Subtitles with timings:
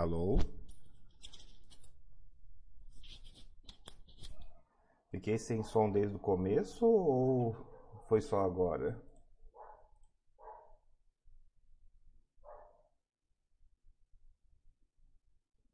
[0.00, 0.38] Alô?
[5.10, 7.54] Fiquei sem som desde o começo ou
[8.08, 8.98] foi só agora?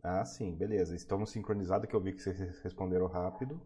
[0.02, 0.96] Ah, sim, beleza.
[0.96, 3.60] Estamos sincronizados que eu vi que vocês responderam rápido.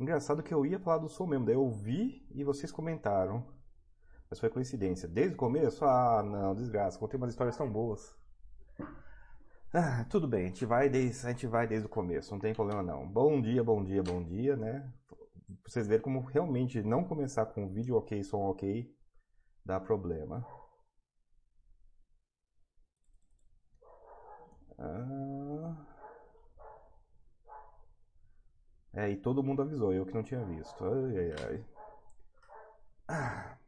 [0.00, 3.46] Engraçado que eu ia falar do som mesmo, daí eu vi e vocês comentaram.
[4.28, 5.08] Mas foi coincidência.
[5.08, 5.84] Desde o começo?
[5.84, 6.98] Ah, não, desgraça.
[6.98, 8.23] Contei umas histórias tão boas.
[9.76, 12.54] Ah, tudo bem, a gente vai desde, a gente vai desde o começo, não tem
[12.54, 13.08] problema não.
[13.08, 14.88] Bom dia, bom dia, bom dia, né?
[15.62, 18.88] Pra vocês verem como realmente não começar com vídeo ok, som ok,
[19.64, 20.46] dá problema.
[24.78, 25.74] Ah...
[28.92, 30.84] É, e todo mundo avisou, eu que não tinha visto.
[30.84, 31.64] Ai, ai, ai.
[33.08, 33.63] Ah.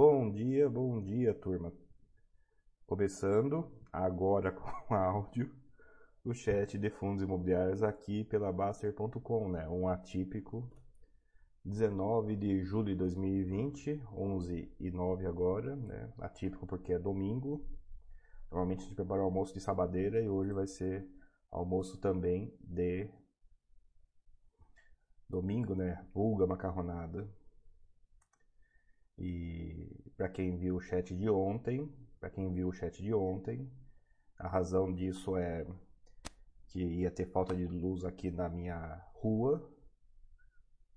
[0.00, 1.72] Bom dia, bom dia, turma.
[2.86, 5.52] Começando agora com áudio
[6.24, 9.68] o chat de fundos imobiliários aqui pela Baster.com, né?
[9.68, 10.70] Um atípico
[11.64, 16.12] 19 de julho de 2020, 11 e 9 agora, né?
[16.20, 17.66] Atípico porque é domingo.
[18.52, 21.10] Normalmente a gente prepara o almoço de sabadeira e hoje vai ser
[21.50, 23.10] almoço também de
[25.28, 26.06] domingo, né?
[26.14, 27.28] Vulga macarronada.
[29.18, 33.70] E para quem viu o chat de ontem, para quem viu o chat de ontem,
[34.38, 35.66] a razão disso é
[36.68, 39.68] que ia ter falta de luz aqui na minha rua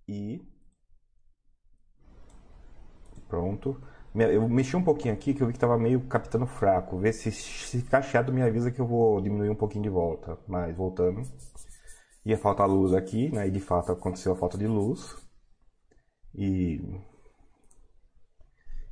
[0.07, 0.45] e
[3.27, 3.81] pronto.
[4.13, 7.00] Eu mexi um pouquinho aqui que eu vi que estava meio captando fraco.
[7.00, 10.38] Vê se, se ficar chato me avisa que eu vou diminuir um pouquinho de volta.
[10.47, 11.21] Mas voltando.
[12.25, 13.47] Ia faltar luz aqui, né?
[13.47, 15.15] E de fato aconteceu a falta de luz.
[16.35, 16.81] E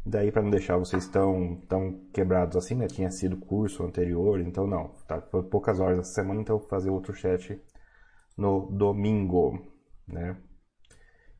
[0.05, 2.87] daí para não deixar vocês tão, tão quebrados assim, né?
[2.87, 4.89] Tinha sido curso anterior, então não.
[5.07, 7.61] Tá, poucas horas essa semana, então eu vou fazer outro chat
[8.37, 9.59] no domingo,
[10.07, 10.37] né?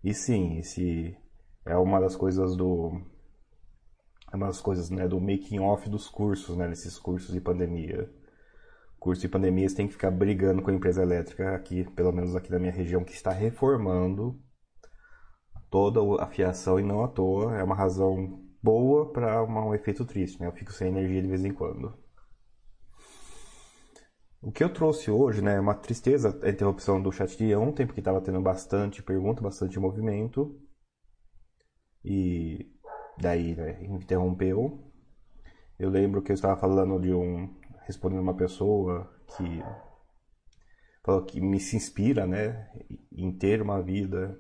[0.03, 1.17] E sim, esse
[1.65, 3.01] é uma das coisas do
[4.31, 8.09] é uma das coisas né, do making off dos cursos, né, nesses cursos de pandemia.
[8.99, 12.35] Curso de pandemia você tem que ficar brigando com a empresa elétrica aqui, pelo menos
[12.35, 14.39] aqui na minha região, que está reformando
[15.69, 17.57] toda a fiação e não à toa.
[17.57, 20.47] É uma razão boa para um efeito triste, né?
[20.47, 21.93] Eu fico sem energia de vez em quando.
[24.41, 27.85] O que eu trouxe hoje, né, é uma tristeza a interrupção do chat de ontem,
[27.85, 30.57] porque estava tendo bastante pergunta, bastante movimento.
[32.03, 32.73] E
[33.17, 34.79] daí né, interrompeu.
[35.77, 37.53] Eu lembro que eu estava falando de um.
[37.85, 39.63] respondendo uma pessoa que
[41.03, 42.71] falou que me se inspira, né,
[43.11, 44.39] em ter uma vida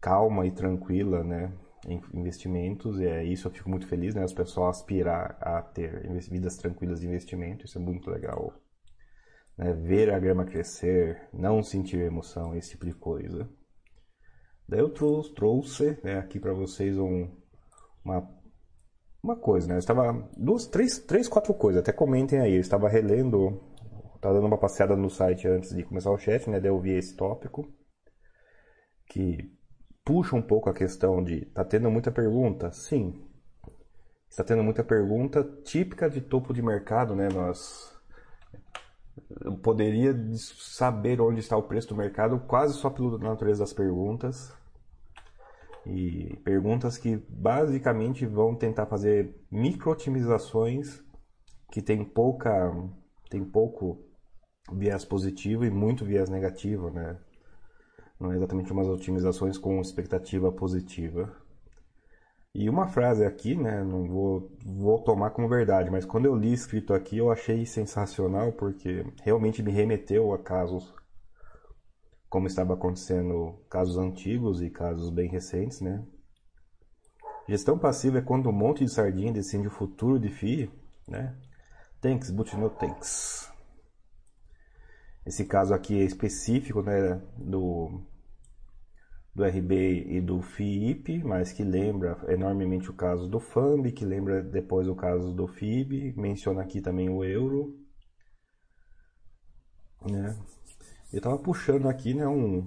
[0.00, 1.52] calma e tranquila, né,
[2.12, 6.56] investimentos, e é isso eu fico muito feliz, né, as pessoas aspirar a ter vidas
[6.56, 8.52] tranquilas de investimento, isso é muito legal.
[9.56, 13.48] Né, ver a grama crescer, não sentir emoção, esse tipo de coisa.
[14.68, 17.30] Daí eu trouxe, trouxe né, aqui para vocês um,
[18.04, 18.28] uma,
[19.22, 19.74] uma coisa, né?
[19.74, 20.28] Eu estava.
[20.36, 22.54] Duas, três, três, quatro coisas, até comentem aí.
[22.54, 23.60] Eu estava relendo,
[24.14, 26.60] estava dando uma passeada no site antes de começar o chat, né?
[26.60, 27.68] Daí eu vi esse tópico.
[29.08, 29.55] Que
[30.06, 31.44] puxa um pouco a questão de.
[31.46, 32.70] Tá tendo muita pergunta?
[32.70, 33.20] Sim.
[34.30, 37.28] Está tendo muita pergunta típica de topo de mercado, né?
[37.28, 37.92] Nós.
[39.44, 44.54] Eu poderia saber onde está o preço do mercado quase só pela natureza das perguntas
[45.86, 51.02] e perguntas que basicamente vão tentar fazer micro-otimizações
[51.70, 52.72] que tem pouca
[53.30, 54.04] tem pouco
[54.72, 57.16] viés positivo e muito viés negativo, né?
[58.18, 61.34] Não é exatamente umas otimizações com expectativa positiva.
[62.54, 66.54] E uma frase aqui, né, não vou, vou tomar como verdade, mas quando eu li
[66.54, 70.94] escrito aqui eu achei sensacional porque realmente me remeteu a casos
[72.30, 76.04] como estava acontecendo casos antigos e casos bem recentes, né?
[77.48, 80.70] Gestão passiva é quando um monte de sardinha decide o futuro de FII,
[81.06, 81.36] né?
[82.00, 83.55] Thanks, but no thanks.
[85.26, 88.00] Esse caso aqui é específico, né, do
[89.34, 94.42] do RB e do FIIP, mas que lembra enormemente o caso do FAMB, que lembra
[94.42, 97.78] depois o caso do FIB, menciona aqui também o euro,
[100.10, 100.34] né?
[101.12, 102.66] Eu estava puxando aqui, né, um,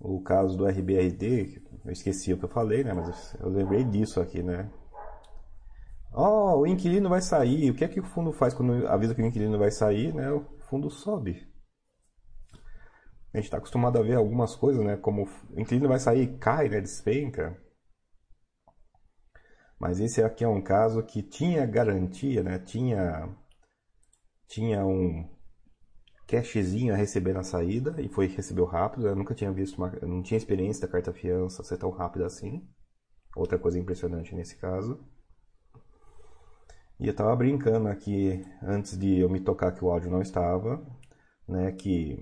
[0.00, 4.20] o caso do RBRD, eu esqueci o que eu falei, né, mas eu lembrei disso
[4.20, 4.68] aqui, né.
[6.12, 7.70] Oh, o inquilino vai sair.
[7.70, 10.30] O que é que o fundo faz quando avisa que o inquilino vai sair, né?
[10.74, 11.46] Fundo sobe.
[13.32, 14.96] A gente está acostumado a ver algumas coisas, né?
[14.96, 16.80] Como o inquilino vai sair, cai, né?
[16.80, 17.56] Despenca.
[19.78, 22.58] Mas esse aqui é um caso que tinha garantia, né?
[22.58, 23.32] Tinha,
[24.48, 25.30] tinha um
[26.26, 29.06] cashzinho a receber na saída e foi recebeu rápido.
[29.06, 32.68] Eu nunca tinha visto, uma, não tinha experiência da carta fiança ser tão rápida assim.
[33.36, 34.98] Outra coisa impressionante nesse caso.
[36.98, 40.84] E eu tava brincando aqui antes de eu me tocar que o áudio não estava,
[41.48, 41.72] né?
[41.72, 42.18] Que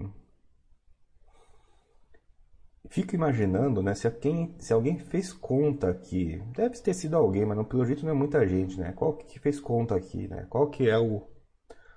[2.89, 4.07] fico imaginando, né, se
[4.59, 8.15] se alguém fez conta aqui, deve ter sido alguém, mas não, pelo jeito não é
[8.15, 8.93] muita gente, né?
[8.93, 10.47] Qual que fez conta aqui, né?
[10.51, 11.23] Qual que é o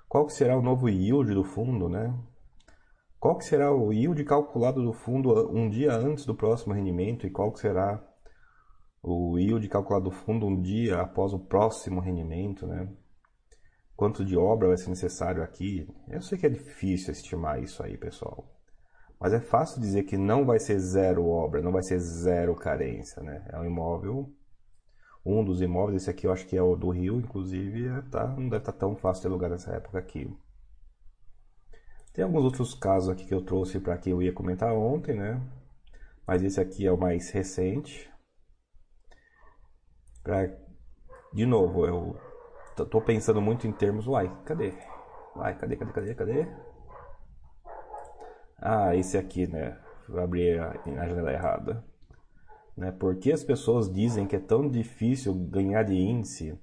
[0.08, 2.14] qual que será o novo yield do fundo, né?
[3.18, 7.30] Qual que será o yield calculado do fundo um dia antes do próximo rendimento e
[7.30, 8.02] qual que será
[9.02, 12.88] o yield calculado do fundo um dia após o próximo rendimento, né?
[13.96, 15.88] Quanto de obra vai ser necessário aqui?
[16.08, 18.52] Eu sei que é difícil estimar isso aí, pessoal.
[19.18, 23.22] Mas é fácil dizer que não vai ser zero obra, não vai ser zero carência,
[23.22, 23.46] né?
[23.50, 24.30] É um imóvel,
[25.24, 28.28] um dos imóveis, esse aqui eu acho que é o do Rio, inclusive, é, tá,
[28.28, 30.30] não deve estar tá tão fácil ter lugar nessa época aqui.
[32.12, 35.42] Tem alguns outros casos aqui que eu trouxe para que eu ia comentar ontem, né?
[36.24, 38.08] Mas esse aqui é o mais recente.
[40.26, 40.50] Pra...
[41.32, 42.16] De novo, eu
[42.90, 44.72] tô pensando muito em termos, uai, cadê?
[45.36, 46.46] Uai, cadê, cadê, cadê, cadê?
[48.60, 49.78] Ah, esse aqui, né?
[50.08, 51.84] Vou abrir a, a janela errada.
[52.76, 52.90] Né?
[52.90, 56.58] Por que as pessoas dizem que é tão difícil ganhar de índice?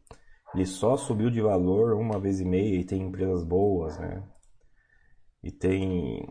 [0.53, 4.22] Ele só subiu de valor uma vez e meia e tem empresas boas, né?
[5.41, 6.27] E tem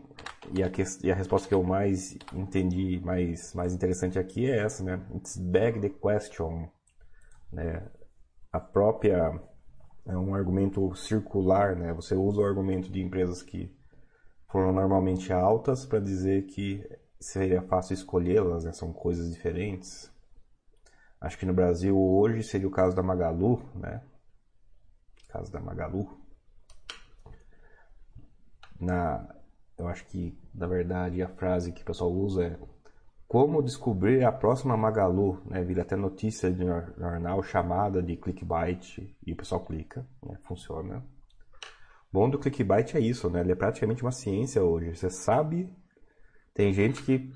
[0.53, 0.83] e a, que...
[1.03, 5.01] e a resposta que eu mais entendi, mais mais interessante aqui é essa, né?
[5.15, 6.69] It's back the question,
[7.53, 7.87] né?
[8.51, 9.39] A própria
[10.05, 11.93] é um argumento circular, né?
[11.93, 13.73] Você usa o argumento de empresas que
[14.47, 16.83] foram normalmente altas para dizer que
[17.19, 18.73] seria fácil escolhê-las, né?
[18.73, 20.11] são coisas diferentes.
[21.21, 24.03] Acho que no Brasil hoje seria o caso da Magalu, né?
[25.29, 26.21] Caso da Magalu.
[28.77, 29.33] Na,
[29.77, 32.59] eu acho que, na verdade, a frase que o pessoal usa é
[33.33, 35.63] como descobrir a próxima Magalu, né?
[35.63, 40.37] Vira até notícia de jornal chamada de clickbait e o pessoal clica, né?
[40.43, 41.03] Funciona
[42.11, 43.41] bom do clickbait é isso, né?
[43.41, 44.95] Ele é praticamente uma ciência hoje.
[44.95, 45.67] Você sabe,
[46.53, 47.33] tem gente que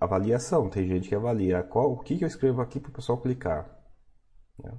[0.00, 3.68] avaliação, tem gente que avalia qual, o que, eu escrevo aqui para o pessoal clicar.
[4.58, 4.72] Né?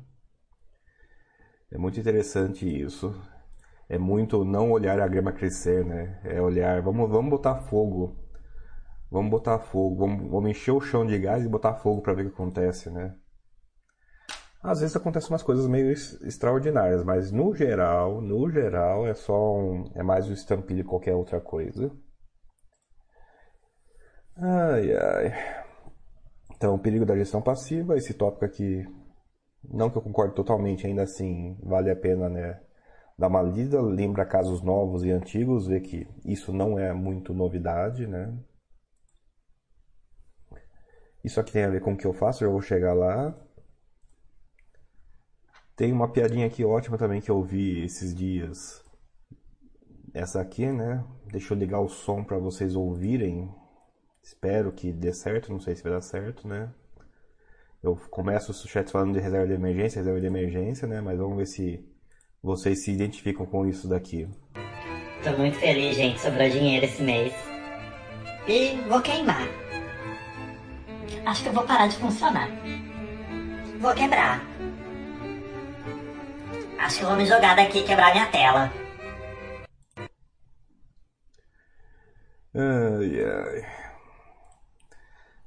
[1.73, 3.13] É muito interessante isso.
[3.87, 6.19] É muito não olhar a grama crescer, né?
[6.23, 8.24] É olhar, vamos, vamos botar fogo.
[9.15, 12.23] Vamos botar fogo, vamos, vamos encher o chão de gás e botar fogo para ver
[12.23, 13.15] o que acontece, né?
[14.61, 19.89] Às vezes acontecem umas coisas meio extraordinárias, mas no geral, no geral é só um,
[19.95, 21.89] é mais um estampilho de qualquer outra coisa.
[24.35, 25.33] Ai, ai.
[26.53, 28.85] Então, o perigo da gestão passiva, esse tópico aqui,
[29.63, 32.59] não que eu concorde totalmente, ainda assim, vale a pena, né,
[33.17, 38.07] dar uma lida, lembra casos novos e antigos, ver que isso não é muito novidade,
[38.07, 38.37] né.
[41.25, 43.35] Isso aqui tem a ver com o que eu faço, eu vou chegar lá.
[45.75, 48.85] Tem uma piadinha aqui ótima também que eu vi esses dias.
[50.13, 51.03] Essa aqui, né?
[51.31, 53.51] Deixa eu ligar o som para vocês ouvirem.
[54.21, 56.71] Espero que dê certo, não sei se vai dar certo, né?
[57.81, 61.01] Eu começo o chat falando de reserva de emergência, reserva de emergência, né?
[61.01, 61.83] Mas vamos ver se
[62.41, 64.29] vocês se identificam com isso daqui.
[65.23, 66.21] Tô muito feliz, gente.
[66.21, 67.33] Sobrou dinheiro esse mês.
[68.47, 69.64] E vou queimar.
[71.25, 72.47] Acho que eu vou parar de funcionar.
[73.79, 74.41] Vou quebrar.
[76.79, 78.71] Acho que vou me jogar daqui e quebrar minha tela.
[82.53, 83.65] Ai, ai.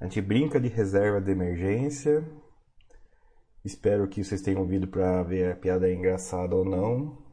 [0.01, 2.25] A gente brinca de reserva de emergência.
[3.65, 7.28] Espero que vocês tenham ouvido para ver a piada engraçada ou não.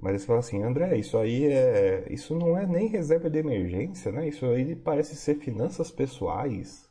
[0.00, 2.06] Mas você fala assim, André, isso aí é.
[2.12, 4.28] Isso não é nem reserva de emergência, né?
[4.28, 6.90] Isso aí parece ser finanças pessoais.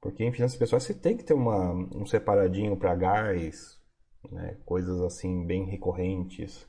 [0.00, 3.78] Porque em finanças pessoais você tem que ter uma, um separadinho para gás,
[4.30, 4.56] né?
[4.64, 6.66] coisas assim bem recorrentes.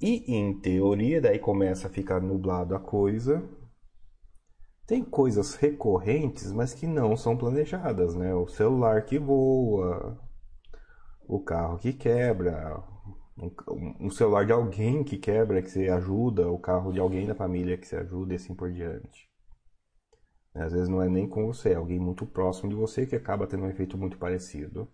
[0.00, 3.42] E em teoria, daí começa a ficar nublado a coisa.
[4.86, 8.34] Tem coisas recorrentes, mas que não são planejadas, né?
[8.34, 10.18] O celular que voa,
[11.30, 12.82] o carro que quebra,
[14.00, 17.78] um celular de alguém que quebra, que você ajuda, o carro de alguém da família
[17.78, 19.30] que você ajuda e assim por diante.
[20.52, 23.46] Às vezes não é nem com você, é alguém muito próximo de você que acaba
[23.46, 24.88] tendo um efeito muito parecido.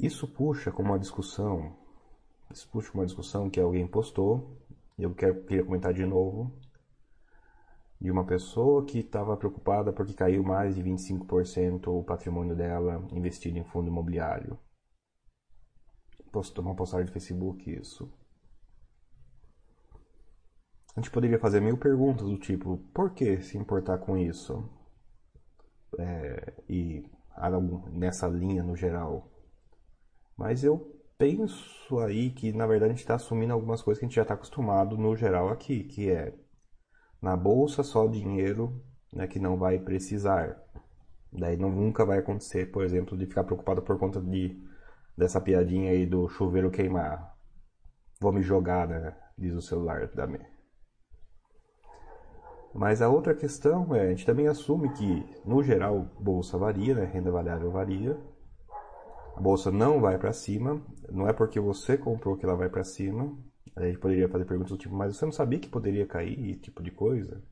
[0.00, 1.78] Isso puxa como uma discussão,
[2.50, 4.60] isso puxa uma discussão que alguém postou,
[4.98, 6.58] e eu quero, queria comentar de novo,
[8.00, 13.58] de uma pessoa que estava preocupada porque caiu mais de 25% o patrimônio dela investido
[13.58, 14.58] em fundo imobiliário.
[16.30, 18.12] Postou uma postagem de Facebook isso.
[20.96, 24.68] A gente poderia fazer mil perguntas do tipo, por que se importar com isso?
[25.98, 27.04] É, e
[27.92, 29.28] nessa linha no geral.
[30.36, 34.08] Mas eu penso aí que na verdade a gente está assumindo algumas coisas que a
[34.08, 36.34] gente já está acostumado no geral aqui, que é
[37.24, 40.62] na bolsa só dinheiro né, que não vai precisar.
[41.32, 44.62] Daí nunca vai acontecer, por exemplo, de ficar preocupado por conta de
[45.16, 47.34] dessa piadinha aí do chuveiro queimar.
[48.20, 49.16] Vou me jogar, né?
[49.38, 50.38] Diz o celular da me.
[52.74, 57.04] Mas a outra questão é, a gente também assume que, no geral, bolsa varia, né?
[57.06, 58.18] renda variável varia.
[59.34, 62.84] A bolsa não vai para cima, não é porque você comprou que ela vai para
[62.84, 63.34] cima,
[63.76, 66.82] a gente poderia fazer perguntas do tipo, mas você não sabia que poderia cair, tipo
[66.82, 67.42] de coisa?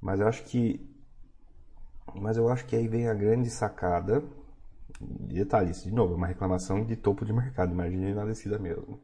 [0.00, 0.80] Mas eu acho que
[2.14, 4.22] mas eu acho que aí vem a grande sacada.
[5.00, 9.00] Detalhes, de novo, uma reclamação de topo de mercado, imagine na descida mesmo.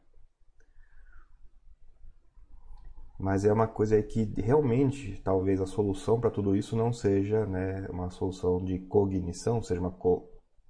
[3.17, 7.45] Mas é uma coisa aí que realmente talvez a solução para tudo isso não seja
[7.45, 9.95] né, uma solução de cognição, seja uma,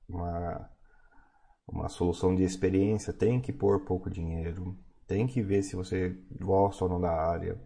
[0.07, 0.69] uma
[1.67, 6.85] uma solução de experiência, tem que pôr pouco dinheiro, tem que ver se você gosta
[6.85, 7.59] ou não da área,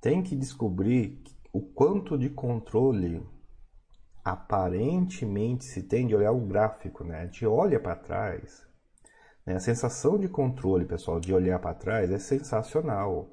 [0.00, 3.26] tem que descobrir o quanto de controle
[4.24, 7.24] aparentemente se tem de olhar o gráfico, né?
[7.24, 8.66] Gente olha para trás,
[9.46, 9.54] né?
[9.54, 13.30] a sensação de controle, pessoal, de olhar para trás é sensacional.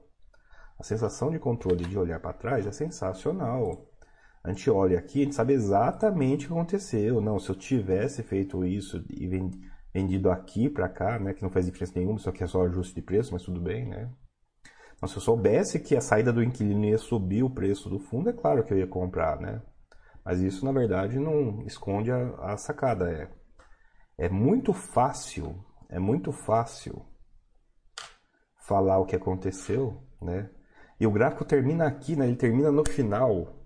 [0.77, 3.90] A sensação de controle de olhar para trás é sensacional.
[4.43, 7.21] A gente olha aqui, a gente sabe exatamente o que aconteceu.
[7.21, 9.29] Não, se eu tivesse feito isso e
[9.93, 12.95] vendido aqui para cá, né, que não faz diferença nenhuma, isso aqui é só ajuste
[12.95, 14.09] de preço, mas tudo bem, né?
[14.99, 18.29] Mas se eu soubesse que a saída do inquilino ia subir o preço do fundo,
[18.29, 19.61] é claro que eu ia comprar, né?
[20.23, 23.11] Mas isso, na verdade, não esconde a, a sacada.
[23.11, 23.29] É,
[24.25, 27.03] é muito fácil, é muito fácil
[28.59, 30.49] falar o que aconteceu, né?
[30.99, 32.27] E o gráfico termina aqui, né?
[32.27, 33.60] Ele termina no final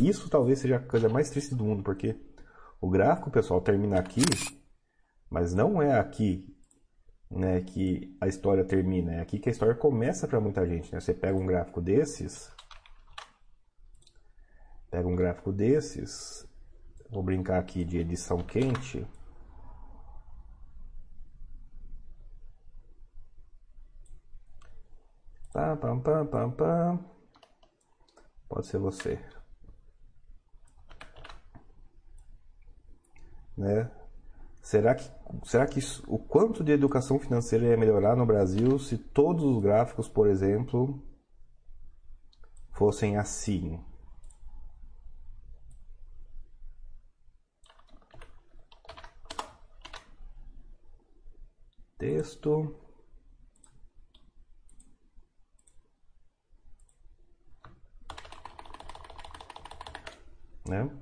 [0.00, 2.16] isso talvez seja a coisa mais triste do mundo, porque
[2.80, 4.24] o gráfico, pessoal, termina aqui,
[5.30, 6.52] mas não é aqui
[7.30, 10.92] né, que a história termina, é aqui que a história começa para muita gente.
[10.92, 11.00] Né?
[11.00, 12.50] Você pega um gráfico desses,
[14.90, 16.46] pega um gráfico desses,
[17.10, 19.06] vou brincar aqui de edição quente.
[25.52, 26.98] Pam, pam, pam, pam, pam.
[28.48, 29.18] Pode ser você.
[33.62, 33.88] Né?
[34.60, 35.08] Será que,
[35.44, 39.62] será que isso, o quanto de educação financeira ia melhorar no Brasil se todos os
[39.62, 41.00] gráficos, por exemplo,
[42.72, 43.80] fossem assim?
[51.98, 52.74] Texto.
[60.68, 61.01] Né?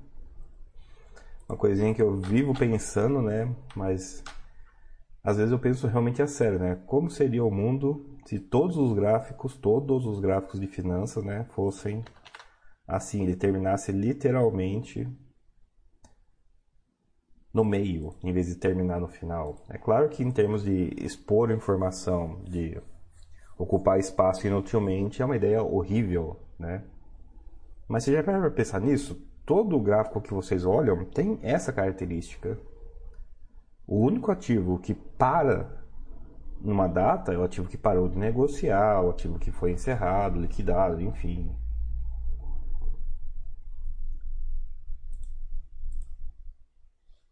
[1.50, 3.52] Uma coisinha que eu vivo pensando, né?
[3.74, 4.22] Mas
[5.22, 6.80] às vezes eu penso realmente a sério, né?
[6.86, 12.04] Como seria o mundo se todos os gráficos, todos os gráficos de finanças, né, fossem
[12.86, 15.08] assim, ele terminasse literalmente
[17.52, 19.64] no meio, em vez de terminar no final.
[19.68, 22.80] É claro que em termos de expor informação, de
[23.58, 26.84] ocupar espaço inutilmente, é uma ideia horrível, né?
[27.88, 29.29] Mas você já vai pensar nisso?
[29.44, 32.58] Todo o gráfico que vocês olham tem essa característica.
[33.86, 35.80] O único ativo que para
[36.60, 41.00] numa data é o ativo que parou de negociar, o ativo que foi encerrado, liquidado,
[41.00, 41.50] enfim.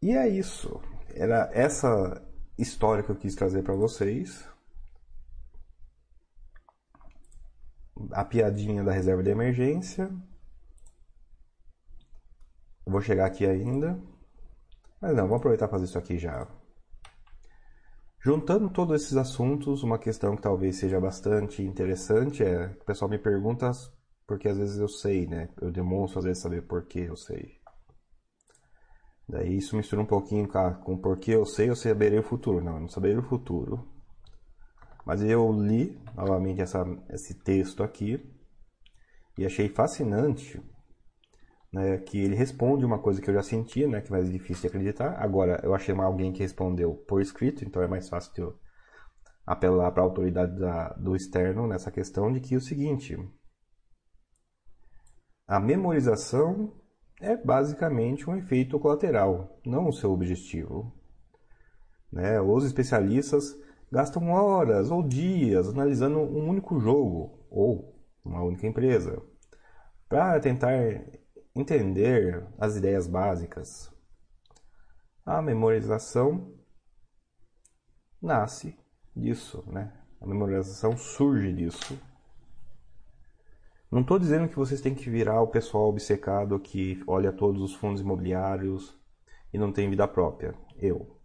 [0.01, 0.81] E é isso.
[1.14, 2.23] Era essa
[2.57, 4.49] história que eu quis trazer para vocês.
[8.12, 10.11] A piadinha da reserva de emergência.
[12.88, 14.01] Eu vou chegar aqui ainda.
[14.98, 16.48] Mas não, vamos aproveitar e fazer isso aqui já.
[18.18, 23.18] Juntando todos esses assuntos, uma questão que talvez seja bastante interessante é o pessoal me
[23.18, 23.70] pergunta
[24.27, 25.51] porque às vezes eu sei, né?
[25.61, 27.61] Eu demonstro às vezes saber por que eu sei.
[29.29, 30.48] Daí isso mistura um pouquinho
[30.83, 32.64] com por que eu sei, eu saberei o futuro.
[32.64, 33.87] Não, eu não saberei o futuro.
[35.05, 38.18] Mas eu li novamente essa, esse texto aqui
[39.37, 40.59] e achei fascinante
[41.72, 44.62] né, que ele responde uma coisa que eu já sentia, né, que é mais difícil
[44.62, 45.14] de acreditar.
[45.22, 48.59] Agora, eu achei alguém que respondeu por escrito, então é mais fácil de eu
[49.46, 53.16] apelar para a autoridade da, do externo nessa questão de que é o seguinte,
[55.46, 56.74] a memorização
[57.20, 60.92] é basicamente um efeito colateral, não o seu objetivo.
[62.12, 62.40] Né?
[62.40, 63.57] Os especialistas
[63.90, 69.22] gastam horas ou dias analisando um único jogo ou uma única empresa
[70.09, 70.72] para tentar
[71.61, 73.92] entender as ideias básicas.
[75.27, 76.55] A memorização
[78.23, 78.79] nasce
[79.14, 79.92] disso, né?
[80.21, 81.99] A memorização surge disso.
[83.90, 87.75] Não estou dizendo que vocês têm que virar o pessoal obcecado que olha todos os
[87.75, 88.97] fundos imobiliários
[89.53, 90.55] e não tem vida própria.
[90.77, 91.18] Eu.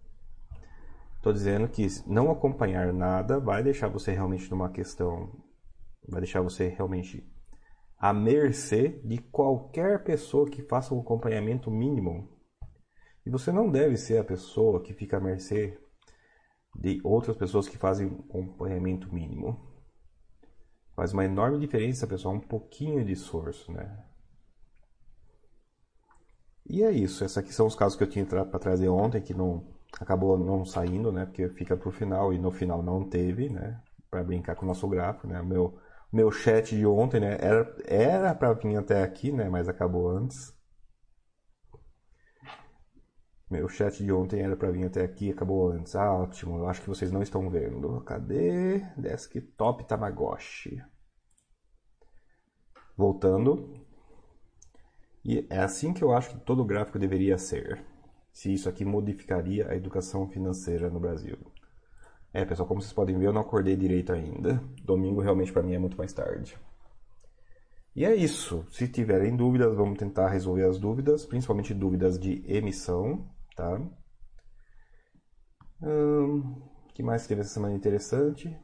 [1.17, 5.31] Estou dizendo que não acompanhar nada vai deixar você realmente numa questão,
[6.07, 7.23] vai deixar você realmente
[8.03, 12.27] à mercê de qualquer pessoa que faça um acompanhamento mínimo.
[13.25, 15.79] E você não deve ser a pessoa que fica à mercê
[16.75, 19.57] de outras pessoas que fazem um acompanhamento mínimo.
[20.93, 23.97] Faz uma enorme diferença, pessoal, um pouquinho de esforço, né?
[26.65, 27.23] E é isso.
[27.23, 29.65] Esses aqui são os casos que eu tinha para trazer ontem, que não
[29.97, 31.25] acabou não saindo, né?
[31.25, 33.81] Porque fica pro final e no final não teve, né?
[34.11, 35.39] Para brincar com o nosso gráfico, né?
[35.39, 35.79] O meu,
[36.13, 37.37] meu chat de ontem, né?
[37.41, 39.49] Era era para vir até aqui, né?
[39.49, 40.53] Mas acabou antes.
[43.49, 45.95] Meu chat de ontem era para vir até aqui, acabou antes.
[45.95, 46.57] Ah, ótimo.
[46.59, 48.01] Eu acho que vocês não estão vendo.
[48.01, 48.79] Cadê?
[48.97, 50.81] Desktop Tamagotchi.
[52.97, 53.83] Voltando.
[55.25, 57.83] E é assim que eu acho que todo gráfico deveria ser.
[58.31, 61.37] Se isso aqui modificaria a educação financeira no Brasil.
[62.33, 64.59] É, pessoal, como vocês podem ver, eu não acordei direito ainda.
[64.83, 66.57] Domingo realmente para mim é muito mais tarde.
[67.95, 68.65] E é isso.
[68.71, 73.29] Se tiverem dúvidas, vamos tentar resolver as dúvidas, principalmente dúvidas de emissão.
[73.55, 73.79] Tá?
[75.79, 76.59] Hum,
[76.95, 78.57] que mais teve essa semana interessante?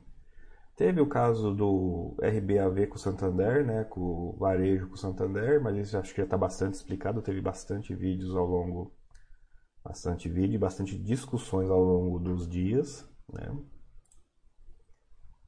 [0.76, 5.62] Teve o caso do RBAV com o Santander, né, com o varejo com o Santander,
[5.62, 7.22] mas isso acho que já está bastante explicado.
[7.22, 8.92] Teve bastante vídeos ao longo,
[9.84, 13.58] bastante vídeo, bastante discussões ao longo dos dias, né.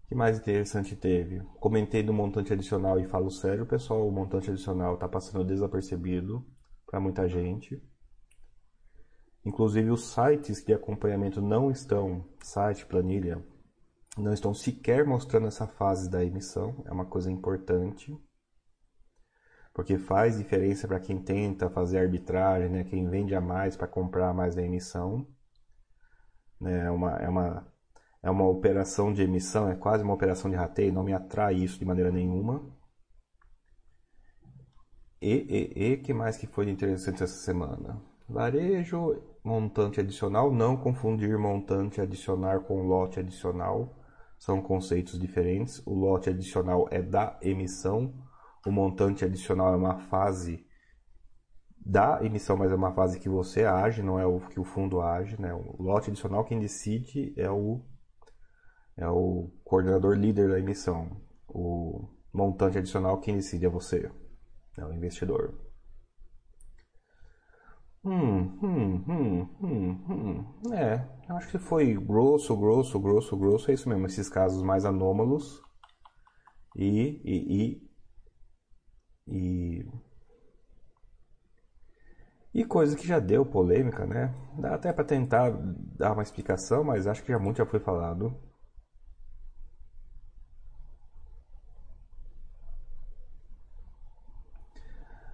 [0.08, 1.41] que mais interessante teve?
[1.60, 6.46] Comentei do montante adicional e falo sério, pessoal, o montante adicional está passando desapercebido
[6.86, 7.82] para muita gente.
[9.44, 13.44] Inclusive os sites de acompanhamento não estão, site, planilha,
[14.17, 18.15] não estão sequer mostrando essa fase da emissão, é uma coisa importante.
[19.74, 22.84] Porque faz diferença para quem tenta fazer arbitragem, né?
[22.84, 25.26] quem vende a mais para comprar mais a emissão.
[26.60, 26.88] Né?
[26.88, 27.71] É, uma, é, uma,
[28.24, 31.80] é uma operação de emissão, é quase uma operação de rateio, não me atrai isso
[31.80, 32.62] de maneira nenhuma.
[35.22, 35.34] E,
[35.76, 38.02] e, e que mais que foi interessante essa semana?
[38.28, 43.96] Varejo montante adicional, não confundir montante adicional com lote adicional,
[44.38, 45.82] são conceitos diferentes.
[45.86, 48.14] O lote adicional é da emissão,
[48.66, 50.66] o montante adicional é uma fase
[51.84, 55.02] da emissão, mas é uma fase que você age, não é o que o fundo
[55.02, 55.54] age, né?
[55.54, 57.84] O lote adicional quem decide é o
[59.02, 61.10] é o coordenador líder da emissão.
[61.48, 64.10] O montante adicional quem decide é você,
[64.78, 65.54] é o investidor.
[68.04, 70.74] Hum, hum, hum, hum, hum.
[70.74, 73.72] É, eu acho que foi grosso, grosso, grosso, grosso.
[73.72, 75.62] É isso mesmo, esses casos mais anômalos.
[76.76, 77.22] E.
[77.24, 77.36] E.
[77.60, 77.92] E.
[79.28, 79.86] e...
[82.54, 84.34] E coisa que já deu polêmica, né?
[84.58, 85.52] Dá até para tentar
[85.98, 88.34] dar uma explicação, mas acho que já muito já foi falado.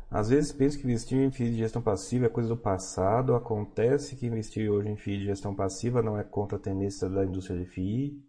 [0.09, 3.35] Às vezes penso que investir em FII de gestão passiva é coisa do passado.
[3.35, 7.25] Acontece que investir hoje em FII de gestão passiva não é contra a tendência da
[7.25, 8.23] indústria de FII.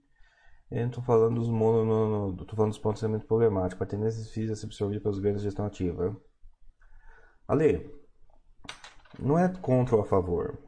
[0.71, 3.81] Estou falando dos mono, falando dos pontos muito problemáticos.
[3.81, 6.17] A tendência de FIIs é ser absorvida pelos ganhos de gestão ativa.
[7.47, 7.89] Ale,
[9.19, 10.59] não é contra ou a favor.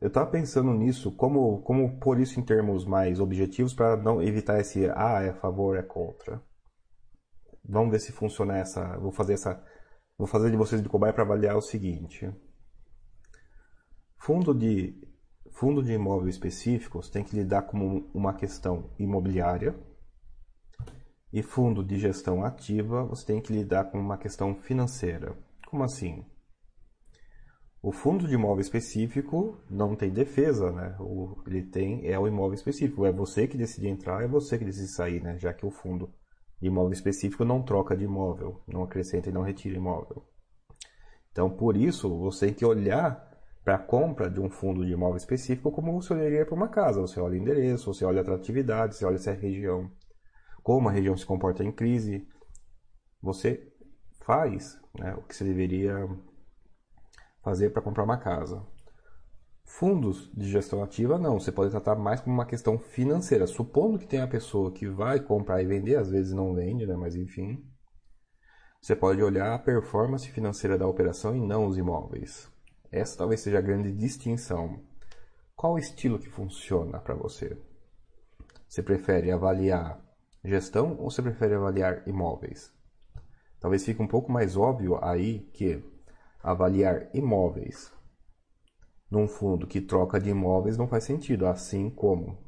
[0.00, 4.58] Eu estava pensando nisso, como, como pôr isso em termos mais objetivos para não evitar
[4.58, 6.42] esse ah, é a favor, é contra.
[7.62, 8.96] Vamos ver se funciona essa.
[8.98, 9.62] Vou fazer essa
[10.20, 12.30] Vou fazer de vocês de cobaia para avaliar o seguinte.
[14.18, 14.94] Fundo de,
[15.50, 19.74] fundo de imóveis específicos tem que lidar com uma questão imobiliária.
[21.32, 25.34] E fundo de gestão ativa, você tem que lidar com uma questão financeira.
[25.66, 26.22] Como assim?
[27.82, 30.96] O fundo de imóvel específico não tem defesa, né?
[31.00, 33.06] O, ele tem é o imóvel específico.
[33.06, 35.38] É você que decide entrar, é você que decide sair, né?
[35.38, 36.12] Já que o fundo
[36.60, 40.24] de imóvel específico não troca de imóvel, não acrescenta e não retira imóvel.
[41.32, 43.28] Então, por isso, você tem que olhar
[43.64, 47.00] para a compra de um fundo de imóvel específico como você olharia para uma casa.
[47.00, 49.90] Você olha o endereço, você olha a atratividade, você olha se é região,
[50.62, 52.26] como a região se comporta em crise.
[53.22, 53.72] Você
[54.22, 56.08] faz, né, o que você deveria
[57.42, 58.66] fazer para comprar uma casa.
[59.72, 61.38] Fundos de gestão ativa, não.
[61.38, 63.46] Você pode tratar mais como uma questão financeira.
[63.46, 66.96] Supondo que tem a pessoa que vai comprar e vender, às vezes não vende, né?
[66.96, 67.64] mas enfim.
[68.82, 72.50] Você pode olhar a performance financeira da operação e não os imóveis.
[72.90, 74.82] Essa talvez seja a grande distinção.
[75.54, 77.56] Qual estilo que funciona para você?
[78.68, 80.04] Você prefere avaliar
[80.44, 82.70] gestão ou você prefere avaliar imóveis?
[83.60, 85.82] Talvez fique um pouco mais óbvio aí que
[86.42, 87.98] avaliar imóveis
[89.10, 92.38] num fundo que troca de imóveis não faz sentido, assim como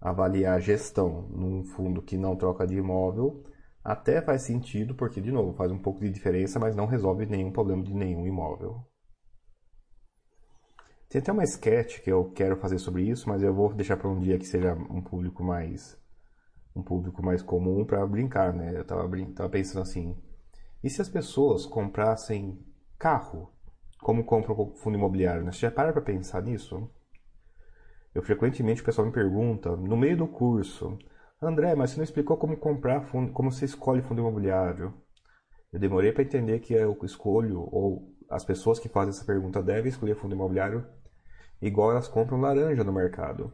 [0.00, 3.44] avaliar gestão num fundo que não troca de imóvel
[3.82, 7.50] até faz sentido, porque, de novo, faz um pouco de diferença, mas não resolve nenhum
[7.50, 8.84] problema de nenhum imóvel.
[11.08, 14.08] Tem até uma sketch que eu quero fazer sobre isso, mas eu vou deixar para
[14.08, 15.98] um dia que seja um público mais
[16.76, 18.78] um público mais comum para brincar, né?
[18.78, 20.16] Eu tava, tava pensando assim,
[20.84, 22.64] e se as pessoas comprassem
[22.96, 23.52] carro
[24.02, 25.44] como compram o fundo imobiliário?
[25.44, 25.52] Né?
[25.52, 26.90] Você já para para pensar nisso?
[28.14, 30.98] Eu frequentemente o pessoal me pergunta, no meio do curso,
[31.40, 34.92] André, mas você não explicou como comprar fundo, como você escolhe fundo imobiliário?
[35.72, 39.88] Eu demorei para entender que eu escolho, ou as pessoas que fazem essa pergunta devem
[39.88, 40.86] escolher fundo imobiliário
[41.62, 43.52] igual elas compram laranja no mercado.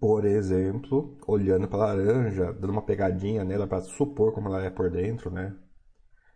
[0.00, 4.70] Por exemplo, olhando para a laranja, dando uma pegadinha nela para supor como ela é
[4.70, 5.54] por dentro, né?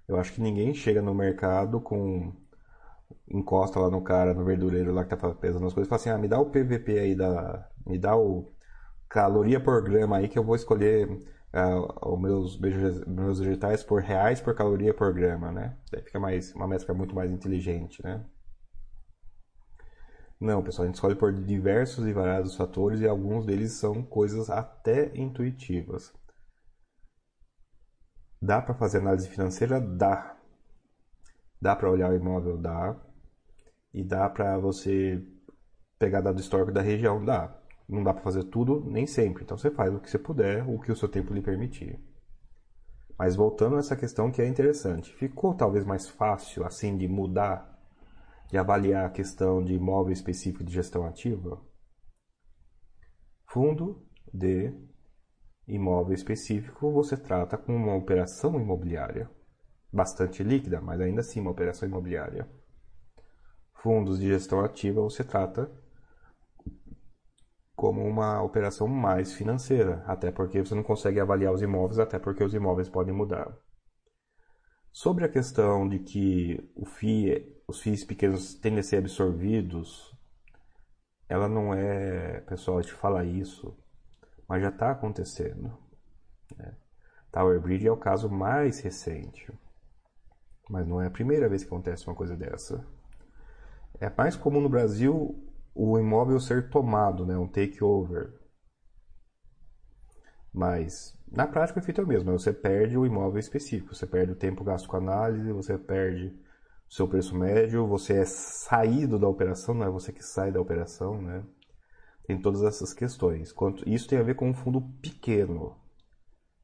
[0.08, 2.32] Eu acho que ninguém chega no mercado com
[3.28, 6.10] encosta lá no cara, no verdureiro lá que tá pesando as coisas, e fala assim:
[6.10, 8.50] "Ah, me dá o PVP aí da, me dá o
[9.08, 14.40] caloria por grama aí que eu vou escolher uh, os meus, meus vegetais por reais
[14.40, 15.76] por caloria por grama, né?
[15.92, 18.24] Daí fica mais uma métrica muito mais inteligente, né?
[20.40, 24.50] Não, pessoal, a gente escolhe por diversos e variados fatores e alguns deles são coisas
[24.50, 26.12] até intuitivas.
[28.44, 29.80] Dá para fazer análise financeira?
[29.80, 30.36] Dá.
[31.58, 32.58] Dá para olhar o imóvel?
[32.58, 32.94] Dá.
[33.90, 35.26] E dá para você
[35.98, 37.24] pegar dado histórico da região?
[37.24, 37.56] Dá.
[37.88, 39.44] Não dá para fazer tudo, nem sempre.
[39.44, 41.98] Então você faz o que você puder, o que o seu tempo lhe permitir.
[43.18, 47.72] Mas voltando a essa questão que é interessante, ficou talvez mais fácil assim de mudar
[48.50, 51.62] de avaliar a questão de imóvel específico de gestão ativa?
[53.46, 54.70] Fundo de
[55.66, 59.30] imóvel específico você trata com uma operação imobiliária,
[59.92, 62.48] bastante líquida, mas ainda assim uma operação imobiliária.
[63.74, 65.70] Fundos de gestão ativa você trata
[67.74, 72.42] como uma operação mais financeira, até porque você não consegue avaliar os imóveis, até porque
[72.44, 73.56] os imóveis podem mudar.
[74.92, 80.14] Sobre a questão de que FII os FIIs pequenos tendem a ser absorvidos,
[81.28, 83.76] ela não é, pessoal, te falar isso,
[84.48, 85.76] mas já está acontecendo.
[86.56, 86.74] Né?
[87.32, 89.52] Tower Bridge é o caso mais recente,
[90.68, 92.86] mas não é a primeira vez que acontece uma coisa dessa.
[94.00, 95.42] É mais comum no Brasil
[95.74, 98.32] o imóvel ser tomado, né, um takeover.
[100.52, 104.32] Mas na prática o efeito é o mesmo, você perde o imóvel específico, você perde
[104.32, 106.32] o tempo gasto com análise, você perde
[106.88, 111.20] seu preço médio, você é saído da operação, não é você que sai da operação,
[111.20, 111.42] né?
[112.26, 113.52] Tem todas essas questões.
[113.52, 115.76] Quanto, isso tem a ver com um fundo pequeno.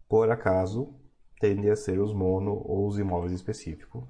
[0.09, 0.95] Por acaso,
[1.39, 4.05] tende a ser os mono ou os imóveis específicos.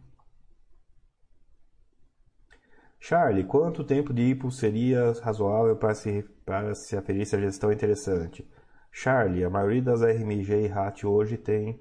[2.98, 7.70] Charlie, quanto tempo de IPO seria razoável para se, para se aferir se a gestão
[7.70, 8.46] é interessante?
[8.92, 11.80] Charlie, a maioria das RMG e RAT hoje tem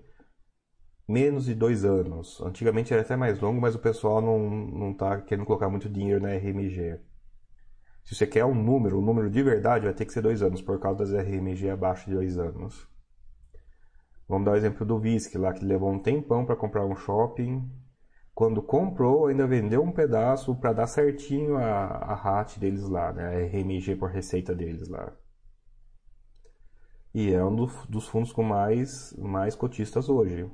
[1.07, 2.39] menos de dois anos.
[2.41, 6.21] Antigamente era até mais longo, mas o pessoal não, não tá querendo colocar muito dinheiro
[6.21, 6.99] na RMG.
[8.09, 10.63] Se você quer um número, um número de verdade, vai ter que ser dois anos,
[10.63, 12.89] por causa das RMG abaixo de dois anos.
[14.27, 17.71] Vamos dar o exemplo do Visc lá, que levou um tempão para comprar um shopping.
[18.33, 23.27] Quando comprou, ainda vendeu um pedaço para dar certinho a, a RAT deles lá, né?
[23.27, 25.15] a RMG por receita deles lá.
[27.13, 30.49] E é um do, dos fundos com mais, mais cotistas hoje.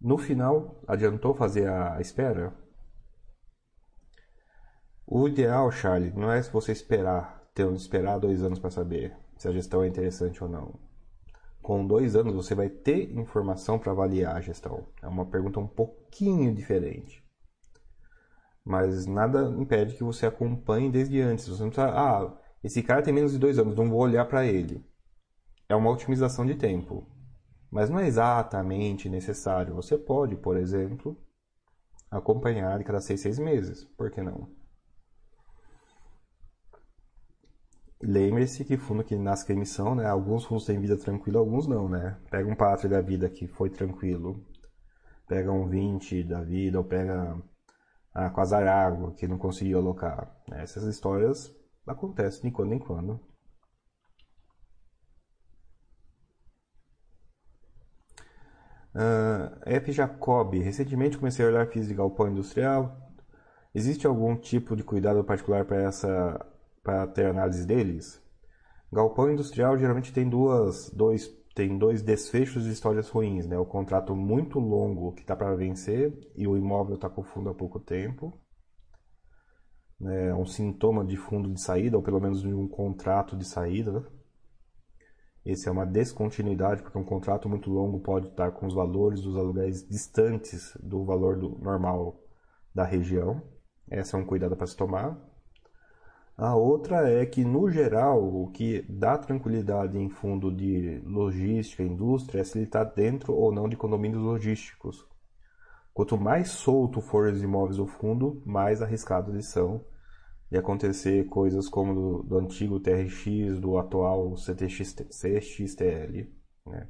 [0.00, 2.67] No final, adiantou fazer a espera?
[5.10, 9.52] O ideal, Charlie, não é você esperar, ter esperar dois anos para saber se a
[9.52, 10.78] gestão é interessante ou não.
[11.62, 14.86] Com dois anos você vai ter informação para avaliar a gestão.
[15.00, 17.24] É uma pergunta um pouquinho diferente.
[18.62, 21.48] Mas nada impede que você acompanhe desde antes.
[21.48, 24.44] Você não precisa, ah, esse cara tem menos de dois anos, não vou olhar para
[24.44, 24.84] ele.
[25.70, 27.08] É uma otimização de tempo.
[27.70, 29.74] Mas não é exatamente necessário.
[29.74, 31.16] Você pode, por exemplo,
[32.10, 33.86] acompanhar cada seis, seis meses.
[33.96, 34.57] Por que não?
[38.02, 40.06] Lembre-se que fundo que nasce com emissão, né?
[40.06, 42.18] Alguns fundos têm vida tranquila, alguns não, né?
[42.30, 44.44] Pega um pátrio da vida que foi tranquilo,
[45.26, 47.36] pega um 20 da vida, ou pega
[48.14, 50.34] a Quasarago, que não conseguiu alocar.
[50.48, 50.62] Né?
[50.62, 51.54] Essas histórias
[51.86, 53.20] acontecem de quando em quando.
[58.94, 59.92] Uh, F.
[59.92, 62.96] Jacob, recentemente comecei a olhar física de galpão industrial.
[63.74, 66.44] Existe algum tipo de cuidado particular para essa
[66.88, 68.18] para ter análise deles?
[68.90, 73.58] Galpão industrial geralmente tem duas, dois, tem dois desfechos de histórias ruins, né?
[73.58, 77.54] O contrato muito longo que está para vencer e o imóvel está com fundo há
[77.54, 78.32] pouco tempo.
[80.00, 83.92] É um sintoma de fundo de saída, ou pelo menos de um contrato de saída.
[83.92, 84.02] Né?
[85.44, 89.36] Esse é uma descontinuidade, porque um contrato muito longo pode estar com os valores dos
[89.36, 92.18] aluguéis distantes do valor do normal
[92.74, 93.42] da região.
[93.90, 95.27] Essa é um cuidado para se tomar.
[96.38, 102.42] A outra é que, no geral, o que dá tranquilidade em fundo de logística, indústria,
[102.42, 105.04] é se ele está dentro ou não de condomínios logísticos.
[105.92, 109.84] Quanto mais solto for os imóveis do fundo, mais arriscados eles são
[110.48, 116.32] de acontecer coisas como do, do antigo TRX, do atual CTX, CXTL.
[116.64, 116.88] Né?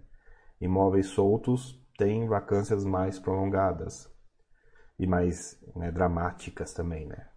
[0.60, 4.12] Imóveis soltos têm vacâncias mais prolongadas
[4.98, 7.28] e mais né, dramáticas também, né?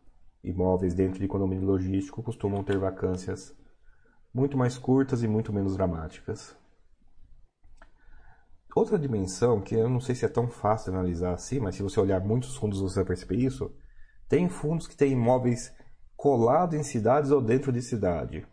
[0.43, 3.56] Imóveis dentro de condomínio logístico costumam ter vacâncias
[4.34, 6.56] muito mais curtas e muito menos dramáticas.
[8.73, 11.84] Outra dimensão, que eu não sei se é tão fácil de analisar assim, mas se
[11.84, 13.75] você olhar muitos fundos você vai perceber isso,
[14.30, 15.73] tem fundos que têm imóveis
[16.15, 18.47] colados em cidades ou dentro de cidade.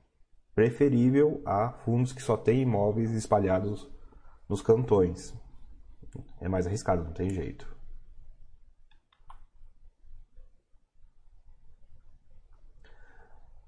[0.57, 3.89] Preferível a fundos que só têm imóveis espalhados
[4.49, 5.33] nos cantões.
[6.41, 7.78] É mais arriscado, não tem jeito.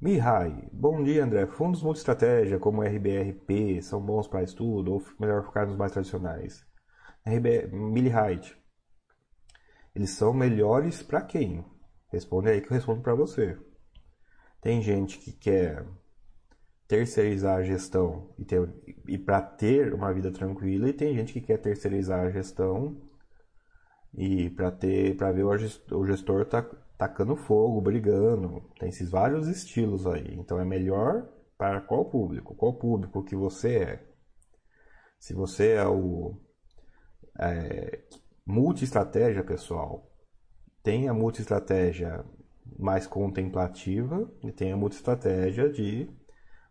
[0.03, 1.47] Mihai, bom dia André.
[1.47, 6.67] Fundos multi-estratégia como RBRP são bons para estudo ou melhor focar nos mais tradicionais?
[7.23, 8.41] RB, Mihai,
[9.95, 11.63] eles são melhores para quem?
[12.09, 13.59] Responde aí que eu respondo para você.
[14.63, 15.87] Tem gente que quer
[16.89, 18.73] terceirizar a gestão e, ter,
[19.07, 22.99] e para ter uma vida tranquila e tem gente que quer terceirizar a gestão
[24.15, 26.65] e para ter para ver o gestor tá
[27.01, 28.63] tacando fogo, brigando.
[28.79, 30.35] Tem esses vários estilos aí.
[30.35, 32.55] Então é melhor para qual público?
[32.55, 34.07] Qual público que você é?
[35.19, 36.39] Se você é o
[37.39, 38.03] é,
[38.45, 40.13] multi-estratégia, pessoal,
[40.83, 42.23] tem a multi-estratégia
[42.79, 46.07] mais contemplativa e tem a multi-estratégia de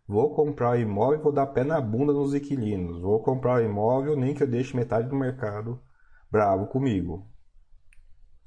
[0.06, 3.02] vou comprar o imóvel e vou dar pé na bunda nos inquilinos.
[3.02, 5.82] Vou comprar o imóvel nem que eu deixe metade do mercado
[6.30, 7.28] bravo comigo.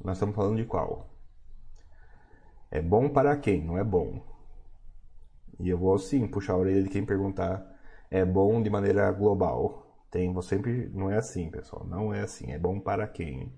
[0.01, 1.12] Nós estamos falando de qual?
[2.73, 3.63] É bom para quem?
[3.63, 4.19] Não é bom.
[5.59, 7.63] E eu vou sim puxar a orelha de quem perguntar
[8.09, 10.05] é bom de maneira global.
[10.09, 10.89] Tem, vou sempre.
[10.89, 11.85] Não é assim, pessoal.
[11.85, 12.51] Não é assim.
[12.51, 13.53] É bom para quem?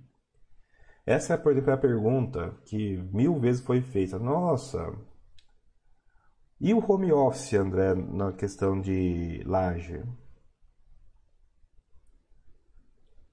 [1.05, 4.19] Essa, é a pergunta que mil vezes foi feita.
[4.19, 4.93] Nossa!
[6.59, 10.03] E o home office, André, na questão de laje?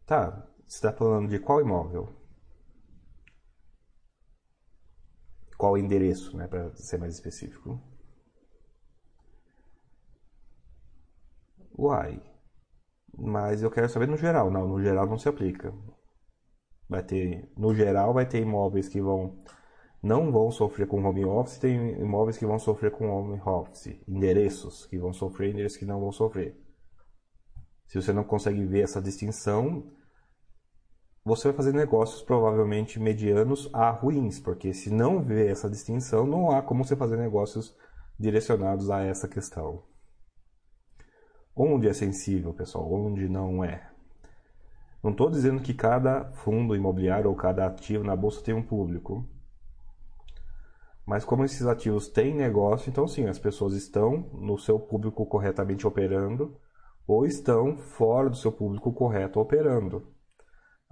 [0.07, 2.22] Tá, você está falando de qual imóvel?
[5.63, 7.81] Qual endereço, né, para ser mais específico.
[11.79, 12.21] Uai,
[13.17, 14.51] mas eu quero saber no geral.
[14.51, 15.73] Não, no geral não se aplica.
[16.89, 19.41] Vai ter, no geral, vai ter imóveis que vão
[20.03, 24.87] não vão sofrer com home office, tem imóveis que vão sofrer com home office, endereços
[24.87, 26.61] que vão sofrer, endereços que não vão sofrer.
[27.87, 29.93] Se você não consegue ver essa distinção,
[31.25, 36.51] você vai fazer negócios provavelmente medianos a ruins, porque se não vê essa distinção, não
[36.51, 37.77] há como você fazer negócios
[38.19, 39.83] direcionados a essa questão.
[41.55, 42.91] Onde é sensível, pessoal?
[42.93, 43.89] Onde não é?
[45.03, 49.25] Não estou dizendo que cada fundo imobiliário ou cada ativo na bolsa tem um público.
[51.05, 55.87] Mas como esses ativos têm negócio, então sim, as pessoas estão no seu público corretamente
[55.87, 56.57] operando
[57.07, 60.07] ou estão fora do seu público correto operando.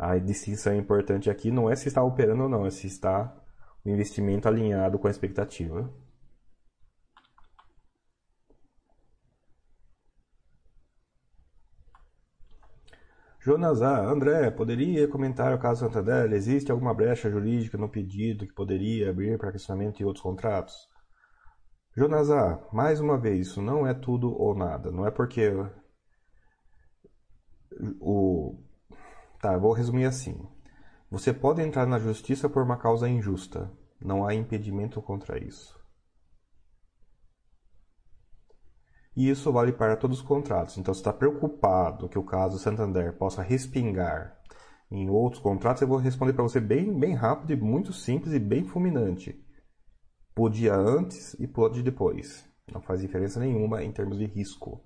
[0.02, 3.36] A distinção importante aqui não é se está operando ou não, é se está
[3.84, 5.92] o investimento alinhado com a expectativa.
[13.40, 14.00] Jonas A.
[14.10, 16.32] André, poderia comentar o caso Santander?
[16.32, 20.74] Existe alguma brecha jurídica no pedido que poderia abrir para questionamento em outros contratos?
[21.94, 22.58] Jonas A.
[22.72, 24.90] Mais uma vez, isso não é tudo ou nada.
[24.90, 25.52] Não é porque
[28.00, 28.69] o
[29.40, 30.38] Tá, vou resumir assim.
[31.10, 33.70] Você pode entrar na justiça por uma causa injusta.
[33.98, 35.80] Não há impedimento contra isso.
[39.16, 40.76] E isso vale para todos os contratos.
[40.76, 44.38] Então, se está preocupado que o caso Santander possa respingar
[44.90, 48.38] em outros contratos, eu vou responder para você bem, bem rápido e muito simples e
[48.38, 49.42] bem fulminante.
[50.34, 52.46] Podia antes e pode depois.
[52.72, 54.84] Não faz diferença nenhuma em termos de risco.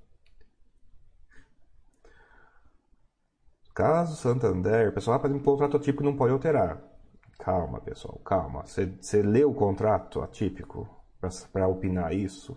[3.75, 6.81] Caso Santander, pessoal vai fazer um contrato atípico não pode alterar.
[7.41, 8.65] Calma, pessoal, calma.
[8.65, 10.89] Você lê o contrato atípico
[11.53, 12.57] para opinar isso?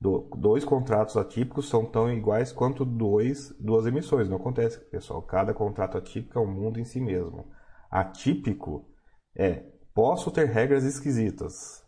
[0.00, 4.30] Do, dois contratos atípicos são tão iguais quanto dois, duas emissões.
[4.30, 5.20] Não acontece, pessoal.
[5.22, 7.52] Cada contrato atípico é um mundo em si mesmo.
[7.90, 8.88] Atípico
[9.36, 9.62] é
[9.94, 11.84] posso ter regras esquisitas.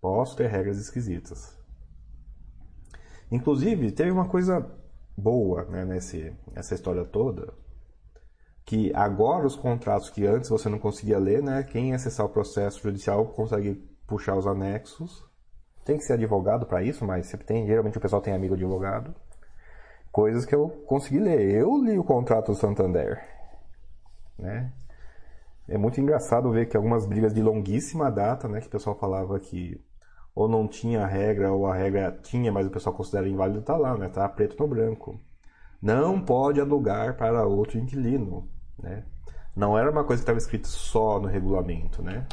[0.00, 1.56] Posso ter regras esquisitas.
[3.30, 4.79] Inclusive, teve uma coisa
[5.20, 7.52] boa né, nesse, nessa história toda,
[8.64, 12.82] que agora os contratos que antes você não conseguia ler, né, quem acessar o processo
[12.82, 13.74] judicial consegue
[14.06, 15.30] puxar os anexos
[15.84, 19.14] tem que ser advogado para isso, mas sempre tem, geralmente o pessoal tem amigo advogado.
[20.12, 21.50] Coisas que eu consegui ler.
[21.52, 23.20] Eu li o contrato do Santander,
[24.38, 24.72] né?
[25.68, 29.38] É muito engraçado ver que algumas brigas de longuíssima data, né, que o pessoal falava
[29.38, 29.80] que
[30.34, 33.96] ou não tinha regra ou a regra tinha, mas o pessoal considera inválido, tá lá,
[33.96, 34.08] né?
[34.08, 35.20] Tá preto no branco.
[35.82, 39.04] Não pode alugar para outro inquilino, né?
[39.56, 42.26] Não era uma coisa que estava escrito só no regulamento, né?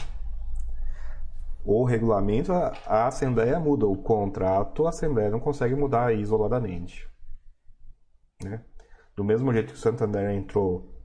[1.67, 3.85] o regulamento, a Assembleia muda.
[3.85, 7.05] O contrato, a Assembleia não consegue mudar isoladamente.
[8.41, 8.63] Né?
[9.13, 10.95] Do mesmo jeito que o Santander entrou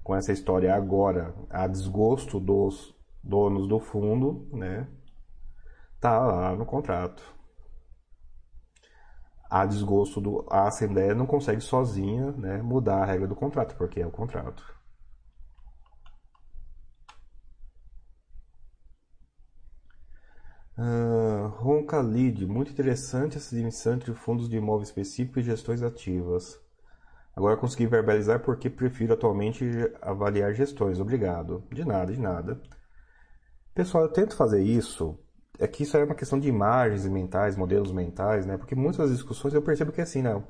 [0.00, 4.86] com essa história agora, a desgosto dos donos do fundo, né?
[6.02, 7.22] Tá lá no contrato.
[9.48, 14.00] A desgosto do a Assembleia não consegue sozinha, né, mudar a regra do contrato, porque
[14.00, 14.64] é o contrato.
[20.76, 26.58] Uh, Roncalid, muito interessante essa dimensão entre fundos de imóvel específico e gestões ativas.
[27.36, 29.64] Agora consegui verbalizar porque prefiro atualmente
[30.02, 31.00] avaliar gestões.
[31.00, 31.64] Obrigado.
[31.72, 32.60] De nada, de nada.
[33.74, 35.18] Pessoal, eu tento fazer isso.
[35.58, 38.56] É que isso é uma questão de imagens mentais, modelos mentais, né?
[38.56, 40.44] Porque muitas discussões eu percebo que é assim, não.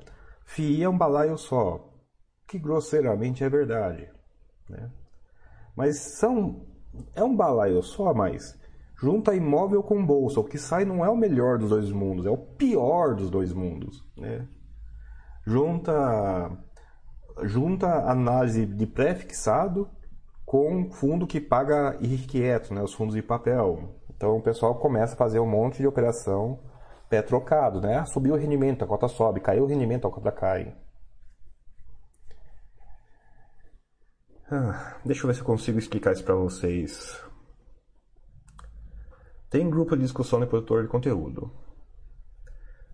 [0.45, 1.89] FII é um balaio só.
[2.47, 4.09] Que grosseiramente é verdade.
[4.69, 4.89] Né?
[5.75, 6.65] Mas são.
[7.15, 8.57] É um balaio só, mas
[9.03, 10.39] junta imóvel com bolsa.
[10.39, 13.51] O que sai não é o melhor dos dois mundos, é o pior dos dois
[13.51, 14.05] mundos.
[14.15, 14.47] Né?
[15.45, 16.51] Junta,
[17.43, 19.89] junta análise de pré-fixado
[20.45, 22.81] com fundo que paga irrequieto, né?
[22.81, 23.99] os fundos de papel.
[24.23, 26.57] Então o pessoal começa a fazer um monte de operação
[27.09, 27.81] pé trocado.
[27.81, 27.97] Né?
[27.97, 30.73] Ah, subiu o rendimento, a cota sobe, caiu o rendimento, a cota cai.
[34.49, 37.21] Ah, deixa eu ver se eu consigo explicar isso para vocês
[39.49, 41.51] tem grupo de discussão no produtor de conteúdo.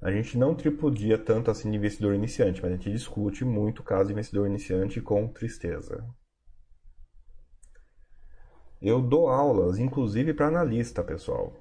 [0.02, 3.84] A gente não tripudia tanto assim de investidor iniciante, mas a gente discute muito o
[3.84, 6.04] caso de investidor iniciante com tristeza.
[8.82, 11.54] Eu dou aulas, inclusive para analista, pessoal.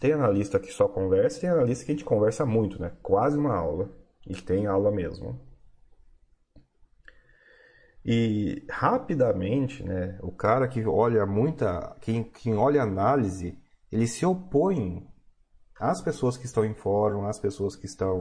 [0.00, 2.92] Tem analista que só conversa e tem analista que a gente conversa muito, né?
[3.02, 3.90] Quase uma aula.
[4.26, 5.38] E tem aula mesmo.
[8.04, 13.58] E rapidamente, né, o cara que olha muita, quem, quem olha análise,
[13.92, 15.06] ele se opõe
[15.78, 18.20] às pessoas que estão em fórum, às pessoas que estão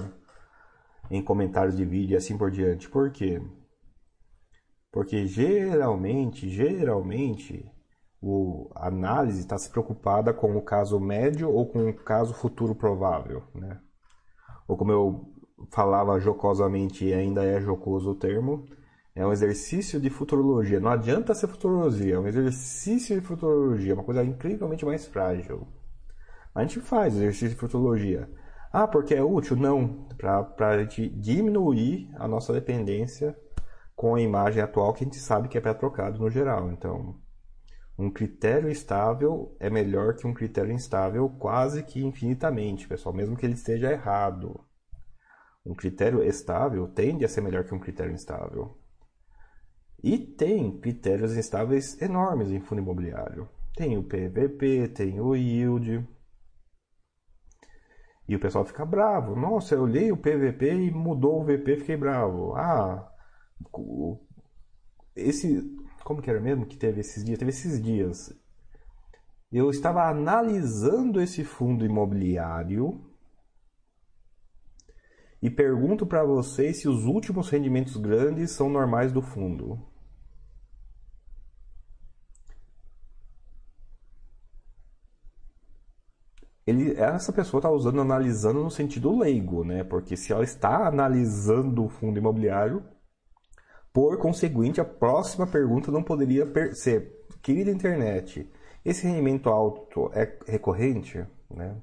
[1.10, 2.90] em comentários de vídeo e assim por diante.
[2.90, 3.42] Por quê?
[4.92, 7.72] Porque geralmente, geralmente,
[8.22, 12.76] o, a análise está se preocupada com o caso médio ou com o caso futuro
[12.76, 13.80] provável, né?
[14.67, 15.34] Ou como eu
[15.72, 18.65] falava jocosamente e ainda é jocoso o termo,
[19.15, 20.80] é um exercício de futurologia.
[20.80, 25.67] Não adianta ser futurologia, é um exercício de futurologia, uma coisa incrivelmente mais frágil.
[26.53, 28.30] A gente faz exercício de futurologia.
[28.72, 29.55] Ah, porque é útil?
[29.55, 30.07] Não.
[30.17, 33.36] Para a gente diminuir a nossa dependência
[33.95, 36.72] com a imagem atual que a gente sabe que é pré-trocado no geral.
[36.72, 37.15] Então,
[38.00, 43.45] um critério estável é melhor que um critério instável quase que infinitamente, pessoal, mesmo que
[43.45, 44.58] ele esteja errado.
[45.66, 48.80] Um critério estável tende a ser melhor que um critério instável.
[50.02, 53.50] E tem critérios instáveis enormes em fundo imobiliário.
[53.76, 56.08] Tem o PVP, tem o yield.
[58.30, 59.36] E o pessoal fica bravo.
[59.36, 62.56] Nossa, eu olhei o PVP e mudou o VP, fiquei bravo.
[62.56, 63.12] Ah,
[65.18, 65.78] esse.
[66.04, 67.39] Como que era mesmo que teve esses dias?
[67.39, 68.34] Teve esses dias.
[69.52, 73.02] Eu estava analisando esse fundo imobiliário
[75.41, 79.80] e pergunto para vocês se os últimos rendimentos grandes são normais do fundo.
[86.70, 89.84] ele, essa pessoa está usando analisando no sentido leigo, né?
[89.84, 92.84] Porque se ela está analisando o fundo imobiliário,
[93.92, 98.50] por conseguinte, a próxima pergunta não poderia ser: querida internet,
[98.86, 101.26] esse rendimento alto é recorrente?
[101.50, 101.76] Né?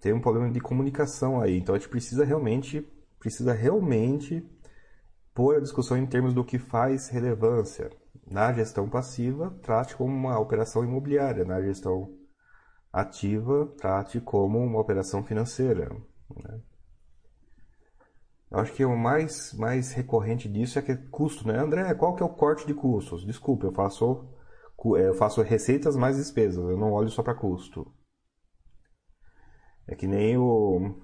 [0.00, 2.80] Tem um problema de comunicação aí, então a gente precisa realmente,
[3.20, 4.44] precisa realmente
[5.32, 7.90] pôr a discussão em termos do que faz relevância.
[8.26, 11.44] Na gestão passiva, trate como uma operação imobiliária.
[11.44, 12.12] Na gestão
[12.92, 15.88] ativa, trate como uma operação financeira.
[16.36, 16.60] Né?
[18.52, 21.58] Eu acho que o mais, mais recorrente disso é que é custo, né?
[21.58, 23.24] André, qual que é o corte de custos?
[23.24, 24.28] Desculpa, eu faço,
[24.96, 27.90] é, eu faço receitas mais despesas, eu não olho só para custo.
[29.86, 30.94] É que nem o,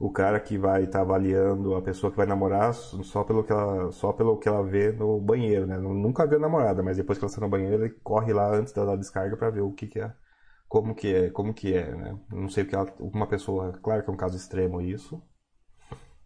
[0.00, 3.52] o cara que vai estar tá avaliando a pessoa que vai namorar só pelo que
[3.52, 5.78] ela, só pelo que ela vê no banheiro, né?
[5.78, 8.72] Nunca viu a namorada, mas depois que ela está no banheiro, ele corre lá antes
[8.72, 10.12] da descarga para ver o que, que é,
[10.68, 12.18] como que é, como que é, né?
[12.30, 15.22] Não sei o que ela, uma pessoa, claro que é um caso extremo isso,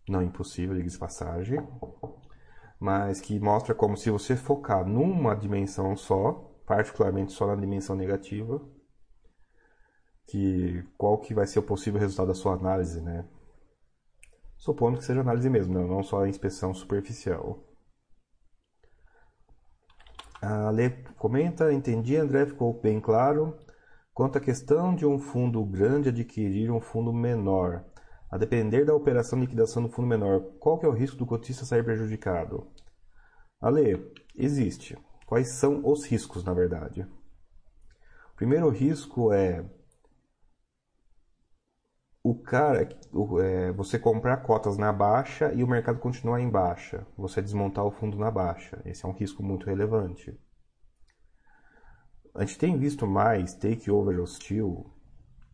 [0.09, 1.59] não é impossível, diga-se passagem,
[2.79, 6.33] mas que mostra como se você focar numa dimensão só,
[6.67, 8.61] particularmente só na dimensão negativa,
[10.27, 13.29] que qual que vai ser o possível resultado da sua análise, né?
[14.57, 15.85] Supondo que seja análise mesmo, né?
[15.85, 17.65] não só a inspeção superficial.
[20.41, 23.57] A Lê comenta, entendi, André, ficou bem claro.
[24.15, 27.85] Quanto à questão de um fundo grande adquirir um fundo menor,
[28.33, 31.27] a depender da operação de liquidação do fundo menor, qual que é o risco do
[31.27, 32.67] cotista sair prejudicado?
[33.61, 34.97] Ale, existe.
[35.27, 37.03] Quais são os riscos, na verdade?
[38.33, 39.63] O primeiro risco é
[42.25, 42.89] o cara,
[43.43, 47.91] é, você comprar cotas na baixa e o mercado continuar em baixa, você desmontar o
[47.91, 48.81] fundo na baixa.
[48.87, 50.35] Esse é um risco muito relevante.
[52.35, 54.91] A gente tem visto mais takeover hostil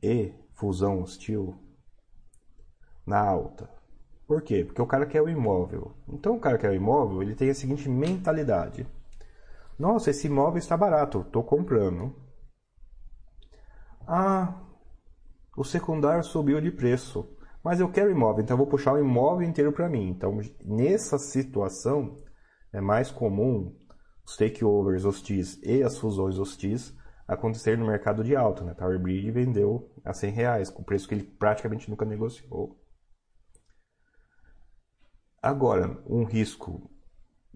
[0.00, 1.67] e fusão hostil
[3.08, 3.68] na alta.
[4.26, 4.62] Por quê?
[4.62, 5.92] Porque o cara quer o imóvel.
[6.06, 8.86] Então o cara quer o imóvel, ele tem a seguinte mentalidade:
[9.78, 12.14] Nossa, esse imóvel está barato, estou comprando.
[14.06, 14.54] Ah,
[15.56, 17.28] o secundário subiu de preço,
[17.64, 20.08] mas eu quero imóvel, então eu vou puxar o imóvel inteiro para mim.
[20.10, 22.16] Então nessa situação
[22.72, 23.74] é mais comum
[24.26, 26.94] os takeovers hostis e as fusões hostis
[27.26, 28.62] acontecer no mercado de alta.
[28.62, 28.74] Né?
[28.74, 32.78] Tower Bridge vendeu a 100 reais, com preço que ele praticamente nunca negociou.
[35.42, 36.90] Agora, um risco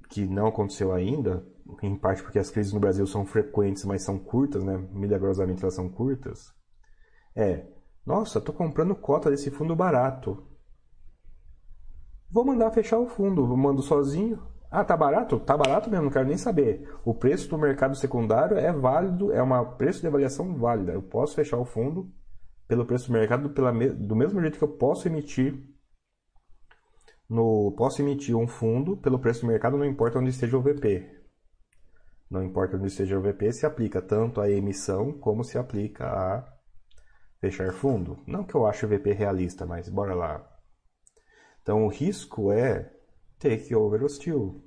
[0.09, 1.45] que não aconteceu ainda,
[1.83, 4.77] em parte porque as crises no Brasil são frequentes, mas são curtas, né?
[4.93, 6.53] Milagrosamente elas são curtas.
[7.35, 7.67] É,
[8.05, 10.47] nossa, estou comprando cota desse fundo barato.
[12.31, 14.43] Vou mandar fechar o fundo, mando sozinho.
[14.71, 15.39] Ah, tá barato?
[15.39, 16.89] Tá barato mesmo, não quero nem saber.
[17.05, 20.93] O preço do mercado secundário é válido, é um preço de avaliação válida.
[20.93, 22.11] Eu posso fechar o fundo
[22.67, 25.72] pelo preço do mercado pela, do mesmo jeito que eu posso emitir
[27.33, 31.23] no posso emitir um fundo pelo preço do mercado, não importa onde esteja o VP.
[32.31, 36.53] Não importa onde esteja o VP, se aplica tanto à emissão como se aplica a
[37.41, 38.19] fechar fundo.
[38.27, 40.47] Não que eu ache o VP realista, mas bora lá.
[41.63, 42.93] Então o risco é
[43.39, 44.63] takeover hostil.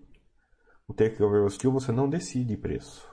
[0.88, 3.08] O takeover hostil você não decide preço.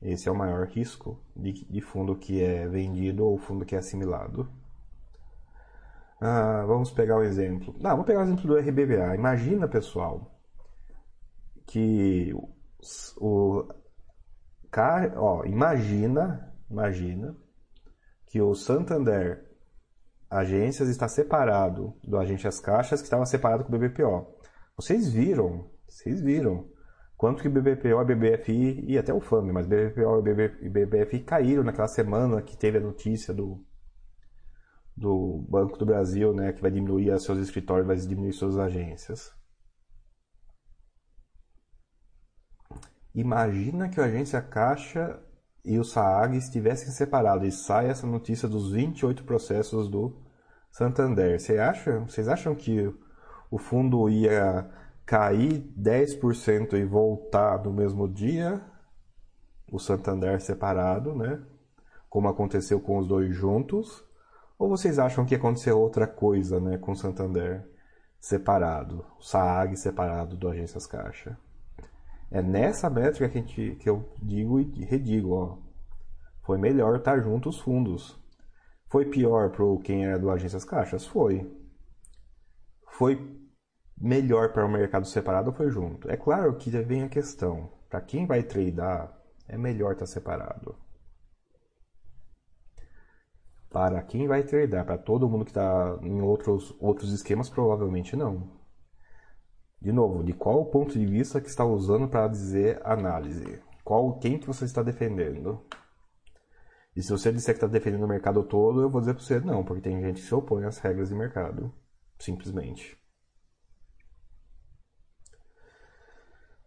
[0.00, 3.78] Esse é o maior risco de, de fundo que é vendido ou fundo que é
[3.78, 4.46] assimilado.
[6.20, 7.74] Ah, vamos pegar um exemplo.
[7.80, 9.14] Não, vamos pegar o um exemplo do RBVA.
[9.14, 10.34] Imagina, pessoal,
[11.66, 12.32] que
[13.18, 13.68] o,
[15.16, 17.36] ó, imagina, imagina
[18.26, 19.44] que o Santander
[20.30, 24.26] Agências está separado do Agências Caixas que estava separado com o BBPO.
[24.76, 26.68] Vocês viram, vocês viram
[27.16, 30.26] quanto que BBPO e BBFI e até o FAM, mas BBPO
[30.60, 33.64] e BBFI caíram naquela semana que teve a notícia do
[34.96, 39.32] do Banco do Brasil, né, que vai diminuir seus escritórios, vai diminuir suas agências.
[43.14, 45.20] Imagina que a agência Caixa
[45.64, 50.20] e o SAAG estivessem separados e sai essa notícia dos 28 processos do
[50.70, 51.40] Santander.
[51.40, 52.92] Vocês acham, vocês acham que
[53.50, 54.68] o fundo ia
[55.06, 58.60] cair 10% e voltar no mesmo dia?
[59.70, 61.40] O Santander separado, né?
[62.10, 64.04] Como aconteceu com os dois juntos?
[64.58, 67.68] Ou vocês acham que aconteceu outra coisa né, com o Santander
[68.20, 71.36] separado, o SAAG separado do Agências Caixa?
[72.30, 75.34] É nessa métrica que, gente, que eu digo e redigo.
[75.34, 75.58] Ó.
[76.42, 78.18] Foi melhor estar junto os fundos.
[78.88, 81.06] Foi pior para quem era do Agências Caixas?
[81.06, 81.50] Foi.
[82.88, 83.40] Foi
[83.96, 86.10] melhor para o mercado separado ou foi junto?
[86.10, 87.70] É claro que vem a questão.
[87.88, 89.16] Para quem vai tradear,
[89.48, 90.76] é melhor estar separado.
[93.74, 98.48] Para quem vai tradar, para todo mundo que está em outros, outros esquemas, provavelmente não.
[99.82, 103.60] De novo, de qual ponto de vista que está usando para dizer análise?
[103.82, 105.60] Qual, quem que você está defendendo?
[106.94, 109.40] E se você disser que está defendendo o mercado todo, eu vou dizer para você
[109.40, 111.74] não, porque tem gente que se opõe às regras de mercado.
[112.16, 112.96] Simplesmente.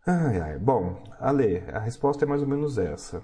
[0.06, 0.60] Ai, ai.
[0.60, 3.24] Bom, Ale, a resposta é mais ou menos essa.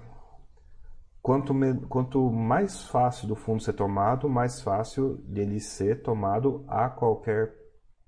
[1.24, 6.90] Quanto, me, quanto mais fácil do fundo ser tomado, mais fácil dele ser tomado a
[6.90, 7.50] qualquer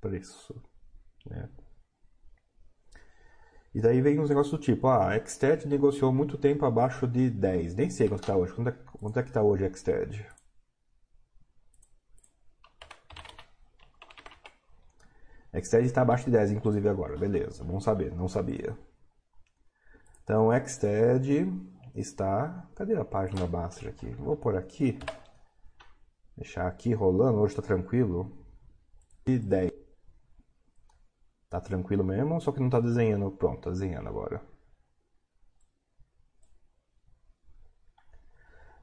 [0.03, 0.55] preço.
[1.25, 1.49] Né?
[3.75, 7.31] E daí vem uns negócios do tipo, ah, a Xted negociou muito tempo abaixo de
[7.31, 7.75] 10.
[7.75, 8.53] Nem sei quanto está hoje.
[8.53, 10.27] Quanto é, quanto é que está hoje a Xted?
[15.65, 17.17] Xted está abaixo de 10, inclusive agora.
[17.17, 18.77] Beleza, bom saber, não sabia.
[20.23, 22.69] Então, Xted está...
[22.75, 24.09] Cadê a página baixa aqui?
[24.15, 24.99] Vou por aqui.
[26.37, 28.37] Deixar aqui rolando, hoje está tranquilo.
[29.27, 29.73] E 10.
[31.49, 33.31] Tá tranquilo mesmo, só que não está desenhando.
[33.31, 34.43] Pronto, está desenhando agora.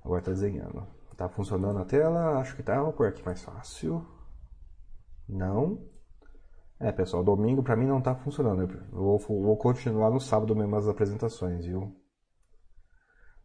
[0.04, 0.88] Agora está desenhando.
[1.12, 2.40] Está funcionando a tela?
[2.40, 2.82] Acho que está.
[2.82, 4.06] Vou por aqui mais fácil.
[5.28, 5.88] Não.
[6.80, 8.64] É, pessoal, domingo para mim não tá funcionando.
[8.64, 11.96] Eu vou, vou continuar no sábado mesmo as apresentações, viu?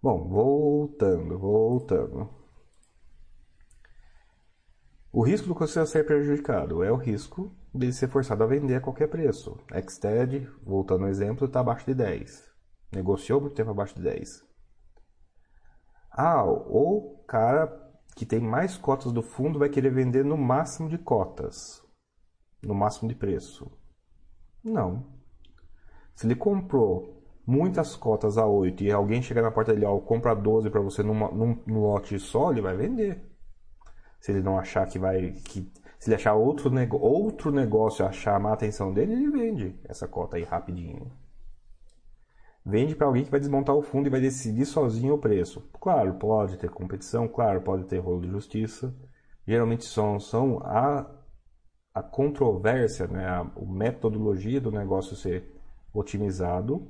[0.02, 2.28] Bom, voltando, voltando.
[5.12, 8.80] O risco do você ser prejudicado é o risco de ser forçado a vender a
[8.80, 9.58] qualquer preço.
[9.88, 12.48] Xted, voltando ao exemplo, está abaixo de 10.
[12.92, 14.44] Negociou muito tempo abaixo de 10.
[16.10, 17.66] Ah, o cara
[18.14, 21.86] que tem mais cotas do fundo vai querer vender no máximo de cotas
[22.62, 23.70] no máximo de preço?
[24.62, 25.06] Não.
[26.14, 27.17] Se ele comprou
[27.48, 31.02] muitas cotas a 8 e alguém chegar na porta dele, ó, compra 12 para você
[31.02, 33.24] numa, num, num lote só, ele vai vender.
[34.20, 35.32] Se ele não achar que vai.
[35.32, 40.06] Que, se ele achar outro, nego, outro negócio achar a atenção dele, ele vende essa
[40.06, 41.10] cota aí rapidinho.
[42.64, 45.66] Vende para alguém que vai desmontar o fundo e vai decidir sozinho o preço.
[45.80, 48.94] Claro, pode ter competição, claro, pode ter rolo de justiça.
[49.46, 51.18] Geralmente são, são a
[51.94, 55.52] a controvérsia, né, a, a metodologia do negócio ser
[55.92, 56.86] otimizado,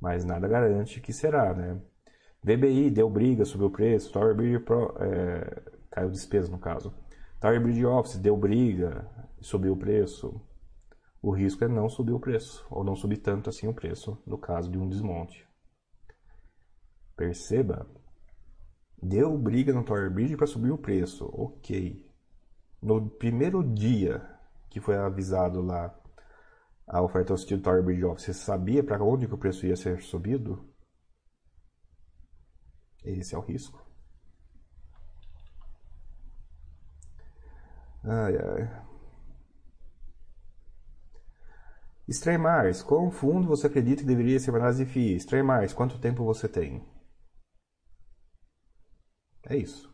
[0.00, 1.80] mas nada garante que será, né?
[2.42, 6.92] VBI deu briga sobre o preço, Tower Bridge Pro, é, caiu despesa no caso.
[7.40, 9.06] Tower Bridge Office deu briga,
[9.40, 10.40] subiu o preço.
[11.22, 14.38] O risco é não subir o preço, ou não subir tanto assim o preço, no
[14.38, 15.46] caso de um desmonte.
[17.14, 17.86] Perceba,
[19.02, 22.10] deu briga no Tower Bridge para subir o preço, ok
[22.82, 24.22] no primeiro dia
[24.68, 25.94] que foi avisado lá
[26.92, 30.02] a oferta do Tower Bridge Office, você sabia para onde que o preço ia ser
[30.02, 30.68] subido?
[33.04, 33.80] Esse é o risco.
[38.04, 38.68] Ai, ai.
[42.06, 45.16] Extremars, quão fundo você acredita que deveria ser análise de FII?
[45.16, 46.84] Extremars, quanto tempo você tem?
[49.46, 49.89] É isso.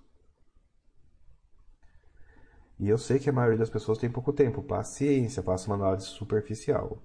[2.78, 4.62] E eu sei que a maioria das pessoas tem pouco tempo.
[4.62, 7.02] Paciência, faça uma análise superficial.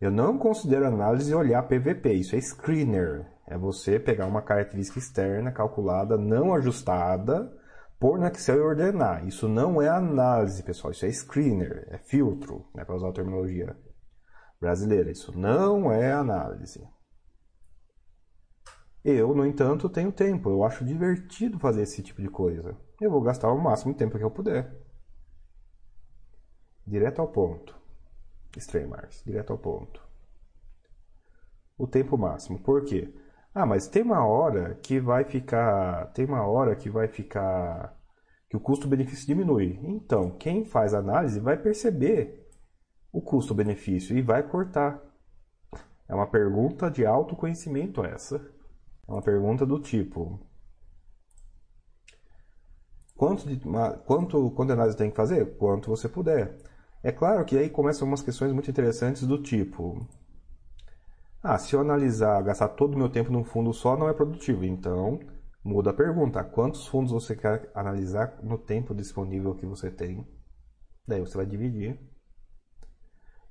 [0.00, 3.24] Eu não considero análise olhar PVP, isso é screener.
[3.46, 7.52] É você pegar uma característica externa calculada, não ajustada,
[8.00, 9.24] pôr no Excel e ordenar.
[9.24, 13.76] Isso não é análise, pessoal, isso é screener, é filtro, né, para usar a terminologia
[14.60, 15.10] brasileira.
[15.12, 16.82] Isso não é análise.
[19.04, 20.50] Eu, no entanto, tenho tempo.
[20.50, 24.18] Eu acho divertido fazer esse tipo de coisa eu vou gastar o máximo de tempo
[24.18, 24.72] que eu puder.
[26.86, 27.76] Direto ao ponto.
[28.56, 30.02] Streamers, direto ao ponto.
[31.78, 32.58] O tempo máximo.
[32.58, 33.12] Por quê?
[33.54, 36.06] Ah, mas tem uma hora que vai ficar.
[36.12, 37.98] Tem uma hora que vai ficar.
[38.48, 39.78] que o custo-benefício diminui.
[39.82, 42.48] Então, quem faz análise vai perceber
[43.12, 45.00] o custo-benefício e vai cortar.
[46.08, 48.36] É uma pergunta de autoconhecimento essa.
[49.08, 50.40] É uma pergunta do tipo:
[53.16, 53.60] Quanto, de,
[54.06, 55.56] quanto, análise tem que fazer?
[55.56, 56.56] Quanto você puder.
[57.02, 60.06] É claro que aí começam umas questões muito interessantes do tipo:
[61.42, 64.64] ah, se eu analisar, gastar todo o meu tempo num fundo só, não é produtivo.
[64.64, 65.20] Então,
[65.64, 70.26] muda a pergunta: quantos fundos você quer analisar no tempo disponível que você tem?
[71.06, 71.98] Daí você vai dividir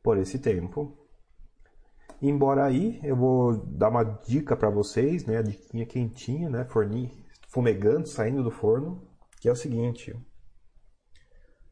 [0.01, 0.97] por esse tempo.
[2.21, 7.11] Embora aí eu vou dar uma dica para vocês, né, a diquinha quentinha, né, fornir,
[7.49, 9.10] fumegando, saindo do forno
[9.41, 10.15] que é o seguinte: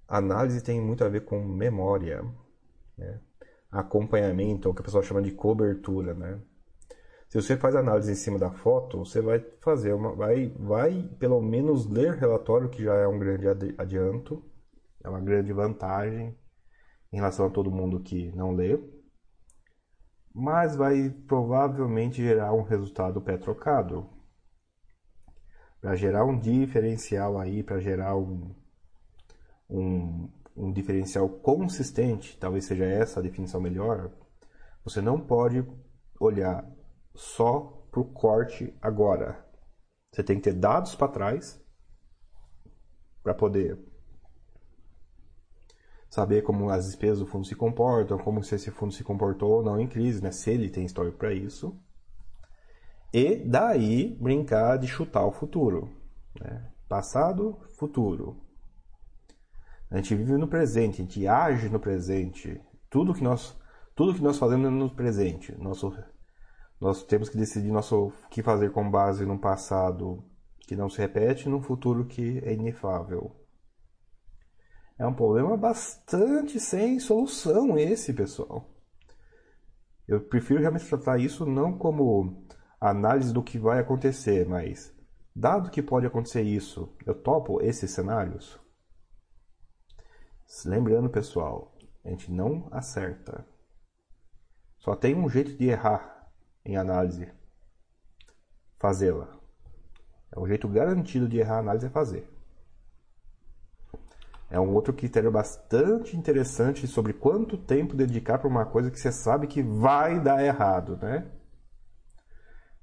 [0.07, 2.26] análise tem muito a ver com memória,
[2.97, 3.22] né?
[3.72, 6.41] acompanhamento, o que o pessoal chama de cobertura, né?
[7.30, 11.39] Se você faz análise em cima da foto, você vai fazer uma, vai, vai pelo
[11.39, 13.47] menos ler relatório, que já é um grande
[13.78, 14.43] adianto,
[15.03, 16.36] é uma grande vantagem
[17.13, 18.80] em relação a todo mundo que não lê,
[20.34, 24.09] mas vai provavelmente gerar um resultado pré-trocado.
[25.82, 28.53] Para gerar um diferencial aí, para gerar um,
[29.69, 34.11] um, um diferencial consistente, talvez seja essa a definição melhor,
[34.84, 35.65] você não pode
[36.19, 36.69] olhar
[37.15, 39.45] só para o corte agora.
[40.11, 41.61] Você tem que ter dados para trás
[43.23, 43.80] para poder
[46.09, 49.63] saber como as despesas do fundo se comportam, como se esse fundo se comportou ou
[49.63, 50.32] não em crise, né?
[50.32, 51.80] se ele tem histórico para isso.
[53.14, 55.89] E daí brincar de chutar o futuro.
[56.39, 56.72] Né?
[56.88, 58.38] Passado, futuro.
[59.89, 62.62] A gente vive no presente, a gente age no presente.
[62.89, 63.57] Tudo que nós,
[63.95, 65.55] tudo que nós fazemos é no presente.
[65.57, 65.91] Nosso
[66.80, 70.24] nós temos que decidir nosso, que fazer com base num passado
[70.62, 73.36] que não se repete e num futuro que é inefável.
[74.97, 78.70] É um problema bastante sem solução esse, pessoal.
[80.07, 82.45] Eu prefiro realmente tratar isso não como
[82.80, 84.93] análise do que vai acontecer, mas
[85.36, 88.59] dado que pode acontecer isso, eu topo esses cenários?
[90.65, 93.45] Lembrando, pessoal, a gente não acerta.
[94.77, 96.32] Só tem um jeito de errar
[96.65, 97.32] em análise,
[98.80, 99.38] fazê-la.
[100.32, 102.30] É o jeito garantido de errar a análise é fazer.
[104.49, 109.11] É um outro critério bastante interessante sobre quanto tempo dedicar para uma coisa que você
[109.11, 111.30] sabe que vai dar errado, né?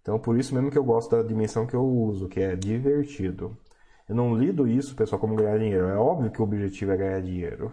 [0.07, 3.59] Então, por isso mesmo que eu gosto da dimensão que eu uso, que é divertido.
[4.09, 5.89] Eu não lido isso, pessoal, como ganhar dinheiro.
[5.89, 7.73] É óbvio que o objetivo é ganhar dinheiro.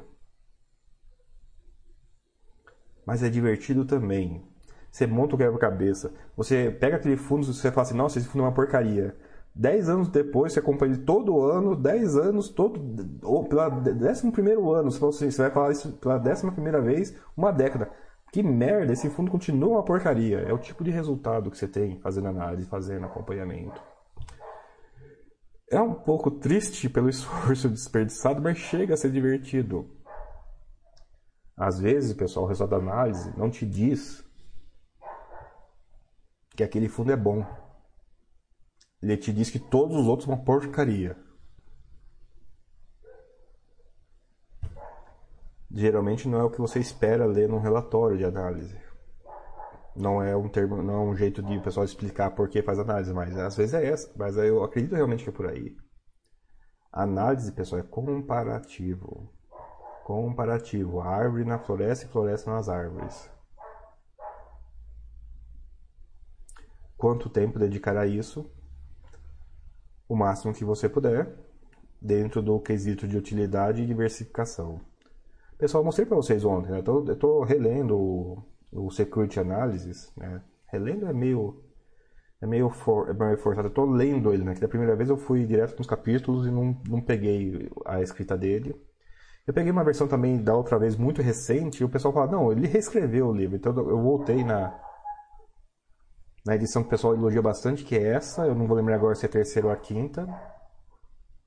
[3.06, 4.44] Mas é divertido também.
[4.90, 6.12] Você monta o quebra-cabeça.
[6.36, 9.16] Você pega aquele fundo e você fala assim, nossa, esse fundo é uma porcaria.
[9.54, 12.82] Dez anos depois, você acompanha ele todo ano, dez anos, todo,
[13.22, 17.16] ou pela décimo primeiro ano, você, assim, você vai falar isso pela décima primeira vez,
[17.38, 17.92] uma década.
[18.34, 20.40] Que merda, esse fundo continua uma porcaria.
[20.40, 23.80] É o tipo de resultado que você tem fazendo análise, fazendo acompanhamento.
[25.70, 29.88] É um pouco triste pelo esforço desperdiçado, mas chega a ser divertido.
[31.56, 34.26] Às vezes, pessoal, o resultado da análise não te diz
[36.56, 37.46] que aquele fundo é bom.
[39.00, 41.16] Ele te diz que todos os outros são uma porcaria.
[45.74, 48.78] Geralmente não é o que você espera ler num relatório de análise.
[49.96, 52.80] Não é um termo, não é um jeito de o pessoal explicar por que faz
[52.80, 54.12] análise, mas às vezes é essa.
[54.16, 55.76] Mas eu acredito realmente que é por aí.
[56.92, 59.30] análise, pessoal, é comparativo.
[60.04, 61.02] Comparativo.
[61.02, 63.34] A árvore na floresta e floresta nas árvores.
[67.04, 68.50] quanto tempo dedicar a isso,
[70.08, 71.36] o máximo que você puder,
[72.02, 74.80] dentro do quesito de utilidade e diversificação.
[75.58, 76.84] Pessoal, mostrei para vocês ontem, né?
[76.86, 80.42] eu estou relendo o, o Security Analysis, né?
[80.68, 81.62] relendo é meio
[82.42, 84.54] é meio, for, é meio forçado, eu estou lendo ele, né?
[84.54, 88.38] que da primeira vez eu fui direto nos capítulos e não, não peguei a escrita
[88.38, 88.76] dele.
[89.48, 92.52] Eu peguei uma versão também da outra vez muito recente e o pessoal fala, não,
[92.52, 94.78] ele reescreveu o livro, então eu voltei na,
[96.46, 98.46] na edição que o pessoal elogia bastante, que é essa.
[98.46, 100.28] Eu não vou lembrar agora se é a terceira ou a quinta.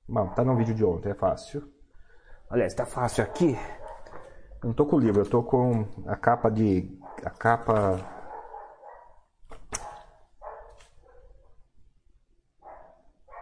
[0.09, 1.63] Bom, tá no vídeo de ontem, é fácil.
[2.49, 3.57] Aliás, tá fácil aqui.
[4.63, 6.99] Eu não tô com o livro, eu tô com a capa de.
[7.25, 7.99] a capa.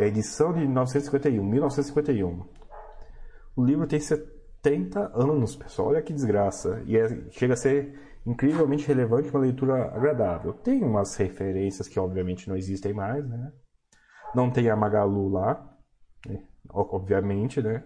[0.01, 2.45] É edição de 1951, 1951.
[3.57, 5.89] O livro tem 70 anos, pessoal.
[5.89, 6.83] Olha que desgraça.
[6.87, 7.97] E é, chega a ser
[8.27, 10.53] incrivelmente relevante, uma leitura agradável.
[10.53, 13.53] Tem umas referências que obviamente não existem mais, né?
[14.35, 15.79] Não tem a Magalu lá,
[16.27, 16.43] né?
[16.71, 17.85] obviamente, né?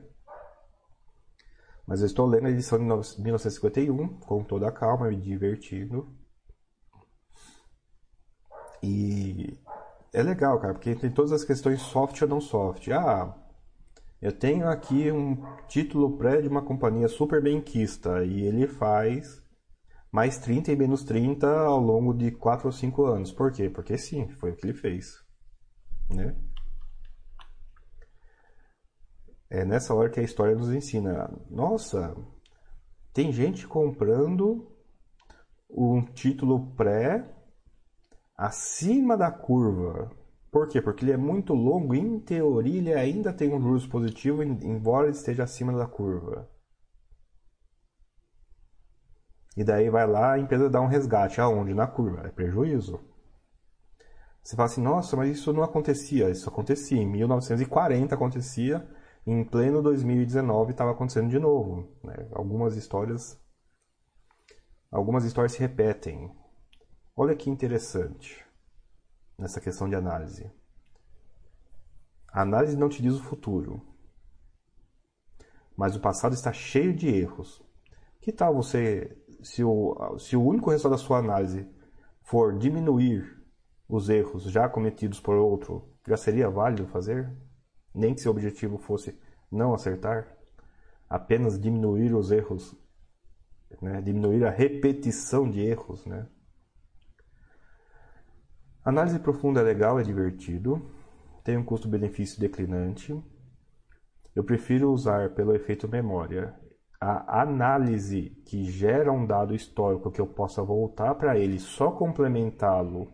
[1.88, 6.06] Mas eu estou lendo a edição de 1951 com toda a calma, me divertindo.
[8.82, 9.58] E
[10.12, 12.88] é legal, cara, porque tem todas as questões soft ou não soft.
[12.88, 13.34] Ah,
[14.20, 19.42] eu tenho aqui um título pré de uma companhia super benquista e ele faz
[20.12, 23.32] mais 30 e menos 30 ao longo de 4 ou 5 anos.
[23.32, 23.70] Por quê?
[23.70, 25.24] Porque sim, foi o que ele fez.
[26.10, 26.36] Né?
[29.50, 31.30] É nessa hora que a história nos ensina.
[31.50, 32.14] Nossa,
[33.12, 34.70] tem gente comprando
[35.70, 37.24] um título pré
[38.36, 40.10] acima da curva.
[40.50, 40.80] Por quê?
[40.80, 45.10] Porque ele é muito longo e, em teoria, ele ainda tem um juros positivo, embora
[45.10, 46.48] esteja acima da curva.
[49.56, 51.40] E daí vai lá, a empresa dá um resgate.
[51.40, 51.74] Aonde?
[51.74, 52.26] Na curva.
[52.26, 53.00] É prejuízo.
[54.40, 56.30] Você fala assim, nossa, mas isso não acontecia.
[56.30, 57.02] Isso acontecia.
[57.02, 58.88] Em 1940 acontecia,
[59.30, 61.86] em pleno 2019 estava acontecendo de novo.
[62.02, 62.14] Né?
[62.32, 63.38] Algumas histórias.
[64.90, 66.34] Algumas histórias se repetem.
[67.14, 68.42] Olha que interessante
[69.36, 70.50] nessa questão de análise.
[72.32, 73.82] A análise não te diz o futuro,
[75.76, 77.62] mas o passado está cheio de erros.
[78.20, 81.68] Que tal você, se o, se o único resultado da sua análise
[82.22, 83.42] for diminuir
[83.86, 87.30] os erros já cometidos por outro, já seria válido fazer?
[87.98, 89.18] Nem que seu objetivo fosse
[89.50, 90.36] não acertar?
[91.10, 92.76] Apenas diminuir os erros,
[93.82, 94.00] né?
[94.00, 96.06] diminuir a repetição de erros.
[96.06, 96.28] Né?
[98.84, 100.88] Análise profunda é legal, é divertido,
[101.42, 103.20] tem um custo-benefício declinante.
[104.32, 106.54] Eu prefiro usar pelo efeito memória
[107.00, 113.12] a análise que gera um dado histórico que eu possa voltar para ele, só complementá-lo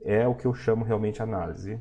[0.00, 1.80] é o que eu chamo realmente análise.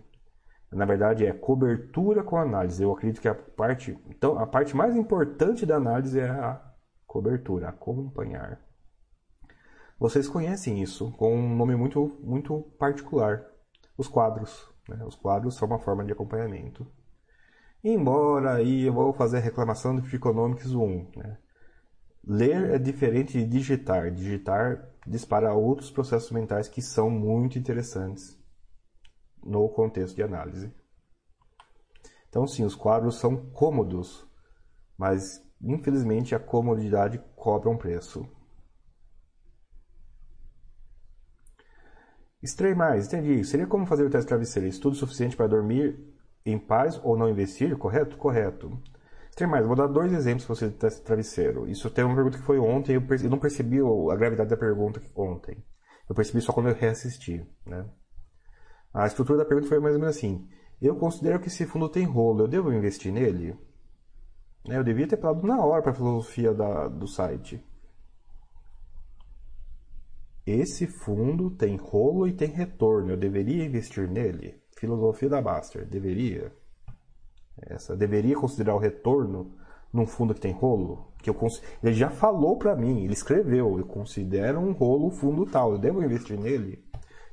[0.71, 2.81] Na verdade, é cobertura com análise.
[2.81, 6.61] Eu acredito que a parte, então, a parte mais importante da análise é a
[7.05, 8.61] cobertura, acompanhar.
[9.99, 13.45] Vocês conhecem isso com um nome muito, muito particular:
[13.97, 14.67] os quadros.
[14.87, 15.03] Né?
[15.05, 16.87] Os quadros são uma forma de acompanhamento.
[17.83, 21.11] Embora aí eu vou fazer a reclamação do Economics 1.
[21.17, 21.37] Né?
[22.25, 24.09] Ler é diferente de digitar.
[24.09, 28.40] Digitar dispara outros processos mentais que são muito interessantes
[29.43, 30.73] no contexto de análise.
[32.29, 34.25] Então, sim, os quadros são cômodos,
[34.97, 38.25] mas infelizmente a comodidade cobra um preço.
[42.75, 43.43] Mais, entendi.
[43.43, 44.67] Seria como fazer o teste travesseiro?
[44.67, 45.99] Estudo suficiente para dormir
[46.45, 47.77] em paz ou não investir?
[47.77, 48.17] Correto?
[48.17, 48.81] Correto.
[49.47, 51.67] Mais, vou dar dois exemplos para você de teste travesseiro.
[51.67, 55.01] Isso tem uma pergunta que foi ontem, eu, eu não percebi a gravidade da pergunta
[55.15, 55.63] ontem.
[56.07, 57.85] Eu percebi só quando eu reassisti, né?
[58.93, 60.47] A estrutura da pergunta foi mais ou menos assim.
[60.81, 63.55] Eu considero que esse fundo tem rolo, eu devo investir nele?
[64.67, 67.63] Né, eu devia ter falado na hora para a filosofia da, do site.
[70.45, 74.59] Esse fundo tem rolo e tem retorno, eu deveria investir nele?
[74.75, 76.51] Filosofia da Baster, deveria?
[77.61, 79.55] Essa deveria considerar o retorno
[79.93, 81.13] num fundo que tem rolo?
[81.19, 81.61] Que eu cons...
[81.83, 86.03] Ele já falou para mim, ele escreveu, eu considero um rolo fundo tal, eu devo
[86.03, 86.83] investir nele?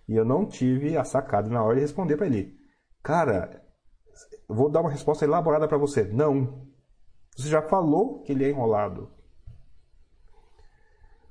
[0.09, 2.57] E eu não tive a sacada na hora de responder para ele.
[3.03, 3.63] Cara,
[4.49, 6.05] vou dar uma resposta elaborada para você.
[6.05, 6.67] Não.
[7.37, 9.11] Você já falou que ele é enrolado.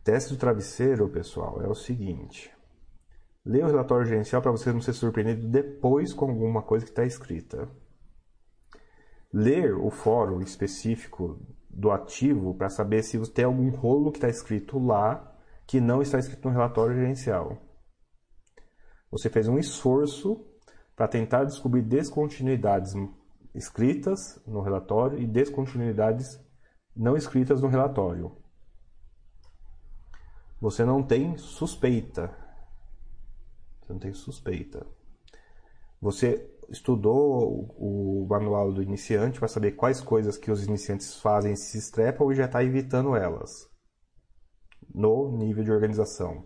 [0.04, 2.50] Teste do travesseiro, pessoal, é o seguinte.
[3.44, 7.04] Leia o relatório gerencial para você não ser surpreendido depois com alguma coisa que está
[7.04, 7.68] escrita
[9.34, 14.80] ler o fórum específico do ativo para saber se tem algum rolo que está escrito
[14.80, 17.58] lá que não está escrito no relatório gerencial.
[19.12, 20.45] Você fez um esforço
[20.95, 22.93] para tentar descobrir descontinuidades
[23.53, 26.39] escritas no relatório e descontinuidades
[26.95, 28.36] não escritas no relatório.
[30.60, 32.36] Você não tem suspeita.
[33.82, 34.86] Você não tem suspeita.
[36.01, 41.78] Você estudou o manual do iniciante para saber quais coisas que os iniciantes fazem se
[41.78, 43.70] estrepam e já está evitando elas
[44.93, 46.45] no nível de organização.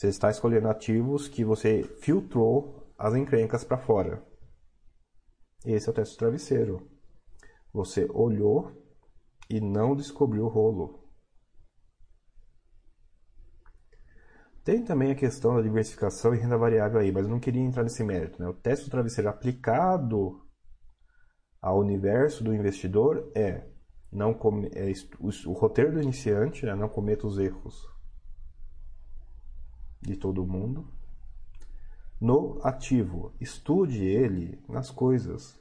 [0.00, 4.26] Você está escolhendo ativos que você filtrou as encrencas para fora.
[5.62, 6.90] Esse é o teste do travesseiro.
[7.70, 8.72] Você olhou
[9.50, 11.06] e não descobriu o rolo.
[14.64, 17.82] Tem também a questão da diversificação e renda variável aí, mas eu não queria entrar
[17.82, 18.40] nesse mérito.
[18.40, 18.48] Né?
[18.48, 20.48] O teste do travesseiro aplicado
[21.60, 23.68] ao universo do investidor é,
[24.10, 26.74] não come, é o, roteiro do iniciante, né?
[26.74, 27.99] não cometa os erros
[30.00, 30.88] de todo mundo.
[32.20, 35.58] No ativo, estude ele nas coisas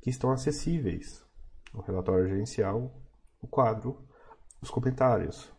[0.00, 1.24] que estão acessíveis.
[1.72, 2.94] O relatório gerencial,
[3.40, 4.04] o quadro,
[4.60, 5.52] os comentários,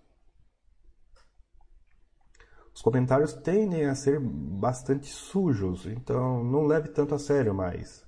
[2.75, 8.05] os comentários tendem a ser bastante sujos, então não leve tanto a sério mais.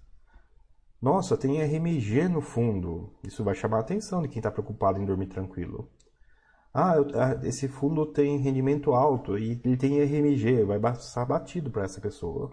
[1.02, 3.14] Nossa, tem RMG no fundo.
[3.24, 5.90] Isso vai chamar a atenção de quem está preocupado em dormir tranquilo.
[6.80, 6.94] Ah,
[7.42, 12.52] esse fundo tem rendimento alto e ele tem RMG, vai passar batido para essa pessoa.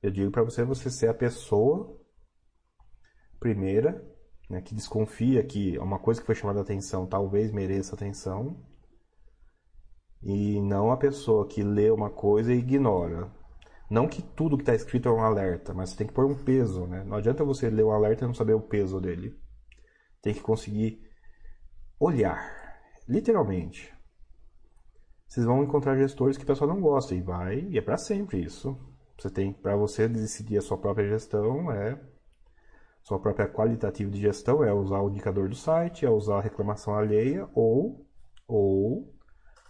[0.00, 2.00] Eu digo para você, você ser a pessoa
[3.40, 4.08] primeira,
[4.48, 8.56] né, que desconfia que uma coisa que foi chamada atenção talvez mereça atenção
[10.22, 13.32] e não a pessoa que lê uma coisa e ignora.
[13.90, 16.36] Não que tudo que está escrito é um alerta, mas você tem que pôr um
[16.36, 17.02] peso, né?
[17.02, 19.36] Não adianta você ler um alerta e não saber o peso dele.
[20.22, 21.02] Tem que conseguir
[21.98, 22.63] olhar,
[23.08, 23.92] literalmente.
[25.26, 28.42] Vocês vão encontrar gestores que o pessoal não gosta e vai, e é para sempre
[28.42, 28.78] isso.
[29.18, 31.98] Você tem, para você decidir a sua própria gestão, é
[33.04, 36.94] sua própria qualitativa de gestão é usar o indicador do site, é usar a reclamação
[36.94, 38.06] alheia ou,
[38.48, 39.14] ou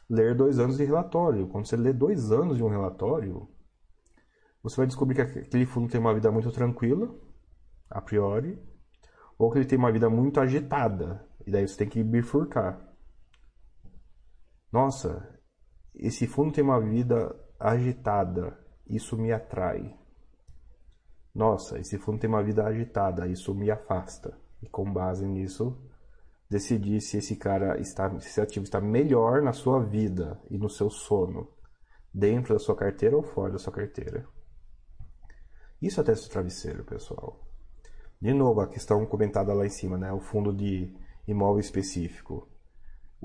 [0.09, 1.49] ler dois anos de relatório.
[1.49, 3.49] Quando você lê dois anos de um relatório,
[4.63, 7.13] você vai descobrir que aquele fundo tem uma vida muito tranquila,
[7.91, 8.57] a priori,
[9.37, 12.94] ou que ele tem uma vida muito agitada, e daí você tem que bifurcar.
[14.75, 15.39] Nossa,
[15.95, 18.59] esse fundo tem uma vida agitada,
[18.89, 19.97] isso me atrai.
[21.33, 24.37] Nossa, esse fundo tem uma vida agitada, isso me afasta.
[24.61, 25.81] E com base nisso,
[26.51, 30.69] decidir se esse cara está, se esse ativo está melhor na sua vida e no
[30.69, 31.49] seu sono,
[32.13, 34.27] dentro da sua carteira ou fora da sua carteira.
[35.81, 37.49] Isso é teste travesseiro, pessoal.
[38.21, 40.13] De novo, a questão comentada lá em cima, né?
[40.13, 40.93] O fundo de
[41.29, 42.53] imóvel específico.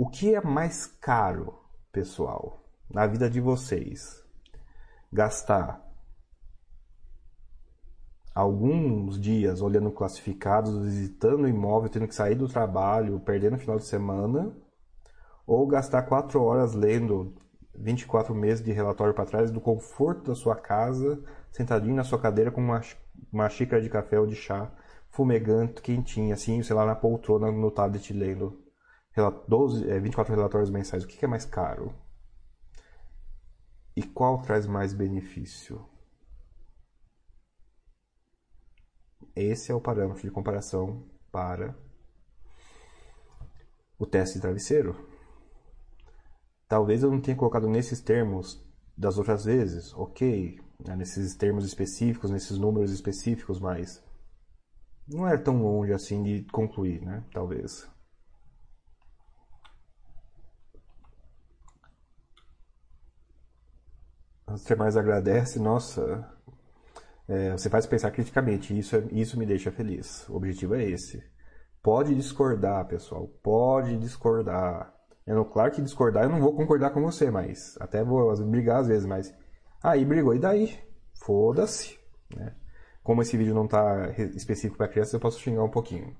[0.01, 1.59] O que é mais caro,
[1.91, 4.23] pessoal, na vida de vocês?
[5.11, 5.85] Gastar
[8.33, 13.83] alguns dias olhando classificados, visitando imóvel, tendo que sair do trabalho, perdendo o final de
[13.83, 14.55] semana,
[15.45, 17.35] ou gastar quatro horas lendo
[17.75, 21.21] 24 meses de relatório para trás do conforto da sua casa,
[21.51, 22.79] sentadinho na sua cadeira com uma,
[23.33, 24.71] uma xícara de café ou de chá
[25.09, 28.68] fumegante, quentinha, assim, sei lá, na poltrona no tablet lendo
[29.47, 31.03] 12, é, 24 relatórios mensais.
[31.03, 31.93] O que, é mais caro?
[33.95, 35.85] E qual traz mais benefício?
[39.35, 41.75] Esse é o parâmetro de comparação para
[43.97, 44.95] o teste de travesseiro.
[46.67, 48.63] Talvez eu não tenha colocado nesses termos
[48.97, 54.03] das outras vezes, ok, né, nesses termos específicos, nesses números específicos, mas
[55.07, 57.23] não é tão longe assim de concluir, né?
[57.33, 57.87] Talvez.
[64.51, 66.27] Você mais agradece, nossa,
[67.27, 70.27] é, você faz pensar criticamente, isso, é, isso me deixa feliz.
[70.27, 71.23] O objetivo é esse.
[71.81, 74.93] Pode discordar, pessoal, pode discordar.
[75.25, 78.87] Não, claro que discordar eu não vou concordar com você, mas até vou brigar às
[78.87, 79.33] vezes, mas
[79.83, 80.79] aí brigou e daí?
[81.13, 81.99] Foda-se,
[82.35, 82.55] né?
[83.03, 86.15] Como esse vídeo não está específico para criança, eu posso xingar um pouquinho.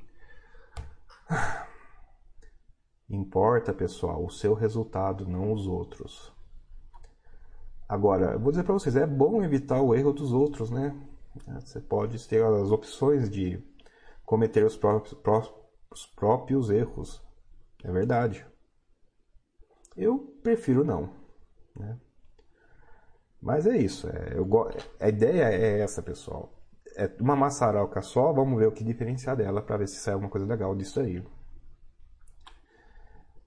[3.09, 6.31] Importa, pessoal, o seu resultado, não os outros.
[7.89, 10.95] Agora, vou dizer para vocês, é bom evitar o erro dos outros, né?
[11.59, 13.59] Você pode ter as opções de
[14.23, 15.17] cometer os próprios,
[15.89, 17.19] os próprios erros.
[17.83, 18.45] É verdade.
[19.97, 21.09] Eu prefiro não.
[21.75, 21.99] Né?
[23.41, 24.07] Mas é isso.
[24.07, 24.47] É, eu,
[24.99, 26.53] a ideia é essa, pessoal.
[26.95, 30.29] É uma maçaroca só, vamos ver o que diferenciar dela para ver se sai alguma
[30.29, 31.25] coisa legal disso aí.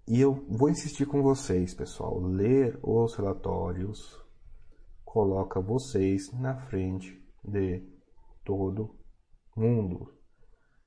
[0.09, 2.19] E eu vou insistir com vocês, pessoal.
[2.19, 4.22] Ler os relatórios
[5.13, 7.87] coloca vocês na frente de
[8.43, 8.99] todo
[9.55, 10.11] mundo.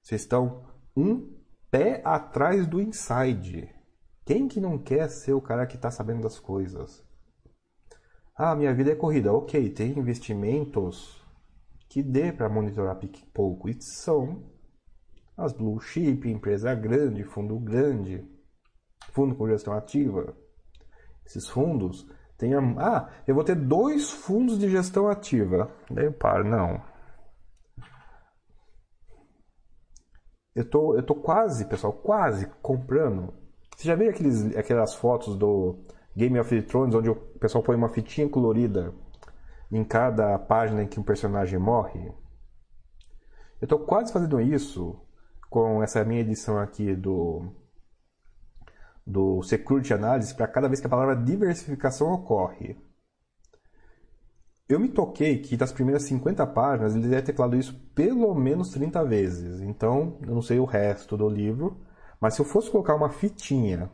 [0.01, 0.65] Vocês estão
[0.97, 1.32] um
[1.69, 3.69] pé atrás do inside.
[4.26, 7.05] Quem que não quer ser o cara que está sabendo das coisas?
[8.36, 9.32] Ah, minha vida é corrida.
[9.32, 11.23] Ok, tem investimentos
[11.88, 12.99] que dê para monitorar
[13.32, 13.69] pouco.
[13.69, 14.51] E são
[15.38, 18.28] as blue chip, empresa grande, fundo grande,
[19.11, 20.36] fundo com gestão ativa.
[21.23, 25.72] Esses fundos Tenha, ah, eu vou ter dois fundos de gestão ativa.
[25.90, 26.82] Daí eu paro, não.
[30.54, 33.34] Eu tô, eu tô quase, pessoal, quase comprando.
[33.76, 35.78] Você já viu aqueles, aquelas fotos do
[36.16, 38.94] Game of Thrones onde o pessoal põe uma fitinha colorida
[39.72, 42.12] em cada página em que um personagem morre?
[43.62, 45.00] Eu tô quase fazendo isso
[45.50, 47.52] com essa minha edição aqui do
[49.06, 52.76] do Security Analysis para cada vez que a palavra diversificação ocorre.
[54.68, 58.72] Eu me toquei que das primeiras 50 páginas ele deve ter falado isso pelo menos
[58.72, 59.62] 30 vezes.
[59.62, 61.80] Então, eu não sei o resto do livro,
[62.20, 63.91] mas se eu fosse colocar uma fitinha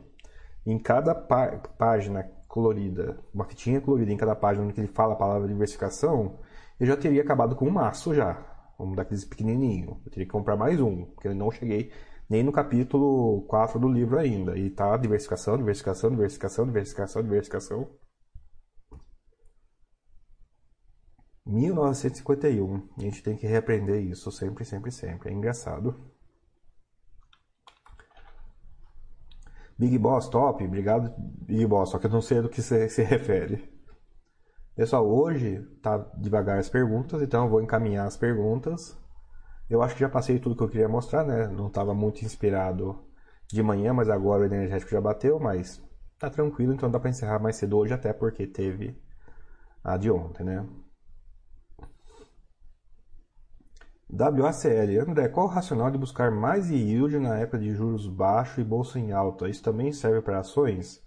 [0.64, 5.16] em cada pá página colorida, uma fitinha colorida em cada página onde ele fala a
[5.16, 6.38] palavra diversificação,
[6.80, 8.42] eu já teria acabado com um maço já.
[8.80, 10.00] Um daqueles pequenininho.
[10.04, 11.92] Eu teria que comprar mais um, porque eu não cheguei
[12.32, 14.56] nem no capítulo 4 do livro ainda.
[14.56, 17.90] E tá diversificação, diversificação, diversificação, diversificação, diversificação.
[21.44, 22.88] 1951.
[22.96, 25.28] A gente tem que reaprender isso sempre, sempre, sempre.
[25.28, 25.94] É engraçado.
[29.78, 30.64] Big Boss, top.
[30.64, 31.90] Obrigado, Big Boss.
[31.90, 33.70] Só que eu não sei do que você se refere.
[34.74, 39.01] Pessoal, hoje tá devagar as perguntas, então eu vou encaminhar as perguntas.
[39.68, 41.46] Eu acho que já passei tudo que eu queria mostrar, né?
[41.48, 42.98] Não estava muito inspirado
[43.48, 45.82] de manhã, mas agora o energético já bateu, mas
[46.18, 48.96] tá tranquilo, então dá para encerrar mais cedo hoje até porque teve
[49.84, 50.66] a de ontem, né?
[54.08, 55.00] WACL.
[55.00, 58.98] André, qual o racional de buscar mais yield na época de juros baixos e bolsa
[58.98, 59.48] em alta?
[59.48, 61.02] Isso também serve para ações?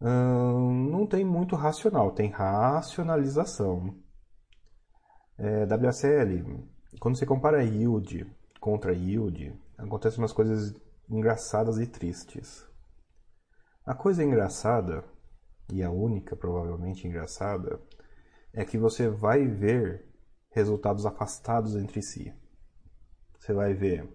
[0.00, 3.96] Hum, não tem muito racional, tem racionalização.
[5.38, 8.26] É, WACL, quando você compara yield
[8.60, 10.74] contra yield, acontecem umas coisas
[11.08, 12.66] engraçadas e tristes.
[13.84, 15.04] A coisa engraçada,
[15.70, 17.80] e a única provavelmente engraçada,
[18.52, 20.06] é que você vai ver
[20.50, 22.32] resultados afastados entre si.
[23.38, 24.08] Você vai ver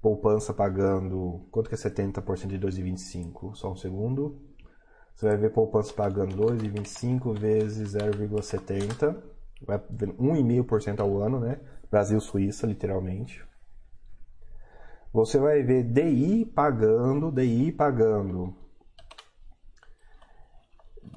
[0.00, 1.46] poupança pagando.
[1.50, 3.54] Quanto que é 70% de 2,25?
[3.54, 4.40] Só um segundo.
[5.14, 9.22] Você vai ver poupança pagando 2,25 vezes 0,70.
[9.66, 11.60] Vai ver 1,5% ao ano, né?
[11.90, 13.44] Brasil-Suíça, literalmente.
[15.12, 18.54] Você vai ver DI pagando, DI pagando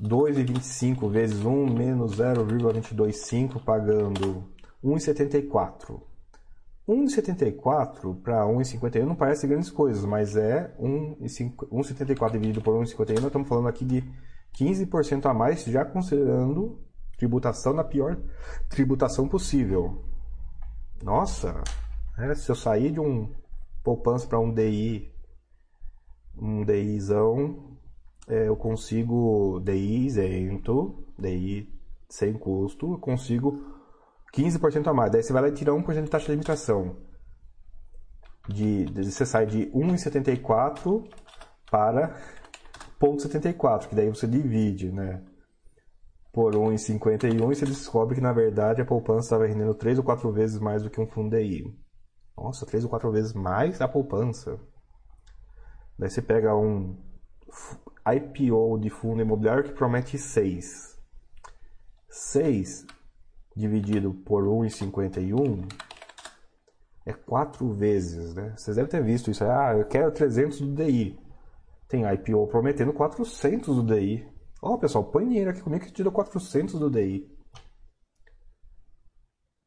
[0.02, 4.46] 2,25 vezes 1 menos 0,225 pagando
[4.84, 6.02] 1,74.
[6.88, 13.48] 1,74 para 1,51 não parece grandes coisas, mas é 1,74 dividido por 1,51, nós estamos
[13.48, 14.04] falando aqui de
[14.58, 16.80] 15% a mais, já considerando
[17.18, 18.18] tributação na pior
[18.68, 20.11] tributação possível.
[21.04, 21.64] Nossa,
[22.18, 23.34] é, se eu sair de um
[23.84, 25.12] poupança para um DI,
[26.38, 27.78] um DIzão,
[28.28, 31.74] é, eu consigo DI isento, DI
[32.08, 33.64] sem custo, eu consigo
[34.34, 35.12] 15% a mais.
[35.12, 36.98] Daí você vai lá e tira 1% de taxa de limitação.
[38.48, 41.08] De, de, você sai de 1,74
[41.70, 42.16] para
[43.00, 45.24] 0,74, que daí você divide, né?
[46.32, 50.32] Por 1,51 e você descobre que na verdade a poupança estava rendendo 3 ou 4
[50.32, 51.78] vezes mais do que um fundo DI.
[52.38, 54.60] Nossa, 3 ou 4 vezes mais a poupança.
[56.00, 56.98] Daí você pega um
[58.08, 60.98] IPO de fundo imobiliário que promete 6.
[62.10, 62.86] 6
[63.56, 65.68] dividido por 1,51
[67.06, 68.54] é 4 vezes, né?
[68.56, 69.44] Vocês devem ter visto isso.
[69.44, 71.20] Ah, eu quero 300 do DI.
[71.88, 74.31] Tem IPO prometendo 400 do DI.
[74.62, 77.28] Ó, oh, pessoal, põe dinheiro aqui comigo que te dou 400 do DI.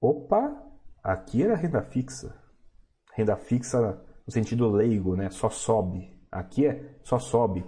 [0.00, 0.56] Opa,
[1.02, 2.40] aqui era renda fixa.
[3.12, 5.30] Renda fixa no sentido leigo, né?
[5.30, 6.16] Só sobe.
[6.30, 7.64] Aqui é só sobe.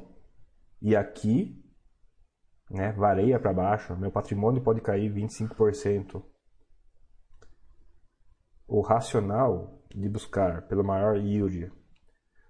[0.81, 1.65] E aqui,
[2.71, 6.23] né, vareia para baixo, meu patrimônio pode cair 25%.
[8.69, 11.73] O racional de buscar pelo maior yield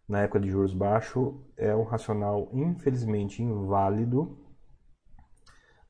[0.07, 4.46] na época de juros baixos é um racional infelizmente inválido,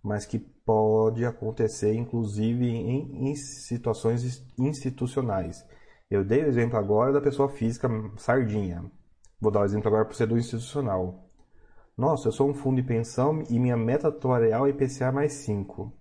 [0.06, 5.66] mas que pode acontecer inclusive em, situações institucionais.
[6.08, 8.84] Eu dei o exemplo agora da pessoa física sardinha.
[9.40, 11.28] Vou dar o exemplo agora para o setor institucional.
[11.96, 15.92] Nossa, eu sou um fundo de pensão e minha meta atuarial é IPCA mais 5.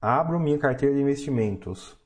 [0.00, 1.96] Abro minha carteira de investimentos.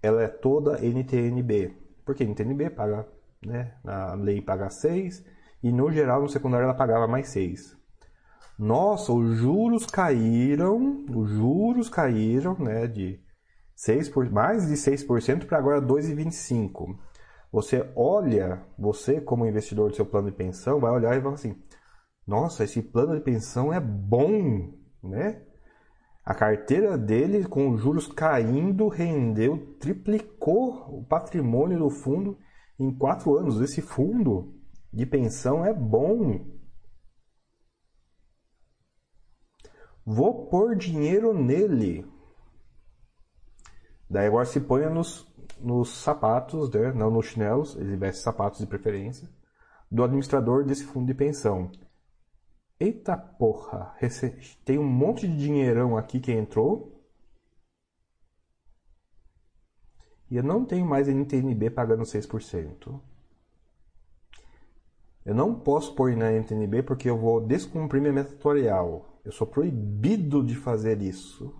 [0.00, 1.76] Ela é toda NTNB.
[2.04, 3.08] Porque NTNB paga,
[3.44, 3.74] né?
[3.84, 5.24] A lei paga 6
[5.60, 7.77] e no geral no secundário ela pagava mais 6.
[8.58, 13.20] Nossa, os juros caíram, os juros caíram, né, de
[13.76, 16.98] 6 por, mais de 6% para agora 2,25.
[17.52, 21.56] Você olha, você como investidor do seu plano de pensão, vai olhar e vai assim:
[22.26, 25.42] nossa, esse plano de pensão é bom, né?
[26.22, 32.36] A carteira dele, com os juros caindo, rendeu, triplicou o patrimônio do fundo
[32.78, 33.62] em quatro anos.
[33.62, 34.52] Esse fundo
[34.92, 36.57] de pensão é bom.
[40.10, 42.10] Vou pôr dinheiro nele.
[44.08, 45.30] Daí agora se põe nos,
[45.60, 46.94] nos sapatos, né?
[46.94, 49.28] não nos chinelos, ele veste sapatos de preferência,
[49.90, 51.70] do administrador desse fundo de pensão.
[52.80, 53.94] Eita porra,
[54.64, 57.04] tem um monte de dinheirão aqui que entrou.
[60.30, 62.98] E eu não tenho mais NTNB pagando 6%.
[65.22, 69.17] Eu não posso pôr na NTNB porque eu vou descumprir minha meta tutorial.
[69.28, 71.54] Eu sou proibido de fazer isso.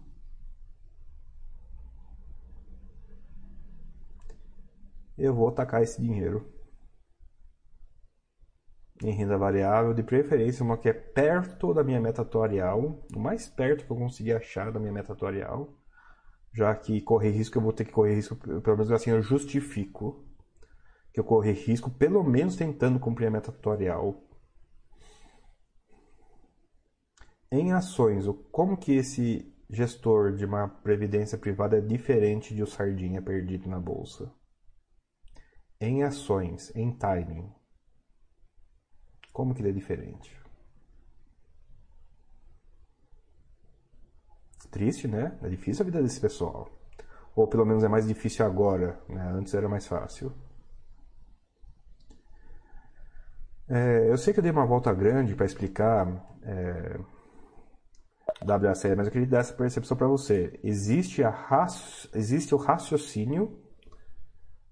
[5.19, 6.51] Eu vou tacar esse dinheiro
[9.03, 13.47] em renda variável, de preferência uma que é perto da minha meta atuarial, o mais
[13.47, 15.69] perto que eu conseguir achar da minha meta atuarial,
[16.55, 20.25] já que correr risco eu vou ter que correr risco, pelo menos assim eu justifico
[21.13, 24.27] que eu correr risco, pelo menos tentando cumprir a meta atuarial.
[27.51, 33.23] Em ações, como que esse gestor de uma previdência privada é diferente de o sardinha
[33.23, 34.31] perdido na bolsa?
[35.81, 37.51] Em ações, em timing,
[39.33, 40.37] como que ele é diferente?
[44.71, 45.39] Triste, né?
[45.43, 46.69] É difícil a vida desse pessoal.
[47.35, 49.23] Ou pelo menos é mais difícil agora, né?
[49.33, 50.33] Antes era mais fácil.
[53.69, 56.07] É, eu sei que eu dei uma volta grande para explicar
[56.43, 56.99] é,
[58.41, 60.59] WACL, mas eu queria dar essa percepção para você.
[60.63, 62.09] Existe, a raci...
[62.15, 63.59] existe o raciocínio,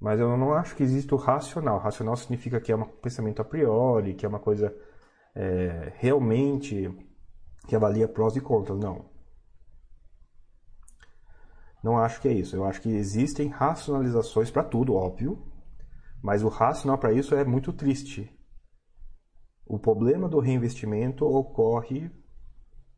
[0.01, 1.79] mas eu não acho que existe o racional.
[1.79, 4.75] Racional significa que é um pensamento a priori, que é uma coisa
[5.35, 6.89] é, realmente
[7.67, 8.79] que avalia prós e contras.
[8.79, 9.05] Não.
[11.83, 12.57] Não acho que é isso.
[12.57, 15.43] Eu acho que existem racionalizações para tudo, óbvio,
[16.23, 18.33] mas o racional para isso é muito triste.
[19.67, 22.11] O problema do reinvestimento ocorre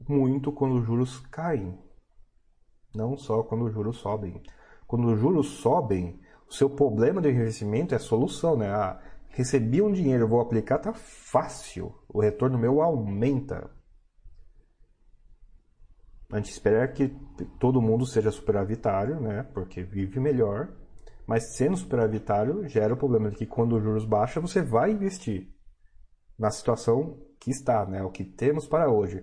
[0.07, 1.79] muito quando os juros caem,
[2.95, 4.43] não só quando os juros sobem.
[4.87, 8.69] Quando os juros sobem, o seu problema de reinvestimento é solução, né?
[8.69, 11.95] Ah, recebi um dinheiro, vou aplicar, tá fácil.
[12.09, 13.71] O retorno meu aumenta.
[16.31, 17.09] A gente espera que
[17.59, 19.43] todo mundo seja superavitário, né?
[19.55, 20.75] Porque vive melhor.
[21.27, 25.55] Mas sendo superavitário, gera o problema de que quando os juros baixam, você vai investir
[26.39, 28.03] na situação que está, né?
[28.03, 29.23] O que temos para hoje.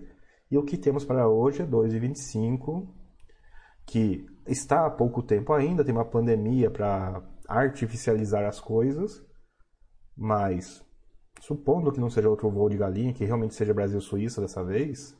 [0.50, 2.88] E o que temos para hoje é 2,25,
[3.84, 9.24] que está há pouco tempo ainda, tem uma pandemia para artificializar as coisas,
[10.16, 10.84] mas
[11.40, 15.16] supondo que não seja outro voo de galinha, que realmente seja Brasil-Suíça dessa vez,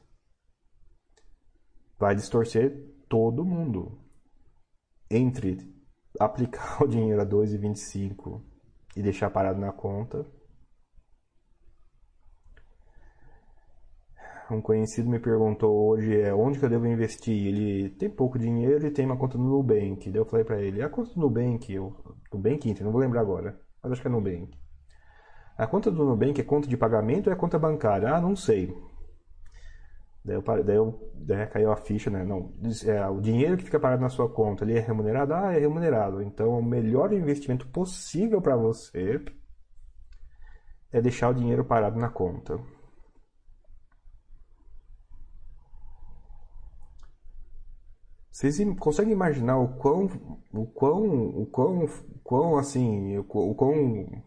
[1.99, 3.99] vai distorcer todo mundo.
[5.11, 5.59] Entre
[6.19, 8.43] aplicar o dinheiro a 2,25
[8.97, 10.27] e deixar parado na conta.
[14.49, 17.49] Um conhecido me perguntou hoje é onde que eu devo investir.
[17.49, 20.09] Ele tem pouco dinheiro e tem uma conta no Nubank.
[20.09, 21.93] Daí eu falei para ele, a conta do Nubank, eu,
[22.33, 24.57] Nubank Inter, não vou lembrar agora, mas acho que é Nubank.
[25.59, 28.15] A conta do Nubank é conta de pagamento ou é conta bancária?
[28.15, 28.73] Ah, não sei.
[30.25, 32.25] Daí, eu, daí, eu, daí caiu a ficha, né?
[32.25, 32.53] Não,
[32.85, 35.35] é, o dinheiro que fica parado na sua conta, ele é remunerado?
[35.35, 36.23] Ah, é remunerado.
[36.23, 39.21] Então, o melhor investimento possível para você
[40.93, 42.61] é deixar o dinheiro parado na conta.
[48.37, 50.05] Vocês conseguem imaginar o quão,
[50.53, 51.89] o quão, o quão,
[52.23, 54.23] quão assim, o quão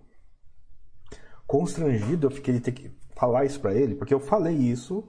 [1.45, 3.93] constrangido eu fiquei de ter que falar isso para ele?
[3.93, 5.07] Porque eu falei isso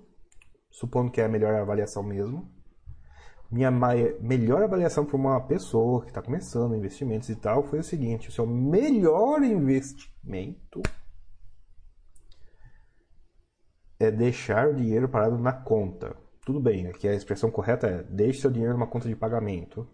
[0.70, 2.46] supondo que é a melhor avaliação mesmo.
[3.50, 8.28] Minha melhor avaliação para uma pessoa que está começando investimentos e tal foi o seguinte:
[8.28, 10.82] o seu melhor investimento
[13.98, 16.14] é deixar o dinheiro parado na conta.
[16.44, 19.86] Tudo bem, aqui a expressão correta é deixe seu dinheiro numa conta de pagamento.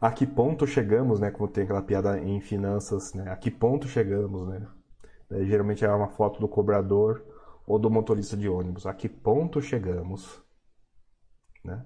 [0.00, 1.30] a que ponto chegamos, né?
[1.30, 3.30] Como tem aquela piada em finanças, né?
[3.30, 4.66] A que ponto chegamos, né?
[5.30, 7.24] É, geralmente é uma foto do cobrador
[7.66, 8.86] ou do motorista de ônibus.
[8.86, 10.40] A que ponto chegamos,
[11.64, 11.84] né?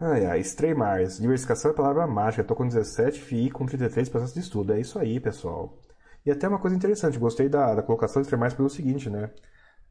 [0.00, 1.18] Ai, ai, Streamars.
[1.18, 2.42] Diversificação é palavra mágica.
[2.42, 4.72] Estou com 17 FI com 33 processos de estudo.
[4.72, 5.76] É isso aí, pessoal.
[6.24, 7.18] E até uma coisa interessante.
[7.18, 9.30] Gostei da, da colocação de Streamars pelo seguinte, né?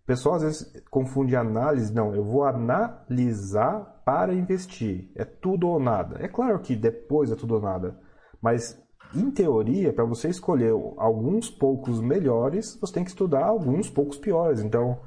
[0.04, 1.94] O pessoal às vezes confunde análise.
[1.94, 5.12] Não, eu vou analisar para investir.
[5.14, 6.18] É tudo ou nada.
[6.22, 8.00] É claro que depois é tudo ou nada.
[8.42, 8.82] Mas,
[9.14, 14.62] em teoria, para você escolher alguns poucos melhores, você tem que estudar alguns poucos piores.
[14.62, 15.02] Então,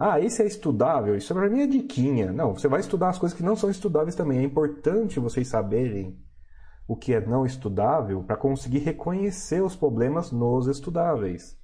[0.00, 1.14] ah, esse é estudável.
[1.14, 2.32] Isso para mim é diquinha.
[2.32, 4.38] Não, você vai estudar as coisas que não são estudáveis também.
[4.38, 6.18] É importante vocês saberem
[6.88, 11.56] o que é não estudável para conseguir reconhecer os problemas nos estudáveis.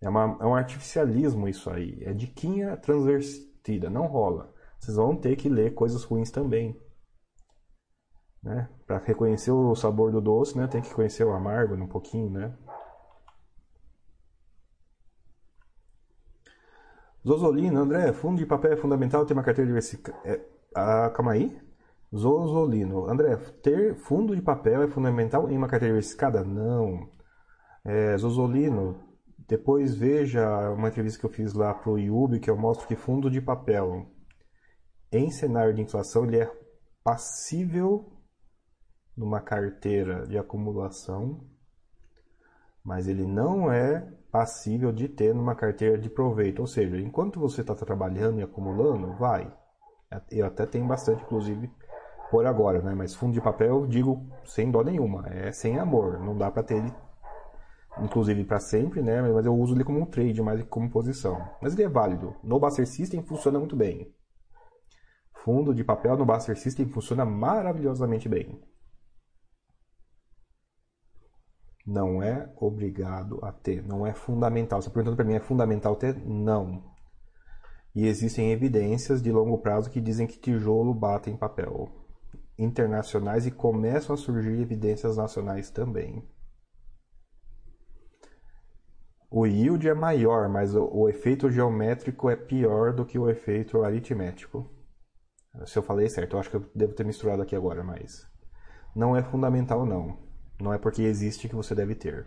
[0.00, 2.02] É, uma, é um artificialismo isso aí.
[2.02, 3.88] É diquinha transvertida.
[3.88, 4.54] Não rola
[4.86, 6.80] vocês vão ter que ler coisas ruins também.
[8.42, 8.68] Né?
[8.86, 10.66] Para reconhecer o sabor do doce, né?
[10.66, 12.56] tem que conhecer o amargo um pouquinho, né?
[17.26, 20.18] Zozolino, André, fundo de papel é fundamental ter uma carteira diversificada.
[20.24, 20.40] É,
[20.74, 21.58] ah, calma aí.
[22.14, 26.44] Zozolino, André, ter fundo de papel é fundamental em uma carteira diversificada?
[26.44, 27.10] Não.
[27.84, 29.00] É, Zozolino,
[29.48, 33.30] depois veja uma entrevista que eu fiz lá pro YouTube que eu mostro que fundo
[33.30, 34.06] de papel
[35.12, 36.50] em cenário de inflação, ele é
[37.02, 38.12] passível
[39.16, 41.48] numa carteira de acumulação,
[42.86, 46.60] mas ele não é passível de ter numa carteira de proveito.
[46.60, 49.52] Ou seja, enquanto você está trabalhando e acumulando, vai.
[50.30, 51.68] Eu até tenho bastante, inclusive,
[52.30, 52.94] por agora, né?
[52.94, 56.20] Mas fundo de papel, eu digo sem dó nenhuma, é sem amor.
[56.20, 56.94] Não dá para ter ele,
[57.98, 59.20] inclusive, para sempre, né?
[59.20, 61.36] Mas eu uso ele como um trade, mais que como posição.
[61.60, 62.36] Mas ele é válido.
[62.44, 64.14] No Buster System funciona muito bem
[65.46, 68.60] fundo de papel no Buster System funciona maravilhosamente bem.
[71.86, 74.82] Não é obrigado a ter, não é fundamental.
[74.82, 76.16] Você perguntando para mim, é fundamental ter?
[76.26, 76.82] Não.
[77.94, 81.88] E existem evidências de longo prazo que dizem que tijolo bate em papel.
[82.58, 86.28] Internacionais e começam a surgir evidências nacionais também.
[89.30, 93.82] O yield é maior, mas o, o efeito geométrico é pior do que o efeito
[93.82, 94.68] aritmético.
[95.64, 98.26] Se eu falei certo, eu acho que eu devo ter misturado aqui agora, mas
[98.94, 100.25] não é fundamental não.
[100.60, 102.26] Não é porque existe que você deve ter.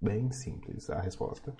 [0.00, 1.54] Bem simples a resposta.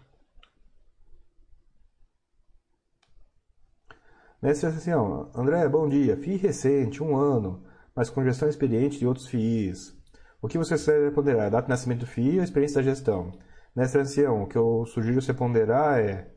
[4.42, 6.16] Mestre Ascensião, André, bom dia.
[6.16, 7.62] FII recente, um ano,
[7.94, 9.96] mas com gestão experiente de outros FIIs.
[10.40, 11.50] O que você deve ponderar?
[11.50, 13.38] Data de nascimento do FII ou a experiência da gestão?
[13.76, 16.34] Mestre Ancião, o que eu sugiro você ponderar é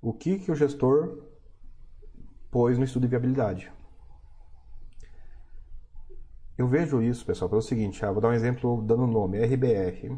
[0.00, 1.28] o que, que o gestor
[2.50, 3.70] pôs no estudo de viabilidade.
[6.62, 10.16] Eu vejo isso, pessoal, pelo seguinte, ah, vou dar um exemplo dando nome, RBR.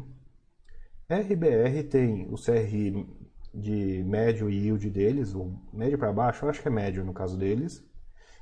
[1.09, 3.03] RBR tem o CRI
[3.51, 7.35] de médio yield deles, ou médio para baixo, eu acho que é médio no caso
[7.35, 7.83] deles,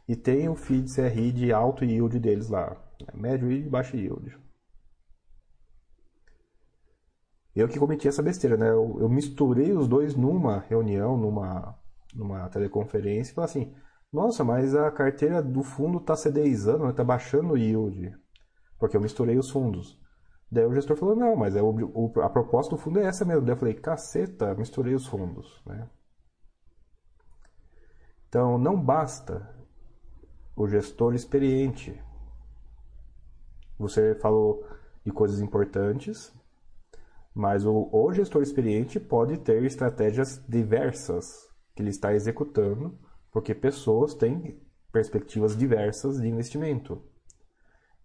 [0.06, 3.96] e tem o FII de CRI de alto yield deles lá, né, médio e baixo
[3.96, 4.38] yield.
[7.56, 8.68] Eu que cometi essa besteira, né?
[8.68, 11.80] Eu, eu misturei os dois numa reunião, numa,
[12.14, 13.76] numa teleconferência, e falei assim,
[14.14, 18.15] nossa, mas a carteira do fundo está C10 está baixando o yield,
[18.77, 19.99] porque eu misturei os fundos.
[20.52, 23.41] Daí o gestor falou, não, mas é o, a proposta do fundo é essa mesmo.
[23.41, 25.60] Daí eu falei, caceta, misturei os fundos.
[25.65, 25.90] Né?
[28.30, 29.49] Então, não basta
[30.56, 31.99] o gestor experiente.
[33.80, 34.64] Você falou
[35.03, 36.31] de coisas importantes,
[37.34, 42.95] mas o, o gestor experiente pode ter estratégias diversas que ele está executando
[43.34, 44.61] porque pessoas têm
[44.91, 47.01] perspectivas diversas de investimento.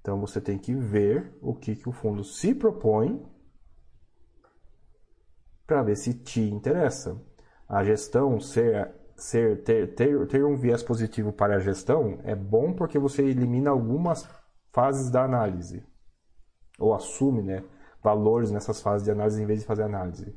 [0.00, 3.22] Então você tem que ver o que, que o fundo se propõe
[5.66, 7.22] para ver se te interessa.
[7.68, 12.72] A gestão ser, ser ter, ter, ter um viés positivo para a gestão é bom
[12.72, 14.26] porque você elimina algumas
[14.72, 15.84] fases da análise
[16.78, 17.64] ou assume, né,
[18.02, 20.34] valores nessas fases de análise em vez de fazer análise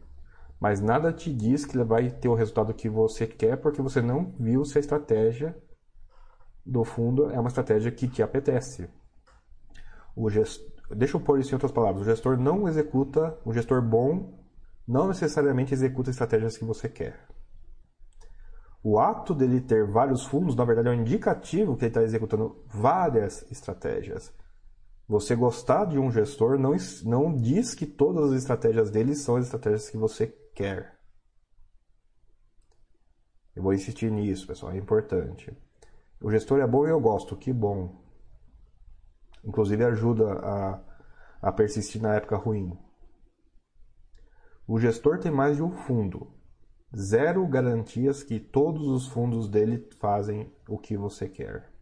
[0.61, 3.99] mas nada te diz que ele vai ter o resultado que você quer porque você
[3.99, 5.57] não viu se a estratégia
[6.63, 8.87] do fundo é uma estratégia que te apetece.
[10.15, 10.61] O gest...
[10.91, 12.03] Deixa eu pôr isso em outras palavras.
[12.03, 14.39] O gestor não executa, o gestor bom
[14.87, 17.27] não necessariamente executa estratégias que você quer.
[18.83, 22.63] O ato dele ter vários fundos, na verdade, é um indicativo que ele está executando
[22.67, 24.31] várias estratégias.
[25.07, 29.45] Você gostar de um gestor não, não diz que todas as estratégias dele são as
[29.45, 30.95] estratégias que você quer.
[33.55, 35.51] Eu vou insistir nisso, pessoal, é importante.
[36.21, 37.99] O gestor é bom e eu gosto, que bom.
[39.43, 40.83] Inclusive ajuda a,
[41.41, 42.77] a persistir na época ruim.
[44.67, 46.31] O gestor tem mais de um fundo.
[46.95, 51.73] Zero garantias que todos os fundos dele fazem o que você quer.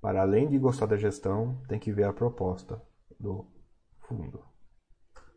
[0.00, 2.80] Para além de gostar da gestão, tem que ver a proposta
[3.18, 3.46] do
[3.98, 4.49] fundo.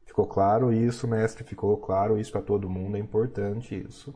[0.06, 1.44] Ficou claro isso, mestre?
[1.44, 2.98] Ficou claro isso para todo mundo?
[2.98, 4.14] É importante isso.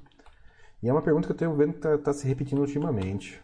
[0.81, 3.41] E é uma pergunta que eu tenho vendo que está tá se repetindo ultimamente.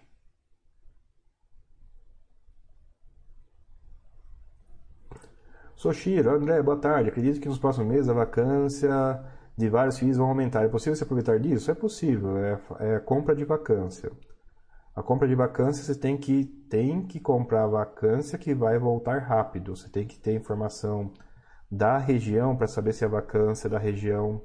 [5.75, 7.09] Soshiro, André, boa tarde.
[7.09, 9.21] Acredito que nos próximos meses a vacância
[9.57, 10.63] de vários FIIs vão aumentar.
[10.63, 11.71] É possível se aproveitar disso?
[11.71, 12.37] É possível.
[12.37, 14.11] É, é compra de vacância.
[14.95, 19.19] A compra de vacância você tem que, tem que comprar a vacância que vai voltar
[19.19, 19.75] rápido.
[19.75, 21.11] Você tem que ter informação
[21.73, 24.41] da região para saber se a vacância da região.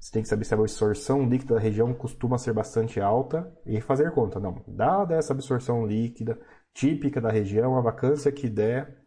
[0.00, 3.80] Você tem que saber se a absorção líquida da região costuma ser bastante alta e
[3.80, 4.40] fazer conta.
[4.40, 6.38] Não, dada essa absorção líquida
[6.72, 8.98] típica da região, a vacância que der,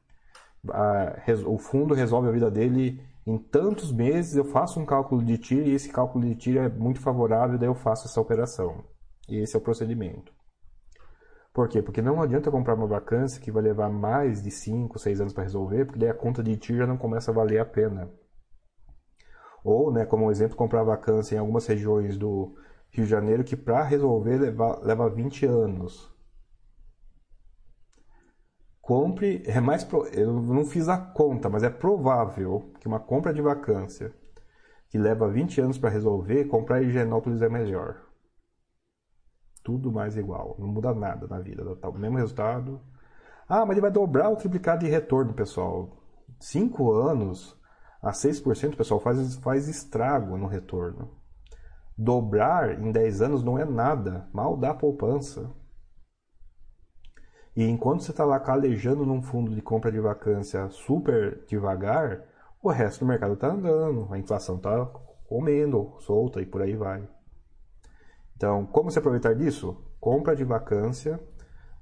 [0.70, 1.16] a,
[1.46, 4.36] o fundo resolve a vida dele em tantos meses.
[4.36, 7.68] Eu faço um cálculo de TIR e esse cálculo de TIR é muito favorável, daí
[7.68, 8.84] eu faço essa operação.
[9.28, 10.32] E esse é o procedimento.
[11.58, 11.82] Por quê?
[11.82, 15.42] Porque não adianta comprar uma vacância que vai levar mais de 5, 6 anos para
[15.42, 18.12] resolver, porque daí a conta de TIR já não começa a valer a pena.
[19.64, 22.56] Ou, né, como exemplo, comprar vacância em algumas regiões do
[22.92, 26.16] Rio de Janeiro que para resolver leva, leva 20 anos.
[28.80, 33.34] Compre, é mais pro, eu não fiz a conta, mas é provável que uma compra
[33.34, 34.14] de vacância
[34.90, 38.07] que leva 20 anos para resolver, comprar em Higienópolis é melhor
[39.68, 40.56] tudo mais igual.
[40.58, 41.76] Não muda nada na vida.
[41.76, 42.80] Tá o mesmo resultado.
[43.50, 45.98] Ah, mas ele vai dobrar o triplicado de retorno, pessoal.
[46.40, 47.60] 5 anos
[48.02, 51.12] a 6%, pessoal, faz, faz estrago no retorno.
[51.98, 54.30] Dobrar em 10 anos não é nada.
[54.32, 55.52] Mal dá poupança.
[57.54, 62.24] E enquanto você está lá calejando num fundo de compra de vacância super devagar,
[62.64, 64.86] o resto do mercado está andando, a inflação está
[65.28, 67.06] comendo, solta e por aí vai.
[68.38, 69.76] Então, como se aproveitar disso?
[70.00, 71.20] Compra de vacância,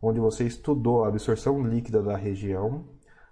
[0.02, 2.88] onde você estudou a absorção líquida da região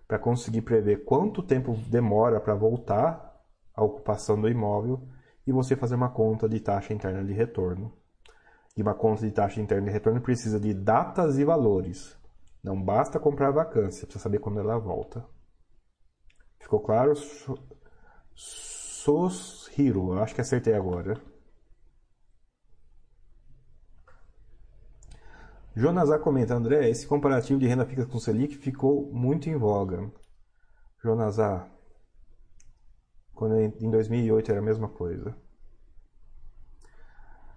[0.06, 3.42] para conseguir prever quanto tempo demora para voltar
[3.74, 5.08] a ocupação do imóvel
[5.48, 7.94] e você fazer uma conta de taxa interna de retorno.
[8.76, 12.18] E uma conta de taxa interna de retorno precisa de datas e valores.
[12.62, 15.26] Não basta comprar vacância, precisa saber quando ela volta.
[16.60, 17.14] Ficou claro?
[18.36, 21.33] Soshiro, acho que acertei agora.
[25.76, 30.12] Jonazar comenta, André, esse comparativo de renda fixa com Selic ficou muito em voga.
[31.04, 31.68] Jonazar,
[33.34, 35.36] quando em 2008 era a mesma coisa.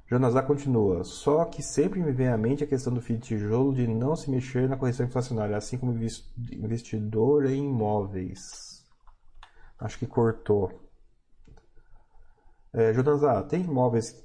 [0.09, 3.74] Jonazar continua, só que sempre me vem à mente a questão do fio de tijolo
[3.74, 5.93] de não se mexer na correção inflacionária, assim como
[6.52, 8.86] investidor em imóveis.
[9.78, 10.80] Acho que cortou.
[12.72, 14.24] É, Jonazar, tem imóveis.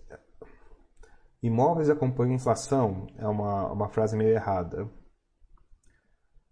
[1.42, 3.08] Imóveis acompanham inflação?
[3.18, 4.88] É uma, uma frase meio errada.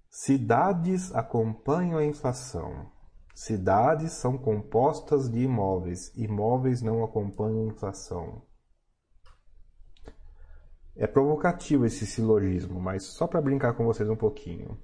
[0.09, 2.91] Cidades acompanham a inflação.
[3.35, 6.11] Cidades são compostas de imóveis.
[6.17, 8.41] Imóveis não acompanham a inflação.
[10.95, 14.77] É provocativo esse silogismo, mas só para brincar com vocês um pouquinho.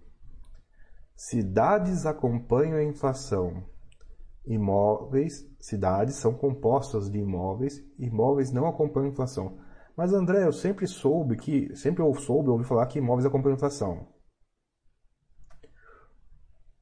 [1.16, 3.64] Cidades acompanham a inflação.
[4.46, 9.58] Imóveis, cidades são compostas de imóveis, imóveis não acompanham a inflação.
[9.96, 14.08] Mas André, eu sempre soube que, sempre eu soube ouvi falar que imóveis a inflação.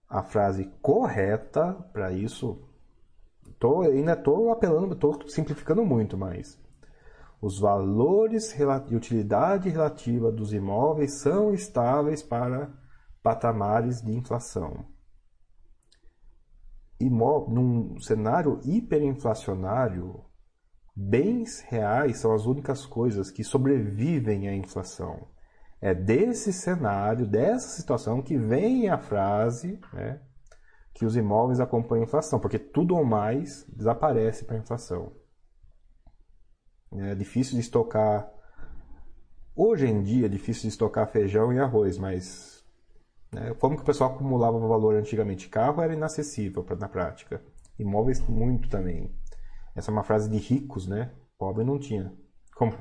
[0.09, 2.67] A frase correta para isso,
[3.59, 6.59] tô, ainda estou apelando, estou simplificando muito, mas
[7.41, 8.55] os valores
[8.87, 12.71] de utilidade relativa dos imóveis são estáveis para
[13.21, 14.85] patamares de inflação.
[16.99, 20.23] Imó num cenário hiperinflacionário,
[20.95, 25.27] bens reais são as únicas coisas que sobrevivem à inflação.
[25.81, 30.21] É desse cenário, dessa situação, que vem a frase né,
[30.93, 35.11] que os imóveis acompanham a inflação, porque tudo ou mais desaparece para a inflação.
[36.91, 38.31] É difícil de estocar.
[39.55, 42.63] Hoje em dia é difícil de estocar feijão e arroz, mas
[43.33, 45.49] né, como que o pessoal acumulava valor antigamente?
[45.49, 47.41] Carro era inacessível na prática.
[47.79, 49.11] Imóveis muito também.
[49.75, 51.11] Essa é uma frase de ricos, né?
[51.37, 52.13] Pobre não tinha
[52.55, 52.77] como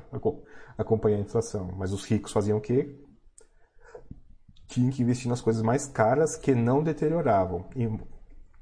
[0.77, 1.71] acompanhar a inflação.
[1.75, 2.99] Mas os ricos faziam o quê?
[4.67, 7.65] Tinham que investir nas coisas mais caras que não deterioravam.
[7.75, 7.89] E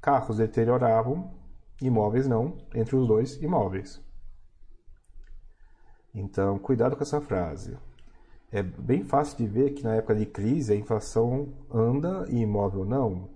[0.00, 1.32] carros deterioravam,
[1.80, 4.00] imóveis não, entre os dois imóveis.
[6.14, 7.78] Então, cuidado com essa frase.
[8.50, 12.84] É bem fácil de ver que na época de crise a inflação anda e imóvel
[12.84, 13.30] não.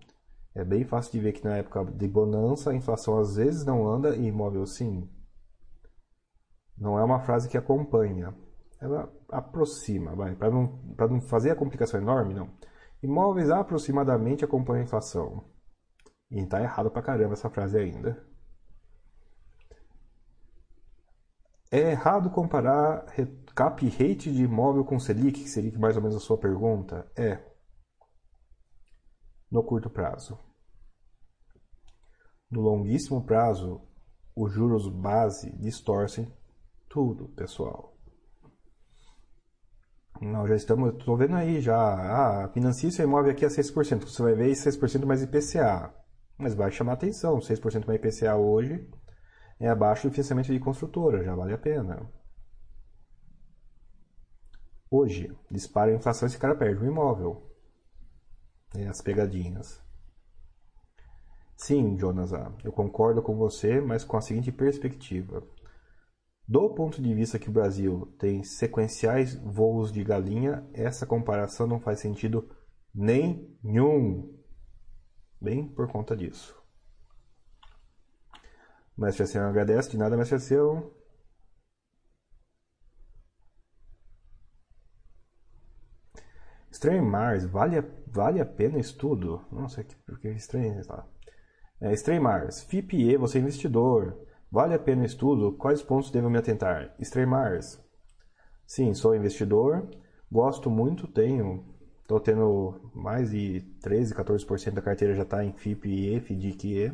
[0.57, 3.87] É bem fácil de ver que na época de bonança a inflação às vezes não
[3.87, 5.07] anda e imóvel sim.
[6.79, 8.35] Não é uma frase que acompanha.
[8.81, 10.81] Ela aproxima, para não,
[11.11, 12.49] não fazer a complicação enorme, não.
[13.03, 15.45] Imóveis aproximadamente acompanham a inflação.
[16.31, 18.27] E está errado pra caramba essa frase ainda.
[21.71, 23.05] É errado comparar
[23.55, 27.07] cap rate de imóvel com Selic, que seria mais ou menos a sua pergunta?
[27.15, 27.56] É.
[29.51, 30.39] No curto prazo.
[32.51, 33.81] No longuíssimo prazo,
[34.35, 36.33] os juros base distorcem
[36.89, 37.97] tudo, pessoal.
[40.21, 44.23] Nós já estamos, estou vendo aí já, ah, financia seu imóvel aqui a 6%, você
[44.23, 45.95] vai ver 6% mais IPCA.
[46.39, 48.89] Mas vai chamar atenção, 6% mais IPCA hoje
[49.59, 52.11] é abaixo do financiamento de construtora, já vale a pena.
[54.91, 57.51] Hoje, dispara a inflação esse cara perde o imóvel.
[58.75, 59.81] É as pegadinhas.
[61.57, 62.33] Sim, Jonas,
[62.63, 65.43] eu concordo com você, mas com a seguinte perspectiva.
[66.47, 71.81] Do ponto de vista que o Brasil tem sequenciais voos de galinha, essa comparação não
[71.81, 72.49] faz sentido
[72.95, 74.33] nenhum.
[75.41, 76.55] Bem por conta disso.
[78.97, 80.91] Mestre Acião agradece, de nada, Mestre Acião.
[86.77, 89.43] Estranho Mars, vale a, vale a pena estudo?
[89.51, 90.79] Nossa, que, que estranho.
[91.81, 94.15] É, Estranho Mars, FIPE, você é investidor.
[94.53, 95.57] Vale a pena estudo?
[95.57, 96.95] Quais pontos devo me atentar?
[96.99, 97.83] Estranho Mars.
[98.67, 99.89] Sim, sou investidor.
[100.31, 101.65] Gosto muito, tenho.
[102.03, 106.93] Estou tendo mais de 13, 14% da carteira já está em FIP e FDIC.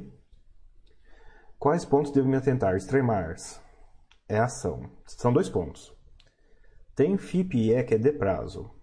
[1.59, 2.77] Quais pontos devo me atentar?
[2.77, 3.61] Extremars.
[4.29, 4.89] É ação.
[5.07, 5.93] São dois pontos.
[6.95, 8.81] Tem FIP e E que é de prazo.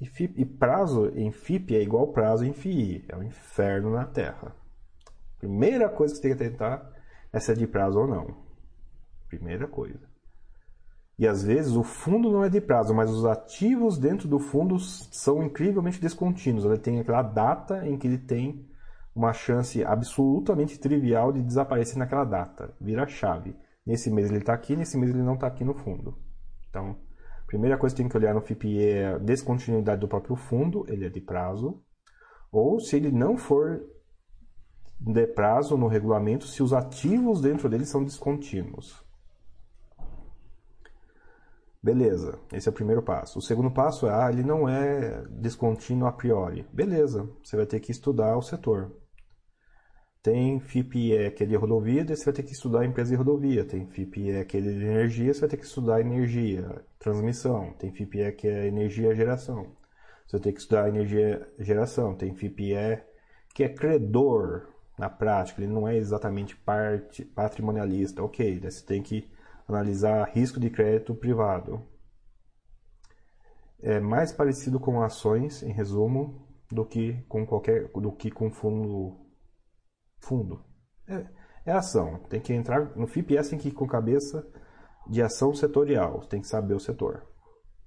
[0.00, 3.06] E, e prazo em FIP é igual prazo em FII.
[3.08, 4.54] É o um inferno na Terra.
[5.38, 6.90] Primeira coisa que você tem que tentar
[7.32, 8.36] é se é de prazo ou não.
[9.28, 10.08] Primeira coisa.
[11.18, 14.78] E às vezes o fundo não é de prazo, mas os ativos dentro do fundo
[14.80, 16.64] são incrivelmente descontínuos.
[16.64, 18.68] Ele tem aquela data em que ele tem
[19.14, 22.74] uma chance absolutamente trivial de desaparecer naquela data.
[22.80, 23.56] Vira chave.
[23.86, 26.18] Nesse mês ele está aqui, nesse mês ele não está aqui no fundo.
[26.68, 26.96] Então,
[27.54, 31.06] primeira coisa que tem que olhar no FIPE é a descontinuidade do próprio fundo, ele
[31.06, 31.80] é de prazo.
[32.50, 33.80] Ou se ele não for
[34.98, 39.04] de prazo no regulamento, se os ativos dentro dele são descontínuos.
[41.80, 43.38] Beleza, esse é o primeiro passo.
[43.38, 46.66] O segundo passo é, ah, ele não é descontínuo a priori.
[46.72, 48.90] Beleza, você vai ter que estudar o setor.
[50.24, 53.62] Tem FIPE que é de rodovia, daí você vai ter que estudar empresa de rodovia.
[53.62, 57.74] Tem FIPE que é de energia, você vai ter que estudar energia, transmissão.
[57.74, 59.76] Tem FIPE que é energia geração.
[60.26, 62.16] Você vai ter que estudar energia geração.
[62.16, 62.72] Tem FIPE
[63.54, 64.66] que é credor
[64.98, 68.22] na prática, ele não é exatamente parte patrimonialista.
[68.22, 69.30] Ok, daí você tem que
[69.68, 71.86] analisar risco de crédito privado.
[73.82, 79.23] É mais parecido com ações, em resumo, do que com qualquer do que com fundo
[80.24, 80.64] fundo.
[81.06, 81.26] É,
[81.66, 82.18] é ação.
[82.28, 84.46] Tem que entrar no FIPS tem que ir com cabeça
[85.08, 86.26] de ação setorial.
[86.26, 87.26] Tem que saber o setor.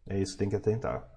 [0.05, 1.07] É isso que tem que atentar.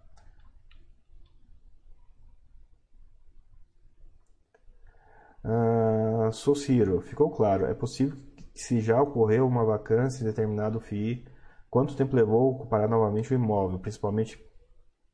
[5.45, 7.01] Ah, sou Ciro.
[7.01, 7.67] Ficou claro.
[7.67, 8.17] É possível
[8.55, 11.25] se já ocorreu uma vacância em determinado FII,
[11.71, 14.39] quanto tempo levou ocupar novamente o imóvel, principalmente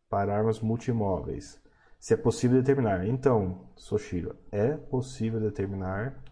[0.09, 1.61] para armas multimóveis?
[1.99, 3.07] Se é possível determinar.
[3.07, 6.23] Então, Soshiro, é possível determinar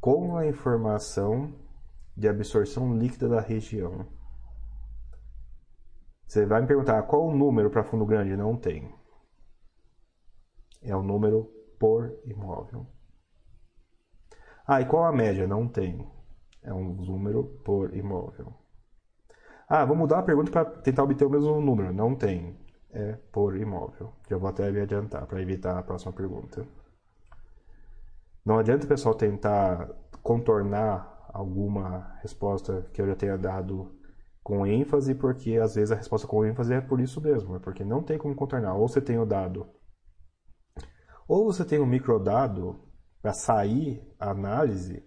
[0.00, 1.54] com a informação
[2.16, 4.06] de absorção líquida da região.
[6.26, 8.36] Você vai me perguntar qual o número para fundo grande?
[8.36, 8.92] Não tem.
[10.80, 11.44] É o número
[11.78, 12.86] por imóvel.
[14.66, 15.46] Ah, e qual a média?
[15.46, 16.10] Não tem.
[16.62, 18.54] É um número por imóvel.
[19.68, 21.92] Ah, vou mudar a pergunta para tentar obter o mesmo número.
[21.92, 22.58] Não tem.
[22.92, 24.12] É por imóvel.
[24.28, 26.66] Já vou até me adiantar para evitar a próxima pergunta.
[28.44, 29.88] Não adianta o pessoal tentar
[30.22, 33.98] contornar alguma resposta que eu já tenha dado
[34.42, 37.84] com ênfase, porque às vezes a resposta com ênfase é por isso mesmo, é porque
[37.84, 38.74] não tem como contornar.
[38.74, 39.66] Ou você tem o dado,
[41.26, 42.78] ou você tem um microdado
[43.22, 45.02] para sair a análise,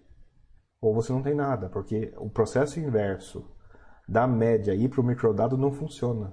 [0.80, 3.54] ou você não tem nada, porque o processo inverso
[4.08, 6.32] da média ir para o microdado não funciona.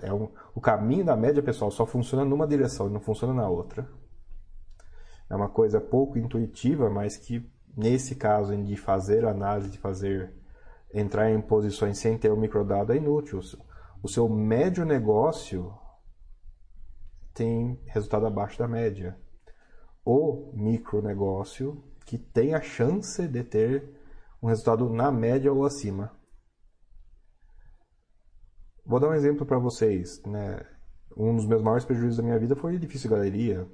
[0.00, 3.48] É um, o caminho da média, pessoal, só funciona numa direção e não funciona na
[3.48, 3.88] outra.
[5.30, 10.32] É uma coisa pouco intuitiva, mas que nesse caso de fazer análise, de fazer
[10.92, 13.40] entrar em posições sem ter o microdado é inútil.
[14.02, 15.72] O seu médio negócio
[17.32, 19.16] tem resultado abaixo da média
[20.04, 23.88] o micronegócio que tem a chance de ter
[24.42, 26.12] um resultado na média ou acima.
[28.84, 30.22] Vou dar um exemplo para vocês.
[30.24, 30.60] Né?
[31.16, 33.66] Um dos meus maiores prejuízos da minha vida foi edifício galeria.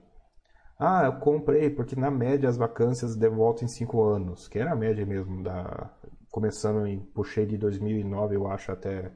[0.79, 4.77] Ah, eu comprei porque na média as vacâncias devolvem em 5 anos, que era a
[4.77, 5.93] média mesmo da
[6.31, 9.11] começando em puxei de 2009, eu acho até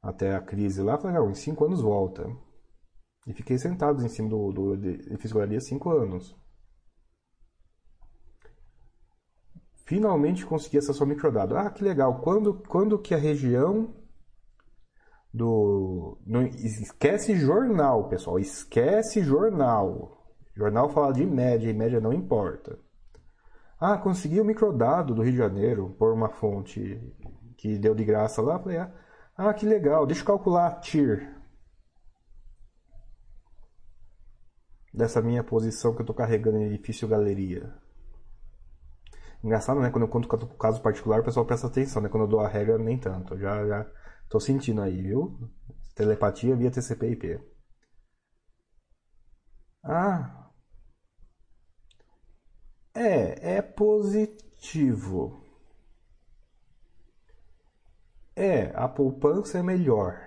[0.00, 2.24] até a crise lá, falei, não, em 5 anos volta.
[3.26, 6.36] E fiquei sentado em cima do, do edifício Galeria cinco anos.
[9.86, 11.56] Finalmente consegui acessar o microdado.
[11.56, 12.20] Ah, que legal.
[12.20, 13.94] Quando, quando que a região
[15.34, 16.16] do...
[16.24, 18.38] Não, esquece jornal, pessoal.
[18.38, 20.24] Esquece jornal.
[20.56, 22.78] Jornal fala de média e média não importa.
[23.80, 27.02] Ah, consegui o microdado do Rio de Janeiro por uma fonte
[27.56, 28.58] que deu de graça lá.
[28.58, 28.94] Falei, ah,
[29.36, 30.06] ah que legal.
[30.06, 31.34] Deixa eu calcular a TIR.
[34.94, 37.74] dessa minha posição que eu estou carregando em edifício galeria.
[39.42, 39.90] Engraçado, né?
[39.90, 42.08] Quando eu conto caso particular, o pessoal presta atenção, né?
[42.08, 43.36] Quando eu dou a regra, nem tanto.
[43.36, 43.86] Já, já
[44.28, 45.38] tô sentindo aí, viu?
[45.94, 47.40] Telepatia via TCP/IP.
[49.84, 50.50] Ah.
[52.92, 55.40] É, é positivo.
[58.36, 60.20] É, a poupança é melhor.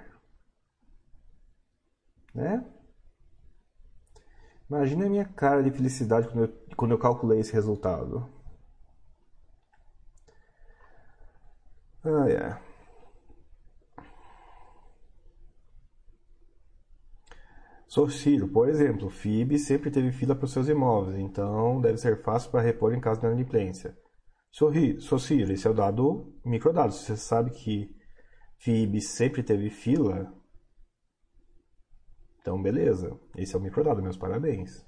[2.34, 2.64] Né?
[4.70, 8.26] Imagina a minha cara de felicidade quando eu, quando eu calculei esse resultado.
[12.04, 12.58] Ah, é.
[17.88, 22.22] Sou Ciro, por exemplo, FIB sempre teve fila para os seus imóveis, então deve ser
[22.22, 23.98] fácil para repor em caso de inadimplência.
[24.52, 26.94] Sou, sou Ciro, esse é o dado microdado.
[26.94, 27.96] Se você sabe que
[28.58, 30.34] FIB sempre teve fila,
[32.48, 33.20] Então, beleza.
[33.36, 34.86] Esse é o microdado, meus parabéns.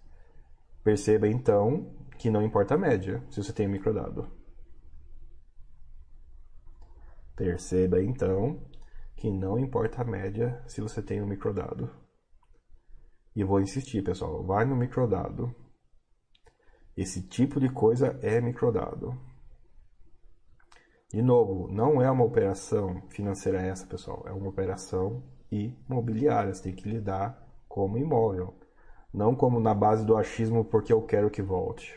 [0.81, 4.31] Perceba então que não importa a média se você tem um microdado.
[7.35, 8.65] Perceba então
[9.15, 11.91] que não importa a média se você tem um microdado.
[13.39, 15.55] E vou insistir, pessoal, vai no microdado.
[16.97, 19.17] Esse tipo de coisa é microdado.
[21.09, 26.75] De novo, não é uma operação financeira essa, pessoal, é uma operação imobiliária, você tem
[26.75, 28.59] que lidar como imóvel,
[29.13, 31.95] não como na base do achismo porque eu quero que volte.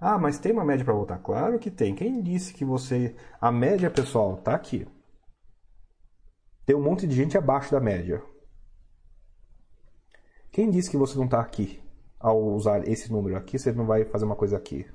[0.00, 1.18] Ah, mas tem uma média para voltar?
[1.18, 1.94] Claro que tem.
[1.94, 3.14] Quem disse que você.
[3.38, 4.88] A média, pessoal, tá aqui.
[6.64, 8.31] Tem um monte de gente abaixo da média.
[10.52, 11.82] Quem disse que você não está aqui?
[12.20, 14.86] Ao usar esse número aqui, você não vai fazer uma coisa aqui.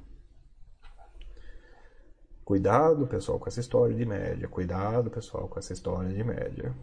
[2.46, 4.48] Cuidado, pessoal, com essa história de média.
[4.48, 6.74] Cuidado, pessoal, com essa história de média.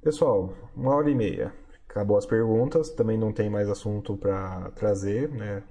[0.00, 1.52] Pessoal, uma hora e meia
[1.88, 5.62] acabou as perguntas, também não tem mais assunto para trazer, né?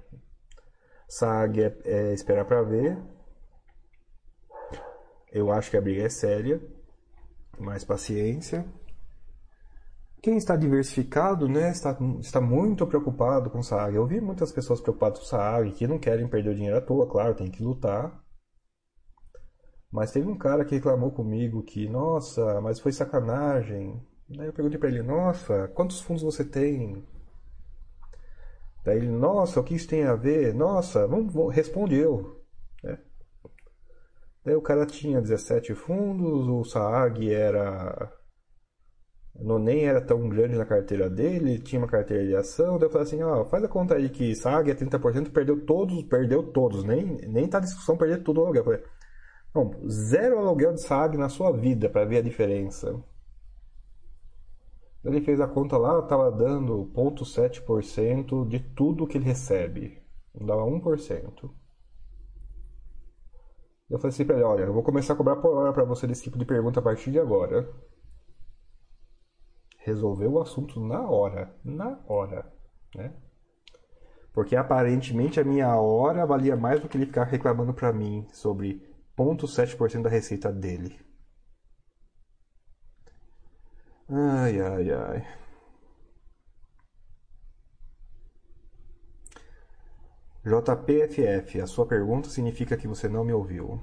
[1.08, 2.96] SAG é, é esperar para ver.
[5.32, 6.60] Eu acho que a briga é séria,
[7.58, 8.64] mais paciência.
[10.22, 13.96] Quem está diversificado, né, está, está muito preocupado com o SAG.
[13.96, 16.80] Eu vi muitas pessoas preocupadas com o SAG, que não querem perder o dinheiro à
[16.80, 18.22] toa, claro, tem que lutar.
[19.90, 24.00] Mas teve um cara que reclamou comigo que, nossa, mas foi sacanagem.
[24.28, 27.04] Daí eu perguntei para ele, nossa, quantos fundos você tem?
[28.84, 30.54] Daí ele, nossa, o que isso tem a ver?
[30.54, 32.40] Nossa, vamos, responde eu.
[32.82, 32.96] Né?
[34.44, 38.21] Daí o cara tinha 17 fundos, o Saag era.
[39.34, 42.78] Não, nem era tão grande na carteira dele, tinha uma carteira de ação.
[42.78, 46.02] Daí eu falei assim: ó, faz a conta aí que Saag é 30%, perdeu todos,
[46.04, 48.60] perdeu todos, nem, nem tá discussão perder tudo o aluguel.
[48.60, 48.82] Eu falei,
[49.54, 53.02] não, zero aluguel de Saag na sua vida para ver a diferença.
[55.04, 60.00] Ele fez a conta lá, estava dando 0,7% de tudo que ele recebe.
[60.32, 61.50] Não dava 1%.
[63.90, 66.06] Eu falei assim para ele, olha, eu vou começar a cobrar por hora para você
[66.06, 67.68] desse tipo de pergunta a partir de agora.
[69.84, 71.54] Resolveu o assunto na hora.
[71.64, 72.52] Na hora.
[72.94, 73.12] Né?
[74.32, 78.80] Porque aparentemente a minha hora valia mais do que ele ficar reclamando para mim sobre
[79.16, 80.98] 0,7% da receita dele.
[84.08, 85.26] Ai, ai, ai.
[90.44, 93.80] JPFF, a sua pergunta significa que você não me ouviu.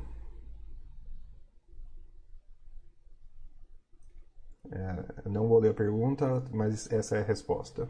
[4.71, 7.89] É, não vou ler a pergunta, mas essa é a resposta.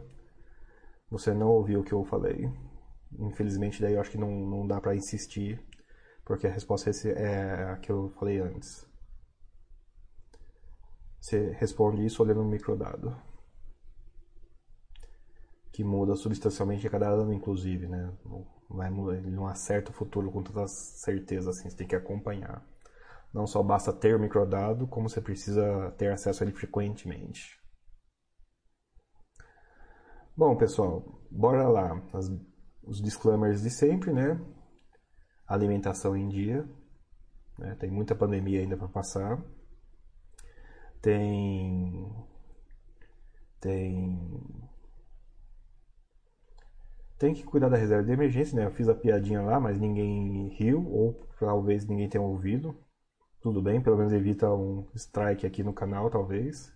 [1.10, 2.50] Você não ouviu o que eu falei.
[3.18, 5.62] Infelizmente, daí eu acho que não, não dá para insistir,
[6.24, 8.86] porque a resposta é a que eu falei antes.
[11.20, 13.14] Você responde isso olhando no microdado.
[15.72, 18.12] Que muda substancialmente a cada ano, inclusive, né?
[18.68, 22.64] Vai mudar, ele não acerta o futuro com tanta certeza assim, você tem que acompanhar.
[23.32, 27.60] Não só basta ter o microdado, como você precisa ter acesso a ele frequentemente.
[30.36, 32.02] Bom, pessoal, bora lá.
[32.12, 32.28] As,
[32.82, 34.40] os disclaimers de sempre, né?
[35.46, 36.68] Alimentação em dia.
[37.58, 37.76] Né?
[37.76, 39.42] Tem muita pandemia ainda para passar
[41.00, 42.12] tem
[43.60, 44.18] tem
[47.18, 48.66] tem que cuidar da reserva de emergência, né?
[48.66, 52.74] Eu fiz a piadinha lá, mas ninguém riu ou talvez ninguém tenha ouvido.
[53.40, 56.72] Tudo bem, pelo menos evita um strike aqui no canal, talvez.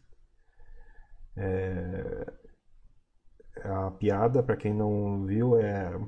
[1.37, 2.33] É...
[3.65, 5.99] A piada, para quem não viu, é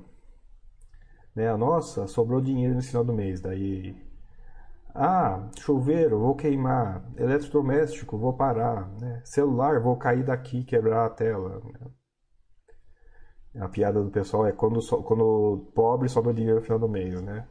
[1.37, 1.55] né?
[1.55, 3.41] Nossa, sobrou dinheiro no final do mês.
[3.41, 3.95] Daí
[4.95, 7.05] ah, chuveiro, vou queimar.
[7.19, 8.89] Eletrodoméstico, vou parar.
[8.99, 9.21] Né?
[9.25, 11.61] Celular, vou cair daqui, quebrar a tela.
[13.61, 17.47] A piada do pessoal é quando, quando pobre sobra dinheiro no final do mês, né?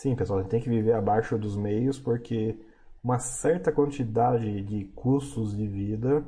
[0.00, 2.58] Sim, pessoal, a gente tem que viver abaixo dos meios porque
[3.04, 6.24] uma certa quantidade de custos de vida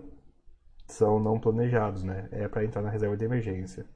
[0.86, 2.28] são não planejados, né?
[2.32, 3.86] É para entrar na reserva de emergência.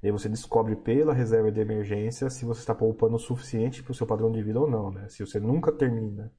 [0.00, 3.90] E aí você descobre pela reserva de emergência se você está poupando o suficiente para
[3.90, 4.92] o seu padrão de vida ou não.
[4.92, 5.08] Né?
[5.08, 6.32] Se você nunca termina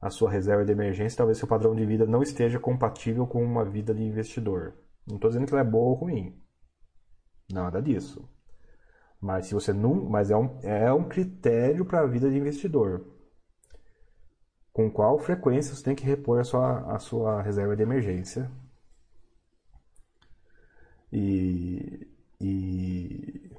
[0.00, 3.64] a sua reserva de emergência, talvez seu padrão de vida não esteja compatível com uma
[3.64, 4.72] vida de investidor.
[5.04, 6.40] Não estou dizendo que ela é boa ou ruim.
[7.52, 8.35] Nada disso.
[9.20, 13.06] Mas se você não, mas é um, é um critério para a vida de investidor.
[14.72, 18.50] Com qual frequência você tem que repor a sua, a sua reserva de emergência.
[21.12, 22.06] E
[22.40, 23.50] e,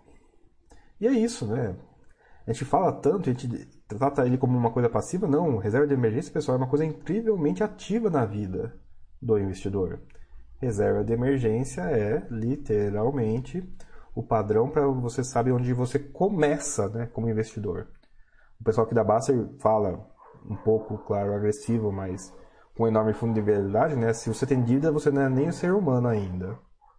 [1.00, 1.76] e é isso, né?
[2.46, 3.48] A gente fala tanto, a gente
[3.88, 5.28] trata ele como uma coisa passiva?
[5.28, 8.74] Não, reserva de emergência, pessoal, é uma coisa incrivelmente ativa na vida
[9.22, 10.00] do investidor.
[10.62, 13.64] Reserva de emergência é literalmente
[14.18, 17.88] o padrão para você saber onde você começa, né, como investidor.
[18.60, 20.10] O pessoal aqui da Baster fala
[20.44, 22.34] um pouco, claro, agressivo, mas
[22.76, 24.14] com enorme fundo de verdade, né?
[24.14, 26.58] Se você tem dívida, você não é nem um ser humano ainda.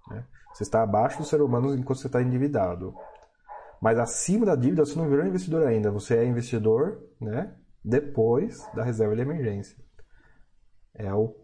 [0.08, 0.24] Né?
[0.54, 2.94] Você está abaixo do ser humano enquanto você está endividado.
[3.82, 5.90] Mas acima da dívida, você não virou investidor ainda.
[5.90, 7.52] Você é investidor, né?
[7.84, 9.76] Depois da reserva de emergência.
[10.94, 11.34] É o,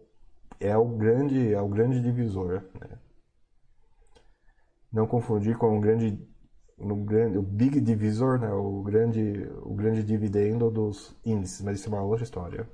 [0.57, 2.63] é o, grande, é o grande divisor.
[2.79, 2.97] Né?
[4.95, 6.17] Não confundir com o grande,
[7.05, 8.49] grande, o big divisor, né?
[8.53, 11.61] O grande, o grande dividendo dos índices.
[11.61, 12.65] Mas isso é uma outra história.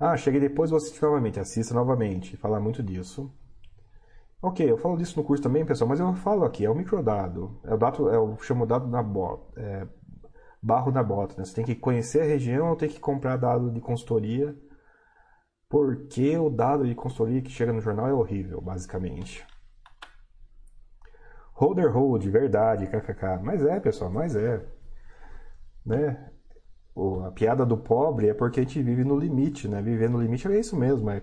[0.00, 1.38] Ah, cheguei depois, vou assistir novamente.
[1.38, 2.34] Assista novamente.
[2.38, 3.30] Falar muito disso.
[4.40, 7.60] Ok, eu falo disso no curso também, pessoal, mas eu falo aqui, é o microdado.
[7.64, 9.86] É o dado, é o chamo dado na bota, é,
[10.62, 11.44] barro na bota, né?
[11.44, 14.56] Você tem que conhecer a região ou tem que comprar dado de consultoria,
[15.68, 19.44] porque o dado de consultoria que chega no jornal é horrível, basicamente.
[21.58, 23.42] Holder hold, verdade, kkk.
[23.42, 24.64] Mas é, pessoal, mas é.
[25.84, 26.30] Né?
[27.26, 29.82] a piada do pobre é porque a gente vive no limite, né?
[29.82, 31.20] Viver no limite é isso mesmo, é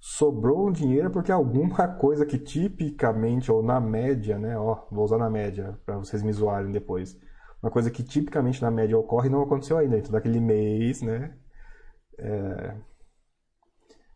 [0.00, 4.56] sobrou um dinheiro porque alguma coisa que tipicamente, ou na média, né?
[4.58, 7.18] Ó, vou usar na média para vocês me zoarem depois.
[7.62, 9.98] Uma coisa que tipicamente na média ocorre não aconteceu ainda.
[9.98, 11.34] Então, daquele mês, né?
[12.18, 12.76] É,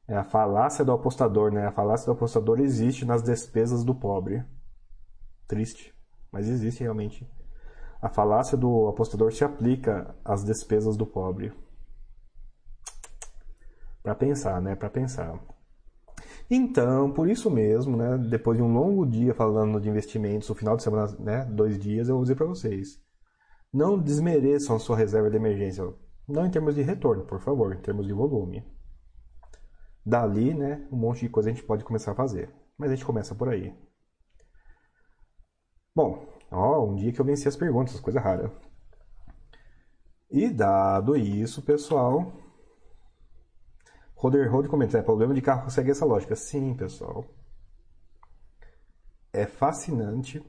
[0.09, 1.67] é a falácia do apostador, né?
[1.67, 4.45] A falácia do apostador existe nas despesas do pobre.
[5.49, 5.95] Triste,
[6.31, 7.27] mas existe realmente.
[8.03, 11.53] A falácia do apostador se aplica às despesas do pobre.
[14.03, 14.77] Para pensar, né?
[14.77, 15.41] Para pensar.
[16.51, 20.77] Então, por isso mesmo, né, depois de um longo dia falando de investimentos, no final
[20.77, 23.01] de semana, né, dois dias, eu vou dizer para vocês.
[23.73, 25.85] Não desmereçam a sua reserva de emergência.
[26.27, 28.65] Não em termos de retorno, por favor, em termos de volume.
[30.05, 32.51] Dali, né, um monte de coisa a gente pode começar a fazer.
[32.79, 33.75] Mas a gente começa por aí.
[35.99, 38.53] Bom, ó, um dia que eu venci as perguntas, coisa rara.
[40.31, 42.33] E dado isso, pessoal,
[44.15, 46.37] Roder Road comenta, é problema de carro segue essa lógica.
[46.37, 47.25] Sim, pessoal.
[49.33, 50.41] É fascinante.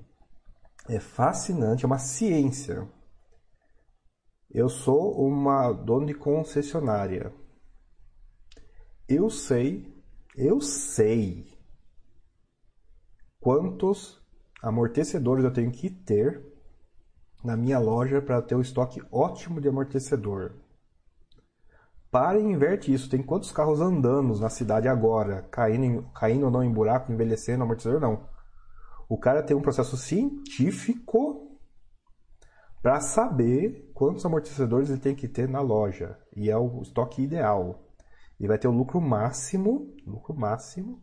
[0.88, 2.88] É fascinante, é uma ciência.
[4.52, 7.34] Eu sou uma dona de concessionária.
[9.08, 10.00] Eu sei,
[10.36, 11.52] eu sei
[13.40, 14.19] quantos
[14.62, 16.44] amortecedores eu tenho que ter
[17.44, 20.54] na minha loja para ter o estoque ótimo de amortecedor.
[22.12, 23.10] Para e inverte isso.
[23.10, 28.02] Tem quantos carros andando na cidade agora, caindo, caindo ou não em buraco, envelhecendo, amortecedor?
[28.02, 28.28] Não.
[29.08, 31.58] O cara tem um processo científico
[32.82, 36.18] para saber quantos amortecedores ele tem que ter na loja.
[36.36, 37.88] E é o estoque ideal.
[38.40, 41.02] E vai ter o lucro máximo, lucro máximo,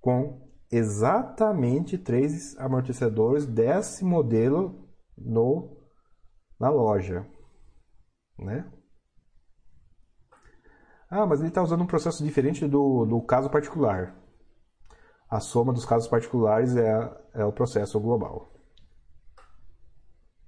[0.00, 5.76] com exatamente três amortecedores desse modelo no,
[6.58, 7.26] na loja.
[8.38, 8.66] Né?
[11.10, 14.16] Ah, mas ele está usando um processo diferente do, do caso particular.
[15.28, 18.50] A soma dos casos particulares é, é o processo global.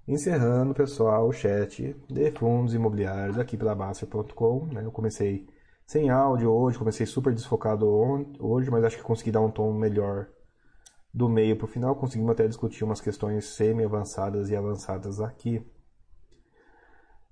[0.08, 4.66] Encerrando, pessoal, o chat de fundos imobiliários aqui pela Baster.com.
[4.66, 4.84] Né?
[4.84, 5.46] Eu comecei
[5.86, 7.86] sem áudio hoje, comecei super desfocado
[8.38, 10.28] hoje, mas acho que consegui dar um tom melhor
[11.12, 11.94] do meio para o final.
[11.94, 15.64] Conseguimos até discutir umas questões semi-avançadas e avançadas aqui.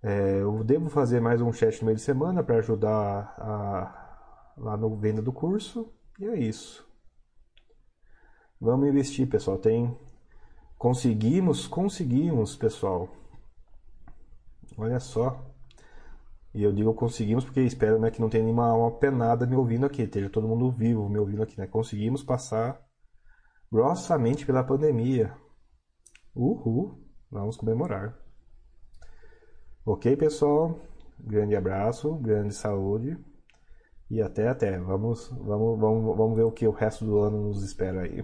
[0.03, 4.77] É, eu devo fazer mais um chat no meio de semana para ajudar a, lá
[4.77, 5.93] no venda do curso.
[6.19, 6.87] E é isso.
[8.61, 9.59] Vamos investir, pessoal.
[9.59, 9.97] Tem
[10.77, 13.09] conseguimos, conseguimos, pessoal.
[14.77, 15.52] Olha só.
[16.55, 19.87] E eu digo conseguimos porque espero né, que não tenha nenhuma uma penada me ouvindo
[19.87, 21.67] aqui, esteja todo mundo vivo me ouvindo aqui, né?
[21.67, 22.81] Conseguimos passar
[23.71, 25.35] grossamente pela pandemia.
[26.35, 27.01] Uhul!
[27.31, 28.15] Vamos comemorar.
[29.87, 30.79] Ok, pessoal?
[31.19, 33.19] Grande abraço, grande saúde
[34.11, 34.79] e até até.
[34.79, 38.23] Vamos, vamos, vamos, vamos ver o que o resto do ano nos espera aí.